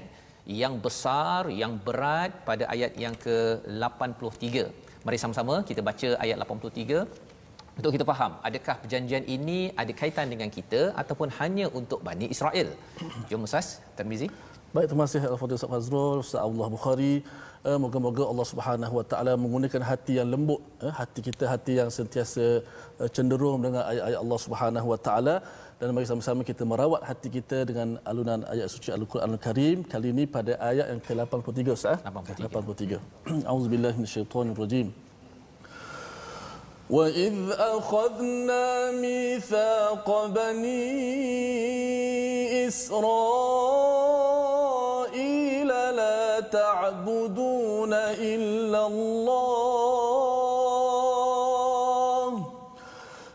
yang 0.62 0.76
besar 0.86 1.40
yang 1.62 1.74
berat 1.86 2.32
pada 2.48 2.64
ayat 2.74 2.92
yang 3.04 3.14
ke-83 3.26 4.46
mari 5.06 5.18
sama-sama 5.24 5.56
kita 5.68 5.82
baca 5.90 6.08
ayat 6.24 6.36
83 6.46 7.30
untuk 7.78 7.90
kita 7.96 8.04
faham 8.10 8.32
adakah 8.48 8.74
perjanjian 8.82 9.24
ini 9.36 9.58
ada 9.82 9.92
kaitan 10.00 10.28
dengan 10.32 10.48
kita 10.56 10.80
ataupun 11.02 11.28
hanya 11.40 11.66
untuk 11.80 12.00
Bani 12.08 12.26
Israel. 12.34 12.68
Jom 13.30 13.46
Ustaz 13.48 13.68
Tirmizi. 13.96 14.28
Baik, 14.76 14.86
terima 14.90 15.04
kasih 15.08 15.22
Al-Fadhil 15.32 15.56
Ustaz 15.60 15.72
Fazrul, 15.72 16.18
Ustaz 16.24 16.40
Allah 16.48 16.66
Bukhari. 16.74 17.14
Uh, 17.67 17.75
moga-moga 17.83 18.23
Allah 18.31 18.47
Subhanahu 18.51 18.93
Wa 18.99 19.05
Taala 19.11 19.31
menggunakan 19.43 19.81
hati 19.89 20.13
yang 20.19 20.29
lembut, 20.33 20.61
uh, 20.79 20.93
hati 20.99 21.19
kita 21.19 21.43
hati 21.53 21.73
yang 21.79 21.89
sentiasa 21.91 22.45
uh, 23.01 23.09
cenderung 23.15 23.59
dengan 23.65 23.83
ayat-ayat 23.91 24.19
Allah 24.23 24.39
Subhanahu 24.45 24.87
Wa 24.93 24.99
Taala 25.07 25.35
dan 25.79 25.91
mari 25.95 26.07
sama-sama 26.09 26.41
kita 26.49 26.63
merawat 26.71 27.01
hati 27.09 27.27
kita 27.37 27.57
dengan 27.69 27.99
alunan 28.09 28.41
ayat 28.53 28.67
suci 28.73 28.89
Al-Quran 28.97 29.35
Al-Karim. 29.35 29.77
Kali 29.93 30.07
ini 30.15 30.23
pada 30.37 30.55
ayat 30.69 30.87
yang 30.91 31.01
ke-83 31.07 31.67
Ustaz. 31.77 31.97
83. 32.07 32.47
83. 32.49 33.43
Auzubillahi 33.51 33.95
minasyaitonir 33.99 34.57
rajim. 34.63 34.89
وإذ 36.89 37.51
أخذنا 37.51 38.91
ميثاق 38.91 40.25
بني 40.25 40.87
إسرائيل 42.67 42.97
لا 42.97 44.20
تعبدون 46.52 47.92
إلا 47.92 48.86
الله. 48.86 49.52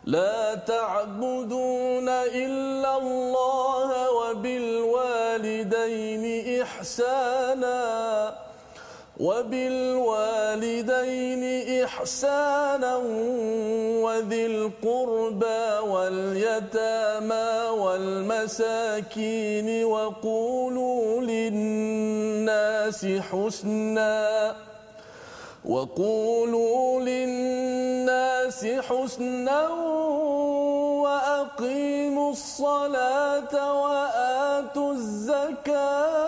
لا 0.06 0.56
تعبدون 0.56 2.10
إلا 2.10 2.98
الله 2.98 4.12
وبالوالدين 4.12 6.24
إحسانا. 6.62 8.36
وبالوالدين 9.20 11.44
إحسانا 11.84 12.96
وذي 14.06 14.46
القربى 14.46 15.80
واليتامى 15.90 17.70
والمساكين. 17.70 19.86
وقولوا 19.86 21.22
للناس 21.22 21.87
حسنا 23.06 24.56
وقولوا 25.66 27.02
للناس 27.02 28.66
حسنا 28.66 29.68
وأقيموا 31.04 32.32
الصلاة 32.32 33.82
وآتوا 33.82 34.92
الزكاة 34.94 36.28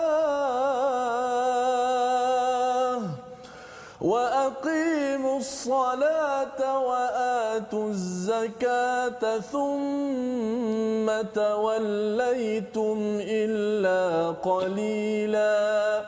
الصلاة 5.40 6.78
وآتوا 6.78 7.88
الزكاة 7.88 9.38
ثم 9.38 11.06
توليتم 11.34 12.98
إلا 13.20 14.30
قليلا 14.30 16.02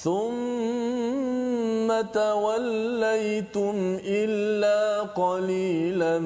ثم 0.00 1.88
توليتم 2.12 3.76
إلا 4.04 5.00
قليلا 5.00 6.18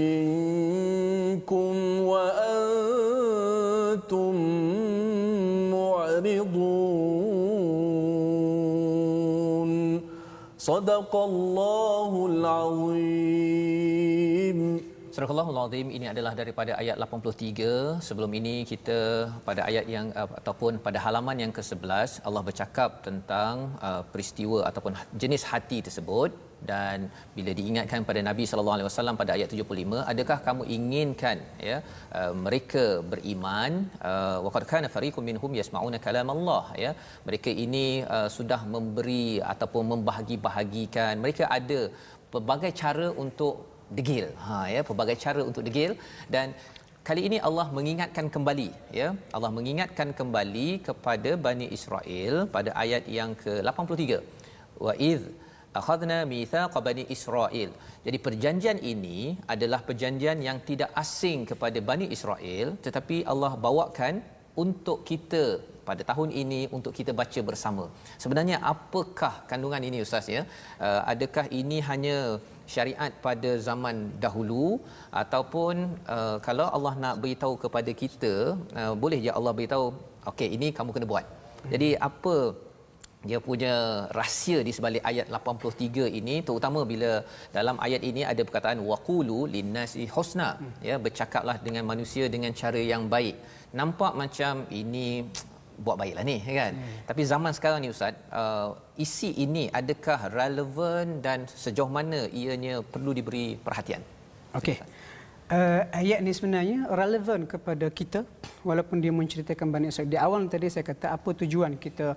منكم 0.00 1.72
وأنتم 2.00 3.14
معرضون 5.70 7.30
صدق 10.58 11.16
الله 11.16 12.26
العظيم 12.30 13.54
Surah 15.14 15.48
Azim 15.62 15.88
ini 15.96 16.06
adalah 16.12 16.30
daripada 16.38 16.72
ayat 16.82 16.96
83. 17.04 17.66
Sebelum 18.06 18.30
ini 18.38 18.54
kita 18.70 18.96
pada 19.48 19.60
ayat 19.70 19.84
yang 19.94 20.06
ataupun 20.38 20.72
pada 20.86 20.98
halaman 21.04 21.36
yang 21.42 21.52
ke-11 21.56 22.10
Allah 22.28 22.42
bercakap 22.48 22.90
tentang 23.06 23.54
uh, 23.88 24.02
peristiwa 24.12 24.58
ataupun 24.70 24.94
jenis 25.22 25.42
hati 25.50 25.78
tersebut. 25.88 26.30
Dan 26.70 26.98
bila 27.36 27.52
diingatkan 27.58 28.02
pada 28.08 28.20
Nabi 28.28 28.44
sallallahu 28.50 28.76
alaihi 28.76 28.88
wasallam 28.88 29.16
pada 29.20 29.32
ayat 29.36 29.54
75 29.54 30.00
adakah 30.12 30.38
kamu 30.46 30.62
inginkan 30.76 31.38
ya 31.68 31.76
uh, 32.18 32.32
mereka 32.46 32.84
beriman? 33.12 33.72
Uh, 34.10 34.38
waqad 34.46 34.66
kana 34.72 34.90
fariqum 34.96 35.26
minhum 35.30 35.54
yasmauna 35.60 36.00
kalam 36.06 36.34
Allah 36.36 36.64
ya. 36.84 36.92
Mereka 37.28 37.52
ini 37.66 37.86
uh, 38.16 38.28
sudah 38.38 38.60
memberi 38.74 39.28
ataupun 39.52 39.84
membahagi-bahagikan. 39.94 41.14
Mereka 41.26 41.46
ada 41.58 41.80
pelbagai 42.34 42.72
cara 42.82 43.08
untuk 43.26 43.54
degil. 43.98 44.26
Ha 44.44 44.58
ya 44.74 44.80
pelbagai 44.88 45.16
cara 45.24 45.40
untuk 45.50 45.62
degil. 45.68 45.92
Dan 46.34 46.56
kali 47.08 47.22
ini 47.28 47.38
Allah 47.48 47.66
mengingatkan 47.78 48.28
kembali 48.34 48.68
ya. 49.00 49.08
Allah 49.36 49.50
mengingatkan 49.58 50.10
kembali 50.20 50.68
kepada 50.88 51.32
Bani 51.46 51.68
Israel 51.78 52.34
pada 52.56 52.72
ayat 52.84 53.04
yang 53.18 53.32
ke-83 53.44 54.02
wa 54.84 54.94
id 55.10 55.22
akhadna 55.80 56.18
mithaqa 56.32 56.78
bani 56.88 57.04
Israel. 57.16 57.70
Jadi 58.06 58.18
perjanjian 58.26 58.78
ini 58.92 59.18
adalah 59.54 59.80
perjanjian 59.88 60.38
yang 60.48 60.58
tidak 60.68 60.90
asing 61.02 61.40
kepada 61.50 61.78
Bani 61.90 62.06
Israel 62.16 62.68
tetapi 62.86 63.16
Allah 63.32 63.52
bawakan 63.66 64.22
untuk 64.64 64.98
kita 65.10 65.44
pada 65.88 66.02
tahun 66.10 66.30
ini 66.42 66.60
untuk 66.76 66.92
kita 66.98 67.12
baca 67.20 67.40
bersama. 67.48 67.84
Sebenarnya 68.22 68.56
apakah 68.72 69.34
kandungan 69.50 69.82
ini 69.88 69.98
ustaz 70.06 70.28
ya? 70.36 70.42
Uh, 70.86 71.02
adakah 71.12 71.46
ini 71.60 71.78
hanya 71.90 72.18
syariat 72.74 73.12
pada 73.26 73.50
zaman 73.68 73.96
dahulu 74.24 74.66
ataupun 75.22 75.74
uh, 76.16 76.36
kalau 76.46 76.66
Allah 76.76 76.94
nak 77.04 77.14
beritahu 77.22 77.54
kepada 77.64 77.90
kita 78.02 78.34
uh, 78.80 78.94
boleh 79.02 79.18
je 79.24 79.32
Allah 79.38 79.54
beritahu 79.58 79.86
okey 80.32 80.48
ini 80.56 80.68
kamu 80.76 80.92
kena 80.96 81.08
buat. 81.12 81.26
Jadi 81.72 81.88
apa 82.08 82.36
dia 83.28 83.38
punya 83.48 83.74
rahsia 84.18 84.58
di 84.66 84.72
sebalik 84.76 85.02
ayat 85.10 85.26
83 85.36 86.12
ini 86.20 86.34
terutama 86.46 86.80
bila 86.92 87.10
dalam 87.56 87.76
ayat 87.86 88.02
ini 88.10 88.22
ada 88.32 88.42
perkataan 88.48 88.80
waqulu 88.90 89.38
linnasi 89.54 90.04
husna. 90.14 90.48
Ya 90.88 90.96
bercakaplah 91.04 91.56
dengan 91.66 91.84
manusia 91.92 92.26
dengan 92.34 92.52
cara 92.62 92.80
yang 92.92 93.04
baik. 93.14 93.36
Nampak 93.80 94.12
macam 94.22 94.68
ini 94.80 95.08
buat 95.84 95.96
baiklah 96.00 96.24
ni 96.30 96.36
kan 96.42 96.72
hmm. 96.74 97.06
tapi 97.08 97.22
zaman 97.32 97.52
sekarang 97.56 97.80
ni 97.84 97.88
ustaz 97.94 98.14
uh, 98.40 98.78
isi 99.04 99.30
ini 99.44 99.64
adakah 99.80 100.30
relevan 100.38 101.18
dan 101.26 101.48
sejauh 101.50 101.90
mana 101.96 102.20
ianya 102.40 102.74
perlu 102.92 103.10
diberi 103.18 103.46
perhatian 103.66 104.02
okey 104.58 104.76
uh, 105.50 105.82
ayat 106.00 106.20
ni 106.26 106.32
sebenarnya 106.38 106.78
relevan 107.00 107.42
kepada 107.52 107.86
kita 107.90 108.22
walaupun 108.68 109.02
dia 109.04 109.12
menceritakan 109.20 109.68
banyak 109.74 109.90
Israel 109.92 110.12
di 110.14 110.18
awal 110.26 110.46
tadi 110.54 110.70
saya 110.74 110.86
kata 110.92 111.06
apa 111.16 111.30
tujuan 111.42 111.74
kita 111.86 112.08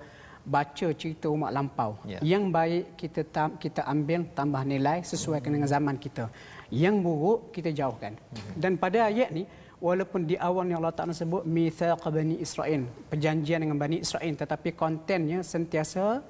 baca 0.48 0.88
cerita 0.96 1.28
umat 1.28 1.52
lampau 1.52 1.92
yeah. 2.08 2.22
yang 2.24 2.48
baik 2.58 2.96
kita 2.96 3.22
tam, 3.36 3.60
kita 3.64 3.84
ambil 3.84 4.24
tambah 4.38 4.64
nilai 4.64 5.04
sesuaikan 5.04 5.50
hmm. 5.52 5.56
dengan 5.60 5.70
zaman 5.76 5.96
kita 6.00 6.26
yang 6.72 6.96
buruk 7.04 7.52
kita 7.56 7.72
jauhkan 7.80 8.14
hmm. 8.16 8.56
dan 8.64 8.80
pada 8.80 9.12
ayat 9.12 9.30
ni 9.36 9.44
walaupun 9.78 10.26
di 10.26 10.36
awal 10.38 10.66
yang 10.66 10.82
Allah 10.82 10.96
Taala 10.96 11.14
sebut 11.14 11.46
mitsaq 11.46 12.02
bani 12.10 12.42
Israel 12.42 12.90
perjanjian 13.10 13.62
dengan 13.62 13.78
bani 13.78 14.02
Israel 14.02 14.34
tetapi 14.34 14.74
kontennya 14.74 15.46
sentiasa 15.46 16.26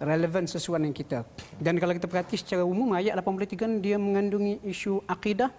relevan 0.00 0.44
sesuai 0.48 0.80
dengan 0.80 0.96
kita 0.96 1.18
dan 1.60 1.76
kalau 1.80 1.92
kita 1.96 2.08
perhati 2.08 2.36
secara 2.40 2.64
umum 2.64 2.96
ayat 2.96 3.16
83 3.20 3.84
dia 3.84 3.96
mengandungi 3.96 4.64
isu 4.64 5.04
akidah 5.08 5.52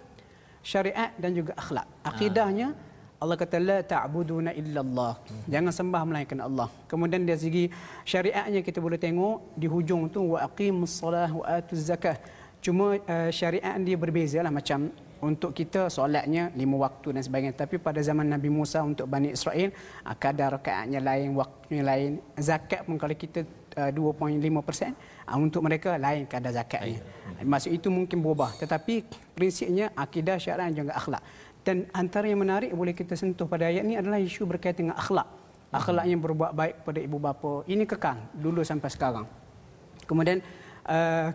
syariat 0.62 1.14
dan 1.18 1.34
juga 1.34 1.54
akhlak 1.54 1.86
akidahnya 2.02 2.74
Allah 3.18 3.34
kata 3.34 3.58
la 3.58 3.82
ta'buduna 3.82 4.54
illa 4.54 4.78
Allah. 4.78 5.18
Jangan 5.50 5.74
sembah 5.74 6.02
melainkan 6.06 6.38
Allah. 6.38 6.70
Kemudian 6.86 7.26
dari 7.26 7.34
segi 7.34 7.64
syariatnya 8.06 8.62
kita 8.62 8.78
boleh 8.78 8.94
tengok 8.94 9.58
di 9.58 9.66
hujung 9.66 10.06
tu 10.06 10.38
wa 10.38 10.46
aqimus 10.46 11.02
solah 11.02 11.26
wa 11.26 11.42
atuz 11.42 11.82
zakah. 11.82 12.14
Cuma 12.62 12.94
uh, 12.94 13.30
syariat 13.34 13.74
dia 13.82 13.98
berbezalah 13.98 14.54
macam 14.54 14.94
untuk 15.18 15.50
kita 15.50 15.90
solatnya 15.90 16.54
lima 16.54 16.78
waktu 16.78 17.14
dan 17.14 17.22
sebagainya. 17.22 17.54
Tapi 17.54 17.82
pada 17.82 17.98
zaman 17.98 18.26
Nabi 18.26 18.48
Musa 18.50 18.82
untuk 18.82 19.10
Bani 19.10 19.34
Israel 19.34 19.74
ah, 20.06 20.14
kadar 20.14 20.58
rakaatnya 20.58 21.02
lain 21.02 21.34
waktunya 21.34 21.82
lain 21.82 22.10
zakat 22.38 22.86
pun 22.86 22.96
kalau 22.96 23.14
kita 23.14 23.42
2.5% 23.78 24.42
ah, 25.26 25.36
untuk 25.38 25.62
mereka 25.62 25.94
lain 25.94 26.26
kadar 26.26 26.50
zakatnya. 26.50 27.02
Maksud 27.42 27.70
itu 27.70 27.88
mungkin 27.90 28.18
berubah. 28.18 28.54
Tetapi 28.58 29.06
prinsipnya 29.34 29.94
akidah 29.94 30.38
syariat 30.38 30.70
dan 30.70 30.86
juga 30.86 30.94
akhlak. 30.98 31.22
Dan 31.62 31.84
antara 31.92 32.24
yang 32.26 32.40
menarik 32.40 32.72
boleh 32.72 32.96
kita 32.96 33.12
sentuh 33.12 33.44
pada 33.44 33.68
ayat 33.68 33.84
ini 33.84 34.00
adalah 34.00 34.16
isu 34.18 34.48
berkaitan 34.48 34.88
dengan 34.88 34.96
akhlak. 34.96 35.28
Akhlak 35.68 36.08
yang 36.08 36.24
berbuat 36.24 36.56
baik 36.56 36.74
kepada 36.80 36.98
ibu 37.04 37.18
bapa. 37.20 37.52
Ini 37.68 37.84
kekang 37.84 38.32
dulu 38.32 38.64
sampai 38.64 38.88
sekarang. 38.88 39.26
Kemudian 40.08 40.40
uh, 40.88 41.28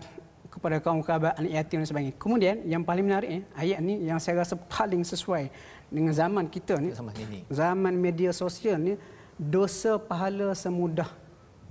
kepada 0.54 0.78
kaum 0.78 1.02
kerabat 1.02 1.34
anak 1.42 1.52
yatim 1.58 1.82
dan 1.82 1.88
sebagainya. 1.90 2.14
Kemudian 2.22 2.56
yang 2.70 2.86
paling 2.86 3.06
menarik 3.10 3.30
eh, 3.30 3.42
ayat 3.58 3.82
ni 3.82 4.06
yang 4.06 4.22
saya 4.22 4.46
rasa 4.46 4.54
paling 4.54 5.02
sesuai 5.02 5.50
dengan 5.90 6.14
zaman 6.14 6.46
kita 6.46 6.78
ni 6.78 6.94
zaman 6.94 7.14
ini. 7.18 7.40
Zaman 7.50 7.94
media 7.98 8.30
sosial 8.30 8.78
ni 8.78 8.94
dosa 9.34 9.98
pahala 9.98 10.54
semudah 10.54 11.10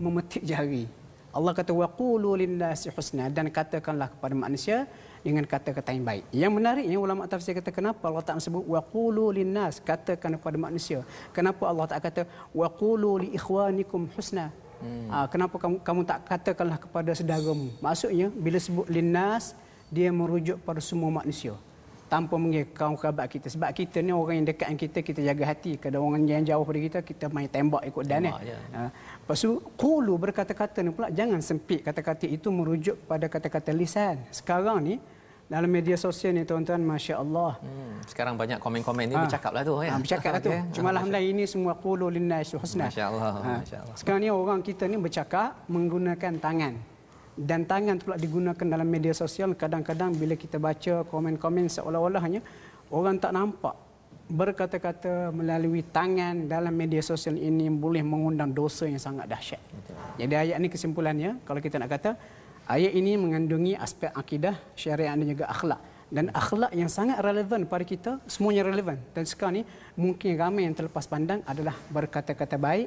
memetik 0.03 0.43
jari. 0.43 0.91
Allah 1.33 1.53
kata 1.57 1.72
waqulu 1.72 2.37
linnasi 2.37 2.93
husna 2.93 3.30
dan 3.33 3.49
katakanlah 3.49 4.12
kepada 4.12 4.35
manusia 4.37 4.85
dengan 5.24 5.47
kata-kata 5.47 5.95
yang 5.95 6.05
baik. 6.05 6.24
Yang 6.35 6.53
menariknya 6.59 6.97
ulama 6.99 7.24
tafsir 7.30 7.55
kata 7.57 7.70
kenapa 7.72 8.05
Allah 8.11 8.20
tak 8.20 8.43
sebut 8.43 8.66
waqulu 8.66 9.30
linnas 9.33 9.78
katakan 9.80 10.37
kepada 10.37 10.59
manusia. 10.59 11.07
Kenapa 11.33 11.70
Allah 11.70 11.87
tak 11.89 12.01
kata 12.05 12.22
waqulu 12.53 13.22
li 13.22 13.28
ikhwanikum 13.39 14.11
husna 14.12 14.51
Hmm. 14.83 15.09
Uh, 15.09 15.26
kenapa 15.30 15.55
kamu 15.57 15.76
kamu 15.87 16.01
tak 16.03 16.18
katakanlah 16.26 16.78
kepada 16.83 17.11
saudaramu? 17.14 17.70
Maksudnya 17.78 18.26
bila 18.35 18.59
sebut 18.59 18.87
linnas 18.91 19.55
dia 19.89 20.11
merujuk 20.11 20.59
pada 20.66 20.83
semua 20.83 21.09
manusia 21.09 21.55
tanpa 22.12 22.37
mengira 22.37 22.68
kaum 22.76 22.93
kerabat 22.93 23.24
kita 23.24 23.49
sebab 23.49 23.72
kita 23.72 24.05
ni 24.05 24.12
orang 24.12 24.45
yang 24.45 24.49
dekat 24.53 24.68
dengan 24.68 24.80
kita 24.85 24.99
kita 25.01 25.20
jaga 25.24 25.45
hati 25.49 25.80
kalau 25.80 26.05
orang 26.12 26.28
yang 26.28 26.45
jauh 26.45 26.61
dari 26.68 26.85
kita 26.85 27.01
kita 27.01 27.33
main 27.33 27.49
tembak 27.49 27.89
ikut 27.89 28.05
dan 28.05 28.28
eh. 28.28 28.37
Uh, 28.68 28.93
lepas 28.93 29.39
tu 29.41 29.57
qulu 29.80 30.20
berkata-kata 30.20 30.85
ni 30.85 30.93
pula 30.93 31.09
jangan 31.09 31.41
sempit 31.41 31.80
kata-kata 31.80 32.28
itu 32.28 32.53
merujuk 32.53 33.01
pada 33.09 33.33
kata-kata 33.33 33.72
lisan. 33.72 34.20
Sekarang 34.28 34.85
ni 34.85 35.01
dalam 35.53 35.68
media 35.68 36.00
sosial 36.00 36.32
ni 36.32 36.48
tuan-tuan 36.48 36.80
masya-Allah. 36.80 37.61
Hmm, 37.61 38.00
sekarang 38.09 38.40
banyak 38.40 38.57
komen-komen 38.57 39.05
ni 39.05 39.12
ha. 39.12 39.28
bercakap 39.28 39.53
lah 39.53 39.62
tu 39.68 39.76
ya. 39.84 39.92
Ha, 39.92 40.00
bercakap 40.00 40.30
lah 40.32 40.40
tu. 40.40 40.48
Okay. 40.62 40.80
Cuma 40.80 40.88
ha, 40.88 40.92
alhamdulillah 40.96 41.24
ini 41.28 41.44
semua 41.44 41.72
qulu 41.76 42.09
linnas 42.09 42.57
husna. 42.57 42.88
Masya-Allah. 42.88 43.20
Ha. 43.20 43.53
Masya-Allah. 43.61 43.94
Sekarang 44.00 44.20
ni 44.24 44.32
orang 44.32 44.64
kita 44.64 44.88
ni 44.88 44.96
bercakap 44.96 45.61
menggunakan 45.68 46.32
tangan. 46.40 46.74
Dan 47.36 47.68
tangan 47.68 47.96
pula 48.00 48.16
digunakan 48.16 48.64
dalam 48.64 48.88
media 48.88 49.12
sosial 49.12 49.53
kadang-kadang 49.53 50.16
bila 50.16 50.36
kita 50.36 50.57
baca 50.57 51.05
komen-komen 51.09 51.68
seolah-olahnya 51.68 52.40
orang 52.92 53.16
tak 53.20 53.32
nampak 53.36 53.76
berkata-kata 54.32 55.32
melalui 55.32 55.84
tangan 55.84 56.48
dalam 56.48 56.72
media 56.72 57.05
sosial 57.05 57.36
ini 57.36 57.68
boleh 57.68 58.00
mengundang 58.00 58.53
dosa 58.53 58.88
yang 58.88 59.00
sangat 59.00 59.28
dahsyat. 59.28 59.61
Jadi 60.16 60.32
ayat 60.32 60.57
ini 60.61 60.68
kesimpulannya 60.72 61.40
kalau 61.44 61.61
kita 61.61 61.76
nak 61.80 61.92
kata 61.92 62.16
Ayat 62.70 62.94
ini 62.94 63.18
mengandungi 63.18 63.74
aspek 63.74 64.14
akidah, 64.14 64.54
syariat 64.78 65.18
dan 65.18 65.26
juga 65.26 65.50
akhlak. 65.50 65.80
Dan 66.12 66.28
akhlak 66.30 66.70
yang 66.76 66.92
sangat 66.92 67.18
relevan 67.24 67.64
pada 67.64 67.82
kita, 67.82 68.20
semuanya 68.28 68.68
relevan. 68.68 69.00
Dan 69.16 69.24
sekarang 69.24 69.60
ni 69.60 69.62
mungkin 69.96 70.36
ramai 70.36 70.68
yang 70.68 70.76
terlepas 70.76 71.08
pandang 71.08 71.40
adalah 71.48 71.74
berkata-kata 71.88 72.60
baik 72.60 72.86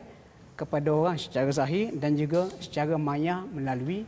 kepada 0.55 0.87
orang 0.93 1.19
secara 1.19 1.51
zahir 1.51 1.91
dan 1.99 2.15
juga 2.15 2.47
secara 2.63 2.95
maya 2.95 3.43
melalui 3.51 4.07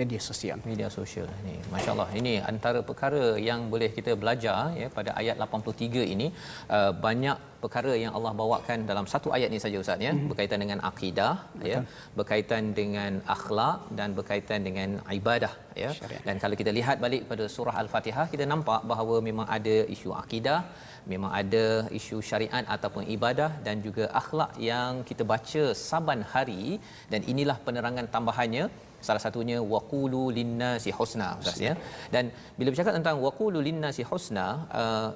media 0.00 0.20
sosial. 0.28 0.58
Media 0.72 0.88
sosial 0.98 1.28
ini, 1.42 1.54
masya-Allah. 1.72 2.08
Ini 2.20 2.34
antara 2.52 2.80
perkara 2.90 3.22
yang 3.48 3.62
boleh 3.72 3.90
kita 3.96 4.14
belajar 4.22 4.58
ya 4.82 4.88
pada 4.98 5.10
ayat 5.20 5.36
83 5.46 6.12
ini 6.14 6.28
uh, 6.76 6.92
banyak 7.06 7.38
perkara 7.62 7.92
yang 8.02 8.12
Allah 8.18 8.32
bawakan 8.40 8.78
dalam 8.90 9.06
satu 9.12 9.28
ayat 9.36 9.48
ni 9.54 9.58
saja 9.64 9.76
ustaz 9.82 10.04
ya 10.06 10.12
hmm. 10.12 10.28
berkaitan 10.30 10.58
dengan 10.62 10.78
akidah 10.90 11.32
ya 11.70 11.78
berkaitan 12.18 12.62
dengan 12.78 13.12
akhlak 13.34 13.78
dan 13.98 14.08
berkaitan 14.18 14.60
dengan 14.68 14.90
ibadah 15.18 15.52
ya 15.82 15.90
Syariat. 16.00 16.24
dan 16.28 16.36
kalau 16.42 16.58
kita 16.60 16.72
lihat 16.78 16.96
balik 17.04 17.22
pada 17.30 17.46
surah 17.56 17.76
al-fatihah 17.82 18.26
kita 18.34 18.46
nampak 18.52 18.80
bahawa 18.92 19.18
memang 19.28 19.46
ada 19.58 19.76
isu 19.96 20.10
akidah 20.22 20.60
memang 21.12 21.30
ada 21.42 21.64
isu 21.98 22.16
syariat 22.30 22.64
ataupun 22.76 23.04
ibadah 23.16 23.50
dan 23.66 23.78
juga 23.86 24.04
akhlak 24.22 24.52
yang 24.70 25.02
kita 25.10 25.24
baca 25.32 25.64
saban 25.88 26.22
hari 26.34 26.64
dan 27.14 27.22
inilah 27.34 27.58
penerangan 27.68 28.08
tambahannya 28.16 28.66
salah 29.08 29.22
satunya 29.24 29.58
waqulu 29.74 30.22
linnasi 30.38 30.90
husna 30.98 31.28
ustaz 31.42 31.60
ya. 31.68 31.74
Dan 32.14 32.24
bila 32.58 32.68
bercakap 32.72 32.94
tentang 32.98 33.16
waqulu 33.26 33.58
linnasi 33.68 34.02
husna 34.10 34.46
uh, 34.80 35.10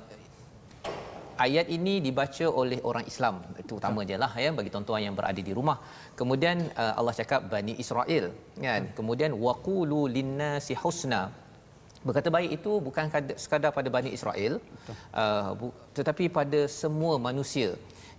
ayat 1.47 1.67
ini 1.77 1.95
dibaca 2.07 2.47
oleh 2.61 2.79
orang 2.91 3.05
Islam. 3.13 3.35
Itu 3.63 3.73
utama 3.81 4.01
je 4.11 4.17
lah 4.25 4.33
ya 4.45 4.51
bagi 4.59 4.71
tuan-tuan 4.75 5.01
yang 5.07 5.15
berada 5.19 5.41
di 5.49 5.53
rumah. 5.59 5.79
Kemudian 6.21 6.57
uh, 6.83 6.93
Allah 6.99 7.15
cakap 7.21 7.41
bani 7.55 7.75
Israel 7.85 8.27
kan 8.67 8.85
kemudian 8.99 9.33
waqulu 9.47 10.01
linnasi 10.19 10.77
husna 10.85 11.23
berkata 12.07 12.29
baik 12.37 12.51
itu 12.59 12.73
bukan 12.87 13.05
sekadar 13.45 13.71
pada 13.77 13.89
bani 13.97 14.11
Israel 14.17 14.53
uh, 15.23 15.51
bu- 15.59 15.75
tetapi 15.99 16.25
pada 16.39 16.61
semua 16.81 17.15
manusia 17.19 17.69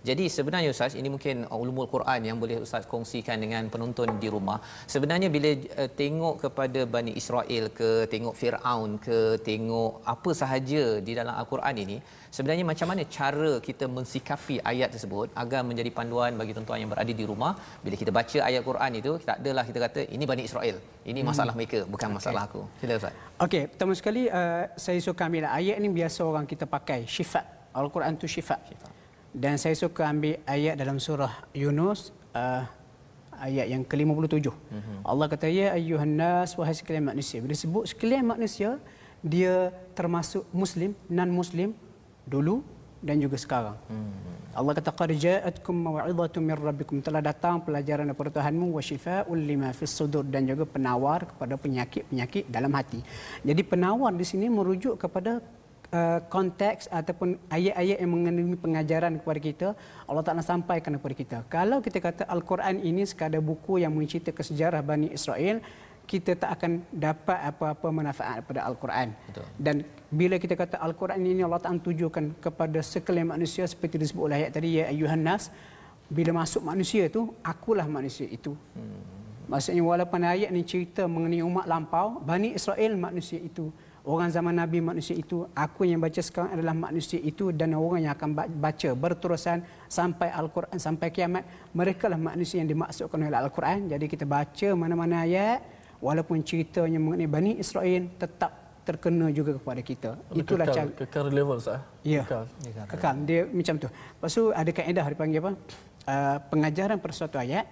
jadi 0.08 0.24
sebenarnya 0.36 0.68
Ustaz 0.74 0.92
ini 1.00 1.08
mungkin 1.14 1.36
ulumul 1.60 1.88
Quran 1.94 2.20
yang 2.28 2.36
boleh 2.42 2.56
Ustaz 2.64 2.84
kongsikan 2.92 3.36
dengan 3.44 3.62
penonton 3.72 4.08
di 4.22 4.28
rumah. 4.34 4.58
Sebenarnya 4.94 5.28
bila 5.34 5.50
uh, 5.52 5.90
tengok 6.00 6.34
kepada 6.44 6.80
Bani 6.94 7.12
Israel 7.20 7.64
ke 7.78 7.90
tengok 8.12 8.34
Firaun 8.40 8.90
ke 9.06 9.18
tengok 9.48 10.00
apa 10.14 10.30
sahaja 10.40 10.84
di 11.06 11.12
dalam 11.18 11.34
Al-Quran 11.40 11.76
ini 11.84 11.96
sebenarnya 12.36 12.64
macam 12.70 12.88
mana 12.90 13.02
cara 13.18 13.52
kita 13.68 13.84
mensikapi 13.96 14.56
ayat 14.72 14.88
tersebut 14.96 15.28
agar 15.42 15.60
menjadi 15.70 15.90
panduan 15.98 16.32
bagi 16.40 16.52
tuan-tuan 16.56 16.80
yang 16.82 16.90
berada 16.92 17.12
di 17.20 17.24
rumah 17.30 17.52
bila 17.84 17.96
kita 18.02 18.12
baca 18.18 18.38
ayat 18.48 18.62
Quran 18.68 18.92
itu 19.00 19.12
tak 19.28 19.36
adalah 19.44 19.64
kita 19.68 19.78
kata 19.84 20.00
ini 20.16 20.24
Bani 20.32 20.42
Israel. 20.48 20.76
Ini 21.10 21.20
masalah 21.30 21.52
hmm. 21.52 21.60
mereka 21.60 21.78
bukan 21.94 22.10
masalah 22.16 22.42
okay. 22.48 22.50
aku. 22.52 22.60
Sila 22.80 22.94
Ustaz. 23.00 23.14
Okey, 23.44 23.62
pertama 23.72 23.92
sekali 24.00 24.22
uh, 24.40 24.64
saya 24.84 25.00
suka 25.08 25.28
ambil 25.28 25.44
ayat 25.60 25.76
ini 25.80 25.90
biasa 26.00 26.20
orang 26.24 26.48
kita 26.52 26.64
pakai 26.76 27.00
syifa. 27.16 27.42
Al-Quran 27.80 28.16
tu 28.16 28.28
syifa. 28.36 28.56
syifa 28.68 28.97
dan 29.32 29.60
saya 29.60 29.76
suka 29.76 30.08
ambil 30.08 30.40
ayat 30.48 30.74
dalam 30.80 30.96
surah 30.96 31.44
Yunus 31.52 32.10
uh, 32.32 32.64
ayat 33.38 33.66
yang 33.70 33.82
ke-57. 33.86 34.50
Mm-hmm. 34.50 34.98
Allah 35.06 35.26
kata 35.30 35.46
ya 35.46 35.76
ayyuhan 35.78 36.12
nas 36.18 36.56
wahai 36.58 36.74
sekalian 36.74 37.06
manusia. 37.12 37.38
Bila 37.38 37.54
sebut 37.54 37.84
sekalian 37.86 38.26
manusia 38.26 38.82
dia 39.22 39.70
termasuk 39.94 40.46
muslim, 40.54 40.94
non 41.10 41.30
muslim 41.30 41.74
dulu 42.26 42.62
dan 42.98 43.22
juga 43.22 43.38
sekarang. 43.38 43.76
Mm-hmm. 43.86 44.38
Allah 44.58 44.72
kata 44.74 44.90
qad 44.90 45.10
ja'atkum 45.14 45.76
maw'izatun 45.86 46.42
min 46.42 46.56
rabbikum 46.58 46.98
telah 46.98 47.22
datang 47.22 47.62
pelajaran 47.62 48.10
daripada 48.10 48.42
Tuhanmu 48.42 48.74
wa 48.74 48.82
syifaa'un 48.82 49.38
lima 49.38 49.70
fis 49.70 49.94
sudur 49.94 50.26
dan 50.26 50.50
juga 50.50 50.66
penawar 50.66 51.30
kepada 51.30 51.54
penyakit-penyakit 51.54 52.50
dalam 52.50 52.74
hati. 52.74 52.98
Jadi 53.46 53.62
penawar 53.62 54.10
di 54.10 54.26
sini 54.26 54.50
merujuk 54.50 54.98
kepada 54.98 55.38
uh, 55.92 56.20
konteks 56.28 56.88
ataupun 56.92 57.40
ayat-ayat 57.48 57.98
yang 58.02 58.12
mengandungi 58.12 58.56
pengajaran 58.60 59.12
kepada 59.20 59.40
kita 59.40 59.68
Allah 60.08 60.24
Taala 60.24 60.44
sampaikan 60.44 60.96
kepada 60.96 61.14
kita. 61.16 61.38
Kalau 61.48 61.78
kita 61.80 61.98
kata 62.00 62.22
Al-Quran 62.28 62.80
ini 62.84 63.04
sekadar 63.08 63.40
buku 63.40 63.80
yang 63.80 63.92
menceritakan 63.96 64.44
sejarah 64.44 64.80
Bani 64.84 65.08
Israel, 65.12 65.60
kita 66.08 66.32
tak 66.40 66.50
akan 66.56 66.88
dapat 66.88 67.38
apa-apa 67.52 67.86
manfaat 67.92 68.40
daripada 68.40 68.64
Al-Quran. 68.64 69.08
Dan 69.60 69.84
bila 70.08 70.40
kita 70.40 70.56
kata 70.56 70.80
Al-Quran 70.80 71.20
ini 71.20 71.44
Allah 71.44 71.60
Taala 71.60 71.80
tujukan 71.84 72.40
kepada 72.40 72.80
sekalian 72.80 73.28
manusia 73.28 73.68
seperti 73.68 74.00
disebut 74.00 74.32
oleh 74.32 74.36
ayat 74.44 74.56
tadi 74.56 74.80
ya 74.80 74.88
ayuhan 74.88 75.20
nas, 75.20 75.52
bila 76.08 76.32
masuk 76.40 76.64
manusia 76.64 77.04
itu, 77.12 77.28
akulah 77.44 77.84
manusia 77.84 78.24
itu. 78.24 78.56
Hmm. 78.72 79.04
Maksudnya 79.48 79.80
walaupun 79.84 80.20
ayat 80.24 80.48
ini 80.52 80.64
cerita 80.64 81.04
mengenai 81.08 81.44
umat 81.44 81.68
lampau, 81.68 82.20
Bani 82.24 82.56
Israel 82.56 82.96
manusia 82.96 83.40
itu 83.40 83.68
orang 84.08 84.32
zaman 84.32 84.56
Nabi 84.56 84.80
manusia 84.80 85.12
itu, 85.12 85.44
aku 85.52 85.84
yang 85.84 86.00
baca 86.00 86.16
sekarang 86.16 86.56
adalah 86.56 86.72
manusia 86.72 87.20
itu 87.20 87.52
dan 87.52 87.76
orang 87.76 88.08
yang 88.08 88.16
akan 88.16 88.32
baca 88.56 88.88
berterusan 88.96 89.60
sampai 89.84 90.32
Al-Quran, 90.32 90.80
sampai 90.80 91.12
kiamat. 91.12 91.44
Mereka 91.76 92.08
lah 92.08 92.16
manusia 92.16 92.64
yang 92.64 92.72
dimaksudkan 92.72 93.20
oleh 93.20 93.36
Al-Quran. 93.36 93.92
Jadi 93.92 94.08
kita 94.08 94.24
baca 94.24 94.68
mana-mana 94.72 95.28
ayat, 95.28 95.60
walaupun 96.00 96.40
ceritanya 96.40 96.96
mengenai 96.96 97.28
Bani 97.28 97.52
Israel, 97.60 98.08
tetap 98.16 98.82
terkena 98.88 99.28
juga 99.28 99.60
kepada 99.60 99.80
kita. 99.84 100.10
Itulah 100.32 100.64
kekal, 100.64 100.76
cara. 100.88 100.90
Kekal 101.04 101.26
level 101.28 101.58
sah. 101.60 101.84
Ya. 102.00 102.24
Kekal. 102.24 102.44
kekal. 102.88 103.14
Dia 103.28 103.40
macam 103.44 103.74
tu. 103.76 103.88
Lepas 103.92 104.32
tu 104.32 104.44
ada 104.48 104.70
kaedah 104.72 105.06
dipanggil 105.12 105.40
apa? 105.44 105.52
Uh, 106.08 106.36
pengajaran 106.48 106.96
per 106.96 107.12
suatu 107.12 107.36
ayat 107.36 107.68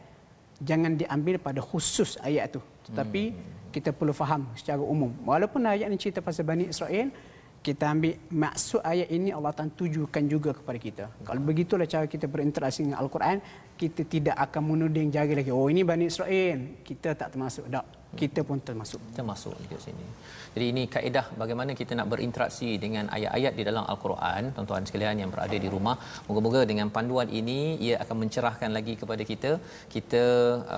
jangan 0.60 0.96
diambil 0.96 1.36
pada 1.40 1.60
khusus 1.60 2.16
ayat 2.22 2.56
tu. 2.56 2.62
Tetapi 2.86 3.22
hmm 3.34 3.56
kita 3.76 3.92
perlu 3.92 4.16
faham 4.16 4.48
secara 4.56 4.80
umum. 4.80 5.12
Walaupun 5.28 5.60
ayat 5.68 5.92
ini 5.92 6.00
cerita 6.00 6.24
pasal 6.24 6.48
Bani 6.48 6.72
Israel, 6.72 7.12
kita 7.60 7.92
ambil 7.92 8.16
maksud 8.32 8.80
ayat 8.80 9.12
ini 9.12 9.36
Allah 9.36 9.52
Taala 9.52 9.68
tujukan 9.76 10.24
juga 10.24 10.56
kepada 10.56 10.78
kita. 10.80 11.04
Kalau 11.28 11.40
begitulah 11.44 11.84
cara 11.84 12.08
kita 12.08 12.24
berinteraksi 12.24 12.88
dengan 12.88 13.04
Al-Quran, 13.04 13.44
kita 13.76 14.08
tidak 14.08 14.36
akan 14.48 14.62
menuding 14.72 15.12
jari 15.12 15.36
lagi. 15.36 15.52
Oh 15.52 15.68
ini 15.68 15.84
Bani 15.84 16.08
Israel, 16.08 16.80
kita 16.88 17.12
tak 17.12 17.36
termasuk. 17.36 17.68
Tak 17.68 17.84
kita 18.20 18.40
pun 18.48 18.58
termasuk 18.68 19.00
termasuk 19.16 19.54
di 19.70 19.78
sini. 19.86 20.06
Jadi 20.54 20.66
ini 20.72 20.82
kaedah 20.94 21.26
bagaimana 21.40 21.70
kita 21.80 21.92
nak 21.98 22.08
berinteraksi 22.12 22.68
dengan 22.84 23.10
ayat-ayat 23.16 23.52
di 23.58 23.64
dalam 23.68 23.84
al-Quran, 23.92 24.42
tuan-tuan 24.56 24.86
sekalian 24.88 25.20
yang 25.22 25.30
berada 25.34 25.56
di 25.64 25.68
rumah. 25.74 25.96
Moga-moga 26.28 26.60
dengan 26.70 26.88
panduan 26.96 27.28
ini 27.40 27.58
ia 27.86 27.96
akan 28.04 28.16
mencerahkan 28.22 28.70
lagi 28.78 28.94
kepada 29.00 29.22
kita 29.30 29.50
kita 29.94 30.24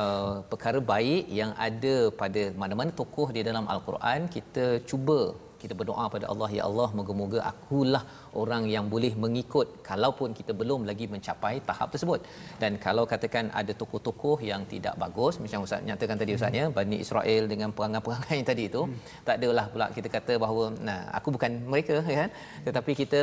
uh, 0.00 0.34
perkara 0.50 0.80
baik 0.92 1.24
yang 1.40 1.52
ada 1.68 1.96
pada 2.22 2.42
mana-mana 2.62 2.90
tokoh 3.02 3.28
di 3.36 3.42
dalam 3.48 3.66
al-Quran 3.74 4.26
kita 4.36 4.66
cuba 4.90 5.20
kita 5.62 5.74
berdoa 5.80 6.04
pada 6.14 6.26
Allah 6.32 6.48
ya 6.56 6.62
Allah 6.68 6.88
moga-moga 6.98 7.38
akulah 7.50 8.02
orang 8.42 8.64
yang 8.74 8.86
boleh 8.94 9.12
mengikut 9.24 9.68
kalaupun 9.88 10.36
kita 10.38 10.52
belum 10.60 10.80
lagi 10.90 11.06
mencapai 11.14 11.54
tahap 11.68 11.88
tersebut 11.94 12.20
dan 12.62 12.72
kalau 12.86 13.04
katakan 13.12 13.46
ada 13.60 13.72
tokoh-tokoh 13.80 14.38
yang 14.50 14.64
tidak 14.72 14.94
bagus 15.02 15.36
macam 15.44 15.66
ustaz 15.66 15.84
nyatakan 15.88 16.18
tadi 16.22 16.34
ustaz 16.38 16.58
ya 16.60 16.66
Bani 16.78 16.98
Israel 17.04 17.44
dengan 17.52 17.72
perangai-perangai 17.76 18.34
yang 18.40 18.48
tadi 18.52 18.64
itu 18.70 18.82
hmm. 18.84 18.98
tak 19.28 19.36
adalah 19.40 19.66
pula 19.74 19.88
kita 19.98 20.08
kata 20.16 20.34
bahawa 20.44 20.64
nah 20.88 21.00
aku 21.18 21.28
bukan 21.36 21.52
mereka 21.72 21.96
kan 22.08 22.30
tetapi 22.68 22.92
kita 23.02 23.20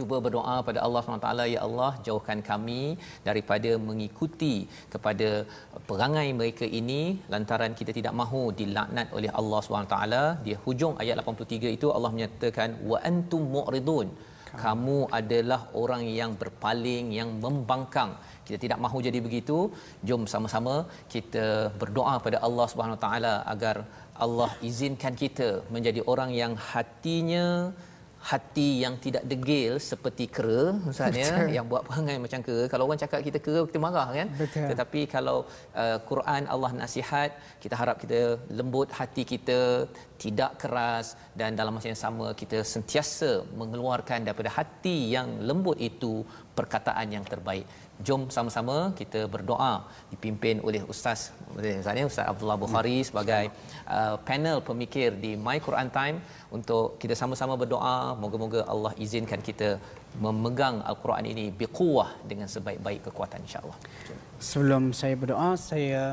cuba 0.00 0.16
berdoa 0.24 0.56
pada 0.68 0.78
Allah 0.86 1.00
SWT 1.04 1.30
ya 1.54 1.60
Allah 1.66 1.90
jauhkan 2.06 2.40
kami 2.50 2.82
daripada 3.28 3.70
mengikuti 3.88 4.54
kepada 4.94 5.28
perangai 5.90 6.28
mereka 6.40 6.66
ini. 6.80 7.02
Lantaran 7.34 7.74
kita 7.80 7.94
tidak 7.98 8.16
mahu 8.22 8.42
dilaknat 8.60 9.08
oleh 9.18 9.30
Allah 9.42 9.60
SWT 9.66 9.96
di 10.48 10.54
hujung 10.64 10.96
ayat 11.04 11.16
83 11.22 11.76
itu 11.78 11.88
Allah 11.96 12.12
menyatakan 12.16 12.70
wa 12.90 13.00
antum 13.12 13.44
mu'ridun. 13.56 14.08
Kamu 14.64 14.98
adalah 15.18 15.60
orang 15.80 16.02
yang 16.20 16.30
berpaling 16.40 17.06
yang 17.18 17.28
membangkang. 17.44 18.10
Kita 18.46 18.58
tidak 18.64 18.78
mahu 18.84 18.98
jadi 19.06 19.18
begitu. 19.26 19.56
Jom 20.08 20.22
sama-sama 20.32 20.74
kita 21.14 21.46
berdoa 21.80 22.14
pada 22.26 22.38
Allah 22.46 22.66
Subhanahu 22.72 23.00
taala 23.04 23.34
agar 23.54 23.76
Allah 24.24 24.50
izinkan 24.68 25.14
kita 25.22 25.48
menjadi 25.74 26.00
orang 26.12 26.30
yang 26.40 26.52
hatinya 26.70 27.46
hati 28.20 28.84
yang 28.84 28.94
tidak 29.04 29.24
degil 29.32 29.80
seperti 29.90 30.24
kera 30.36 30.76
misalnya 30.88 31.28
Betul. 31.32 31.54
yang 31.56 31.64
buat 31.72 31.82
perangai 31.88 32.16
macam 32.24 32.40
kera 32.46 32.64
kalau 32.72 32.84
orang 32.86 33.00
cakap 33.02 33.20
kita 33.28 33.38
kera 33.46 33.60
kita 33.68 33.80
marah 33.84 34.08
kan 34.18 34.28
Betul. 34.42 34.66
tetapi 34.70 35.00
kalau 35.14 35.38
uh, 35.82 35.98
Quran 36.10 36.44
Allah 36.54 36.70
nasihat 36.82 37.30
kita 37.64 37.74
harap 37.80 37.96
kita 38.02 38.36
lembut 38.58 38.88
hati 38.98 39.24
kita 39.24 39.88
tidak 40.22 40.52
keras 40.62 41.06
dan 41.40 41.56
dalam 41.60 41.72
masa 41.76 41.88
yang 41.92 42.02
sama 42.06 42.26
kita 42.40 42.58
sentiasa 42.72 43.30
mengeluarkan 43.60 44.26
daripada 44.26 44.50
hati 44.58 44.96
yang 45.16 45.28
lembut 45.48 45.78
itu 45.90 46.12
perkataan 46.58 47.08
yang 47.16 47.24
terbaik 47.32 47.64
jom 48.06 48.22
sama-sama 48.36 48.76
kita 49.00 49.20
berdoa 49.34 49.72
dipimpin 50.12 50.56
oleh 50.68 50.82
ustaz 50.92 51.20
misalnya 51.56 52.04
ustaz 52.10 52.28
Abdullah 52.32 52.58
Bukhari 52.64 52.96
sebagai 53.08 53.44
uh, 53.96 54.16
panel 54.28 54.58
pemikir 54.68 55.08
di 55.24 55.32
My 55.46 55.56
Quran 55.66 55.88
Time 55.98 56.16
untuk 56.56 56.96
kita 57.02 57.16
sama-sama 57.22 57.56
berdoa 57.62 57.96
moga-moga 58.22 58.60
Allah 58.72 58.92
izinkan 59.04 59.40
kita 59.48 59.70
memegang 60.24 60.76
al-Quran 60.90 61.26
ini 61.32 61.44
biquwah 61.60 62.10
dengan 62.30 62.48
sebaik-baik 62.54 63.06
kekuatan 63.06 63.46
insya-Allah. 63.46 63.78
Sebelum 64.42 64.84
saya 65.00 65.14
berdoa 65.14 65.50
saya 65.54 66.04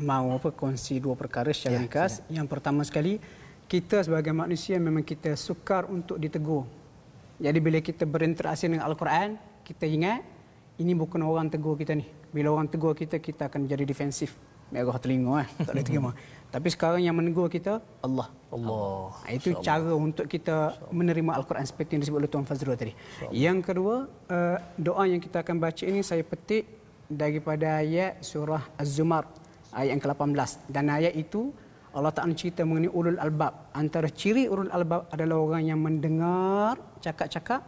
mahu 0.00 0.28
apa 0.38 0.48
kongsi 0.50 0.98
dua 1.04 1.14
perkara 1.22 1.50
secara 1.52 1.76
ya, 1.76 1.80
ringkas. 1.82 2.12
Ya. 2.26 2.40
Yang 2.40 2.46
pertama 2.52 2.82
sekali 2.88 3.20
kita 3.66 4.04
sebagai 4.04 4.30
manusia 4.30 4.76
memang 4.76 5.02
kita 5.02 5.34
sukar 5.34 5.88
untuk 5.88 6.20
ditegur. 6.20 6.68
Jadi 7.40 7.58
bila 7.58 7.78
kita 7.82 8.06
berinteraksi 8.06 8.70
dengan 8.70 8.86
al-Quran, 8.86 9.36
kita 9.66 9.88
ingat 9.88 10.22
ini 10.78 10.92
bukan 10.94 11.22
orang 11.22 11.50
tegur 11.50 11.74
kita 11.78 11.94
ni. 11.98 12.06
Bila 12.34 12.54
orang 12.54 12.66
tegur 12.66 12.94
kita, 12.94 13.18
kita 13.18 13.46
akan 13.50 13.66
jadi 13.66 13.86
defensif. 13.86 14.34
merah 14.72 14.96
telinga 14.98 15.44
eh. 15.44 15.48
tak 15.60 15.70
boleh 15.76 15.86
terima. 15.86 16.10
Tapi 16.54 16.68
sekarang 16.72 16.98
yang 17.02 17.14
menegur 17.14 17.46
kita 17.46 17.78
Allah. 18.02 18.26
Allah. 18.50 19.12
Ha, 19.22 19.34
itu 19.34 19.54
cara 19.62 19.92
untuk 19.94 20.26
kita 20.26 20.78
menerima 20.90 21.30
Al-Quran 21.36 21.62
seperti 21.62 21.94
yang 21.94 22.02
disebut 22.02 22.18
oleh 22.22 22.30
Tuan 22.30 22.46
Fazrul 22.46 22.74
tadi. 22.74 22.90
Yang 23.30 23.70
kedua, 23.70 24.06
uh, 24.08 24.58
doa 24.74 25.04
yang 25.06 25.22
kita 25.22 25.46
akan 25.46 25.62
baca 25.62 25.84
ini 25.86 26.02
saya 26.02 26.26
petik 26.26 26.66
daripada 27.06 27.82
ayat 27.82 28.18
surah 28.24 28.66
Az-Zumar 28.78 29.28
ayat 29.74 29.98
yang 29.98 30.02
ke-18 30.02 30.50
dan 30.70 30.84
ayat 30.88 31.14
itu 31.18 31.50
Allah 31.94 32.10
Ta'ala 32.10 32.34
cerita 32.34 32.66
mengenai 32.66 32.90
ulul 32.90 33.22
albab. 33.22 33.70
Antara 33.70 34.10
ciri 34.10 34.50
ulul 34.50 34.70
albab 34.74 35.06
adalah 35.14 35.38
orang 35.38 35.62
yang 35.70 35.78
mendengar 35.78 36.74
cakap-cakap 36.98 37.62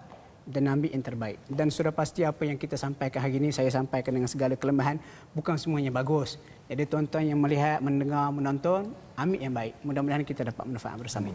dan 0.47 0.67
ambil 0.67 0.91
yang 0.91 1.03
terbaik. 1.07 1.39
Dan 1.47 1.71
sudah 1.71 1.95
pasti 1.95 2.27
apa 2.27 2.43
yang 2.43 2.59
kita 2.59 2.75
sampaikan 2.75 3.23
hari 3.23 3.39
ini, 3.39 3.55
saya 3.55 3.71
sampaikan 3.71 4.15
dengan 4.15 4.27
segala 4.27 4.59
kelemahan, 4.59 4.99
bukan 5.31 5.55
semuanya 5.55 5.95
bagus. 5.95 6.43
Jadi 6.67 6.91
tuan-tuan 6.91 7.23
yang 7.23 7.39
melihat, 7.39 7.79
mendengar, 7.79 8.31
menonton, 8.35 8.91
ambil 9.15 9.39
yang 9.39 9.55
baik. 9.55 9.75
Mudah-mudahan 9.87 10.27
kita 10.27 10.43
dapat 10.43 10.65
manfaat 10.67 10.99
bersama. 10.99 11.31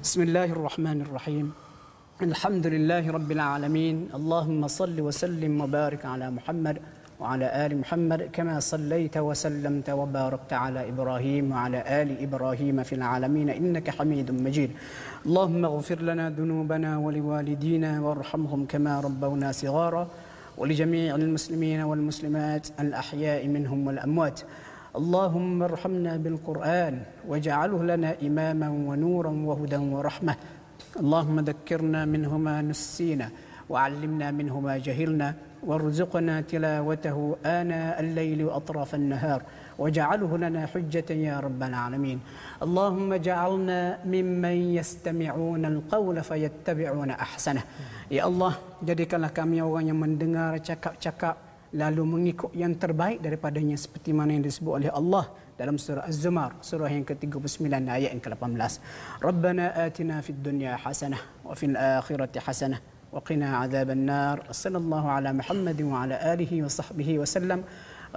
Bismillahirrahmanirrahim. 0.00 1.52
Alhamdulillahi 2.24 3.08
Rabbil 3.10 3.42
Alamin. 3.42 3.96
Allahumma 4.16 4.72
salli 4.72 5.04
wa 5.04 5.12
sallim 5.12 5.60
wa 5.60 5.68
barik 5.68 6.08
ala 6.08 6.32
Muhammad. 6.32 6.80
وعلى 7.20 7.66
آل 7.66 7.78
محمد 7.80 8.22
كما 8.32 8.60
صليت 8.60 9.16
وسلمت 9.16 9.90
وباركت 9.90 10.52
على 10.52 10.88
إبراهيم 10.88 11.52
وعلى 11.52 12.02
آل 12.02 12.22
إبراهيم 12.22 12.82
في 12.82 12.94
العالمين 12.94 13.48
إنك 13.50 13.90
حميد 13.90 14.30
مجيد. 14.30 14.70
اللهم 15.26 15.64
اغفر 15.64 16.02
لنا 16.02 16.30
ذنوبنا 16.30 16.98
ولوالدينا 16.98 18.00
وارحمهم 18.00 18.66
كما 18.66 19.00
ربونا 19.00 19.52
صغارا 19.52 20.08
ولجميع 20.58 21.14
المسلمين 21.14 21.80
والمسلمات 21.80 22.68
الأحياء 22.80 23.48
منهم 23.48 23.86
والأموات. 23.86 24.40
اللهم 24.96 25.62
ارحمنا 25.62 26.16
بالقرآن 26.16 27.02
واجعله 27.28 27.84
لنا 27.84 28.10
إماما 28.22 28.68
ونورا 28.88 29.30
وهدى 29.30 29.76
ورحمة. 29.76 30.34
اللهم 31.00 31.40
ذكرنا 31.40 32.04
منه 32.04 32.38
ما 32.38 32.62
نسينا 32.62 33.28
وعلمنا 33.70 34.30
منه 34.30 34.60
ما 34.60 34.78
جهلنا. 34.78 35.34
وارزقنا 35.63 36.41
تلاوته 36.41 37.17
آناء 37.45 37.99
الليل 37.99 38.39
وأطراف 38.47 38.95
النهار 38.95 39.41
واجعله 39.79 40.31
لنا 40.37 40.61
حجة 40.71 41.09
يا 41.27 41.39
رب 41.39 41.61
العالمين 41.63 42.19
اللهم 42.65 43.09
اجعلنا 43.19 43.79
ممن 44.13 44.55
يستمعون 44.79 45.63
القول 45.65 46.17
فيتبعون 46.23 47.11
أحسنه 47.11 47.63
يا 48.11 48.23
الله 48.29 48.53
jadikanlah 48.87 49.31
kami 49.35 49.59
orang 49.59 49.91
yang 49.91 49.99
mendengar 49.99 50.55
cakap-cakap 50.63 51.35
lalu 51.75 52.03
mengikut 52.13 52.51
yang 52.55 52.73
terbaik 52.79 53.19
daripadanya 53.19 53.75
seperti 53.75 54.15
mana 54.15 54.33
yang 54.33 54.43
disebut 54.47 54.73
oleh 54.79 54.89
Allah 54.89 55.25
dalam 55.59 55.75
surah 55.75 56.07
Az-Zumar 56.07 56.55
surah 56.63 56.87
yang 56.87 57.03
ke-39 57.03 57.67
ayat 57.67 58.09
yang 58.15 58.23
ke-18 58.23 58.71
Rabbana 59.27 59.65
atina 59.85 60.23
fid 60.25 60.39
dunya 60.39 60.79
hasanah 60.79 61.21
wa 61.43 61.53
fil 61.59 61.75
akhirati 61.75 62.39
hasanah 62.47 62.92
وقنا 63.14 63.56
عذاب 63.56 63.90
النار. 63.90 64.36
صلى 64.50 64.78
الله 64.78 65.10
على 65.10 65.32
محمد 65.32 65.82
وعلى 65.82 66.34
آله 66.34 66.62
وصحبه 66.64 67.18
وسلم. 67.18 67.64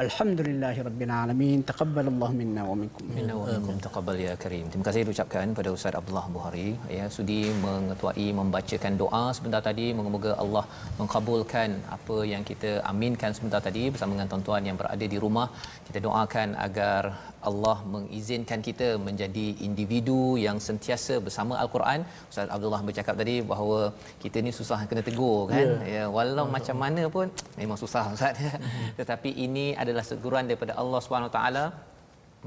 Alhamdulillahi 0.03 0.79
Rabbil 0.87 1.11
Alamin 1.19 1.59
Taqabbalallahu 1.69 2.33
minna 2.39 2.61
wa 2.69 2.75
minkum 2.81 3.05
Minna 3.17 3.33
wa 3.39 3.45
minkum 3.51 3.77
Taqabbal 3.85 4.17
ya 4.25 4.33
Karim 4.43 4.65
Terima 4.71 4.85
kasih 4.87 5.01
diucapkan 5.07 5.55
pada 5.57 5.69
Ustaz 5.77 5.97
Abdullah 5.99 6.25
Buhari 6.35 6.67
ya, 6.97 7.05
Sudi 7.15 7.39
mengetuai 7.63 8.27
membacakan 8.39 8.93
doa 9.01 9.23
sebentar 9.37 9.61
tadi 9.69 9.87
Mengemoga 9.97 10.33
Allah 10.43 10.63
mengkabulkan 10.99 11.81
apa 11.97 12.17
yang 12.33 12.45
kita 12.49 12.71
aminkan 12.91 13.33
sebentar 13.37 13.61
tadi 13.67 13.89
Bersama 13.95 14.13
dengan 14.15 14.29
tuan-tuan 14.33 14.69
yang 14.69 14.77
berada 14.81 15.07
di 15.13 15.17
rumah 15.25 15.47
Kita 15.89 15.97
doakan 16.07 16.53
agar 16.67 17.03
Allah 17.49 17.77
mengizinkan 17.93 18.59
kita 18.67 18.87
menjadi 19.07 19.45
individu 19.67 20.21
yang 20.45 20.57
sentiasa 20.67 21.15
bersama 21.25 21.53
Al-Quran. 21.63 21.99
Ustaz 22.31 22.47
Abdullah 22.55 22.81
bercakap 22.87 23.15
tadi 23.21 23.35
bahawa 23.51 23.79
kita 24.23 24.37
ni 24.45 24.51
susah 24.59 24.79
kena 24.89 25.03
tegur 25.07 25.39
kan. 25.51 25.67
Yeah. 25.67 25.91
Ya, 25.95 26.03
walau 26.15 26.45
yeah. 26.45 26.53
macam 26.55 26.77
mana 26.83 27.03
pun 27.15 27.27
memang 27.61 27.77
susah 27.83 28.03
Ustaz. 28.17 28.35
Tetapi 28.99 29.31
ini 29.45 29.65
ada 29.81 29.86
adalah 29.87 30.05
seguran 30.11 30.45
daripada 30.49 30.73
Allah 30.81 31.01
taala 31.37 31.65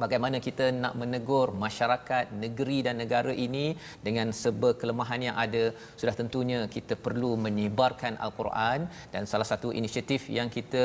bagaimana 0.02 0.36
kita 0.46 0.66
nak 0.82 0.94
menegur 1.00 1.48
masyarakat 1.64 2.24
negeri 2.44 2.78
dan 2.86 2.96
negara 3.02 3.32
ini 3.46 3.66
dengan 4.06 4.28
serba 4.40 4.70
kelemahan 4.80 5.20
yang 5.28 5.36
ada. 5.44 5.64
Sudah 6.00 6.14
tentunya 6.20 6.60
kita 6.76 6.94
perlu 7.06 7.32
menyebarkan 7.46 8.14
al-Quran 8.26 8.86
dan 9.14 9.22
salah 9.32 9.48
satu 9.52 9.70
inisiatif 9.80 10.24
yang 10.38 10.48
kita 10.56 10.84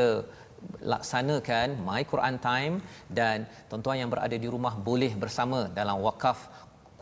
laksanakan 0.92 1.68
My 1.88 2.02
Quran 2.12 2.36
Time 2.50 2.76
dan 3.18 3.46
tuan-tuan 3.70 3.98
yang 4.02 4.10
berada 4.14 4.36
di 4.44 4.48
rumah 4.56 4.74
boleh 4.90 5.12
bersama 5.24 5.60
dalam 5.80 5.98
wakaf 6.08 6.40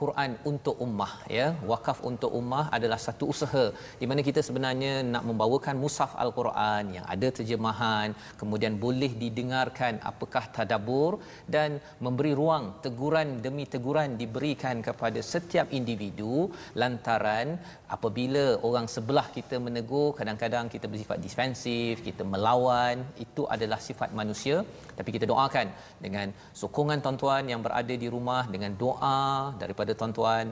Quran 0.03 0.31
untuk 0.51 0.75
ummah 0.85 1.13
ya. 1.37 1.47
Wakaf 1.71 1.99
untuk 2.09 2.31
ummah 2.39 2.65
adalah 2.77 2.99
satu 3.07 3.25
usaha 3.33 3.65
di 4.01 4.05
mana 4.09 4.21
kita 4.29 4.41
sebenarnya 4.47 4.93
nak 5.13 5.23
membawakan 5.29 5.75
mushaf 5.83 6.13
al-Quran 6.23 6.83
yang 6.97 7.05
ada 7.15 7.27
terjemahan 7.37 8.09
kemudian 8.41 8.73
boleh 8.85 9.11
didengarkan 9.23 9.93
apakah 10.11 10.43
tadabbur 10.55 11.11
dan 11.55 11.79
memberi 12.05 12.33
ruang 12.41 12.65
teguran 12.85 13.27
demi 13.45 13.65
teguran 13.75 14.09
diberikan 14.21 14.77
kepada 14.87 15.19
setiap 15.31 15.69
individu 15.79 16.35
lantaran 16.81 17.47
apabila 17.95 18.45
orang 18.67 18.87
sebelah 18.95 19.27
kita 19.37 19.55
menegur 19.65 20.09
kadang-kadang 20.19 20.65
kita 20.75 20.85
bersifat 20.91 21.19
defensif 21.25 22.03
kita 22.09 22.23
melawan 22.33 22.97
itu 23.25 23.43
adalah 23.55 23.79
sifat 23.87 24.09
manusia. 24.19 24.57
Tapi 24.97 25.09
kita 25.15 25.25
doakan 25.31 25.67
dengan 26.05 26.27
sokongan 26.61 26.99
tuan-tuan 27.05 27.43
yang 27.51 27.61
berada 27.65 27.95
di 28.03 28.07
rumah 28.15 28.43
dengan 28.53 28.71
doa 28.83 29.21
daripada 29.61 29.92
tuan-tuan 29.99 30.47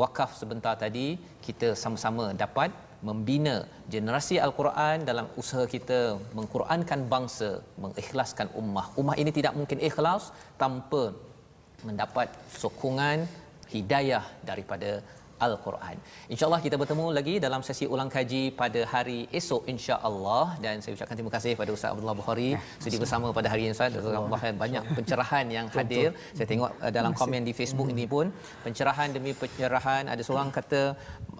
wakaf 0.00 0.30
sebentar 0.40 0.74
tadi 0.84 1.06
kita 1.46 1.68
sama-sama 1.82 2.24
dapat 2.42 2.70
membina 3.08 3.54
generasi 3.94 4.36
al-Quran 4.46 5.02
dalam 5.10 5.26
usaha 5.40 5.64
kita 5.74 6.00
mengqurankan 6.38 7.00
bangsa 7.12 7.50
mengikhlaskan 7.84 8.48
ummah. 8.60 8.86
Ummah 9.00 9.16
ini 9.22 9.30
tidak 9.38 9.54
mungkin 9.58 9.78
ikhlas 9.88 10.30
tanpa 10.62 11.02
mendapat 11.88 12.28
sokongan 12.62 13.26
hidayah 13.74 14.24
daripada 14.50 14.90
Al-Quran. 15.46 15.96
InsyaAllah 16.32 16.60
kita 16.66 16.76
bertemu 16.82 17.06
lagi 17.18 17.34
dalam 17.46 17.60
sesi 17.68 17.84
ulang 17.94 18.10
kaji 18.16 18.42
pada 18.60 18.80
hari 18.92 19.18
esok 19.40 19.62
insyaAllah. 19.72 20.44
Dan 20.64 20.84
saya 20.84 20.92
ucapkan 20.96 21.16
terima 21.18 21.32
kasih 21.36 21.52
kepada 21.56 21.72
Ustaz 21.76 21.90
Abdullah 21.92 22.16
Bukhari. 22.20 22.50
Ya, 22.54 22.60
sudi 22.84 22.98
bersama 23.04 23.34
pada 23.38 23.48
hari 23.52 23.62
ini 23.66 23.72
Ustaz. 23.76 23.98
Ustaz 23.98 24.54
banyak 24.64 24.84
pencerahan 24.98 25.46
yang 25.56 25.66
hadir. 25.76 26.08
Saya 26.36 26.46
tengok 26.52 26.70
uh, 26.84 26.92
dalam 26.98 27.12
komen 27.20 27.42
di 27.48 27.54
Facebook 27.60 27.90
ini 27.94 28.06
pun. 28.14 28.28
Pencerahan 28.66 29.10
demi 29.16 29.34
pencerahan. 29.42 30.04
Ada 30.14 30.22
seorang 30.28 30.50
kata... 30.58 30.82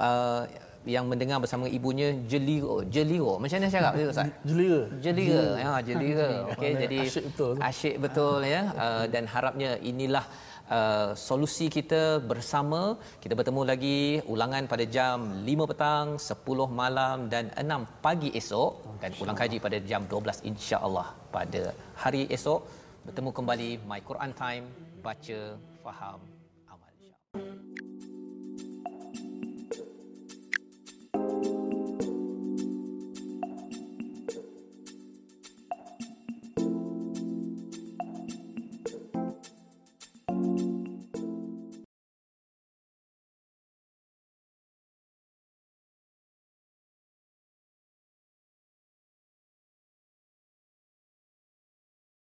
Uh, 0.09 0.45
yang 0.83 1.07
mendengar 1.07 1.39
bersama 1.39 1.71
ibunya 1.71 2.11
jeliro 2.31 2.83
jeliro 2.95 3.39
macam 3.39 3.57
mana 3.63 3.71
cakap 3.71 3.93
tu 3.95 4.05
ustaz 4.11 4.31
jelira 4.43 4.81
jelira 5.05 5.45
ya 5.63 5.73
jelira 5.89 6.29
okey 6.53 6.73
jadi 6.83 6.99
asyik 7.07 7.25
betul 7.31 7.55
asyik 7.71 7.97
betul 8.05 8.39
ya 8.43 8.63
uh, 8.75 9.05
dan 9.07 9.25
harapnya 9.31 9.79
inilah 9.79 10.27
uh, 10.69 11.11
solusi 11.17 11.67
kita 11.77 12.03
bersama. 12.31 13.01
Kita 13.23 13.35
bertemu 13.39 13.63
lagi 13.71 13.99
ulangan 14.35 14.71
pada 14.73 14.85
jam 14.97 15.19
5 15.43 15.71
petang, 15.71 16.07
10 16.21 16.81
malam 16.83 17.27
dan 17.33 17.51
6 17.57 18.05
pagi 18.05 18.31
esok 18.41 19.01
dan 19.03 19.11
ulang 19.23 19.39
kaji 19.43 19.57
pada 19.67 19.79
jam 19.91 20.05
12 20.07 20.51
insya-Allah 20.51 21.09
pada 21.35 21.63
hari 22.03 22.25
esok 22.37 22.61
bertemu 23.07 23.31
kembali 23.39 23.71
My 23.91 24.01
Quran 24.09 24.33
Time 24.43 24.67
baca 25.03 25.41
faham 25.83 26.21
amal 26.71 26.93
insya-Allah. 27.03 27.92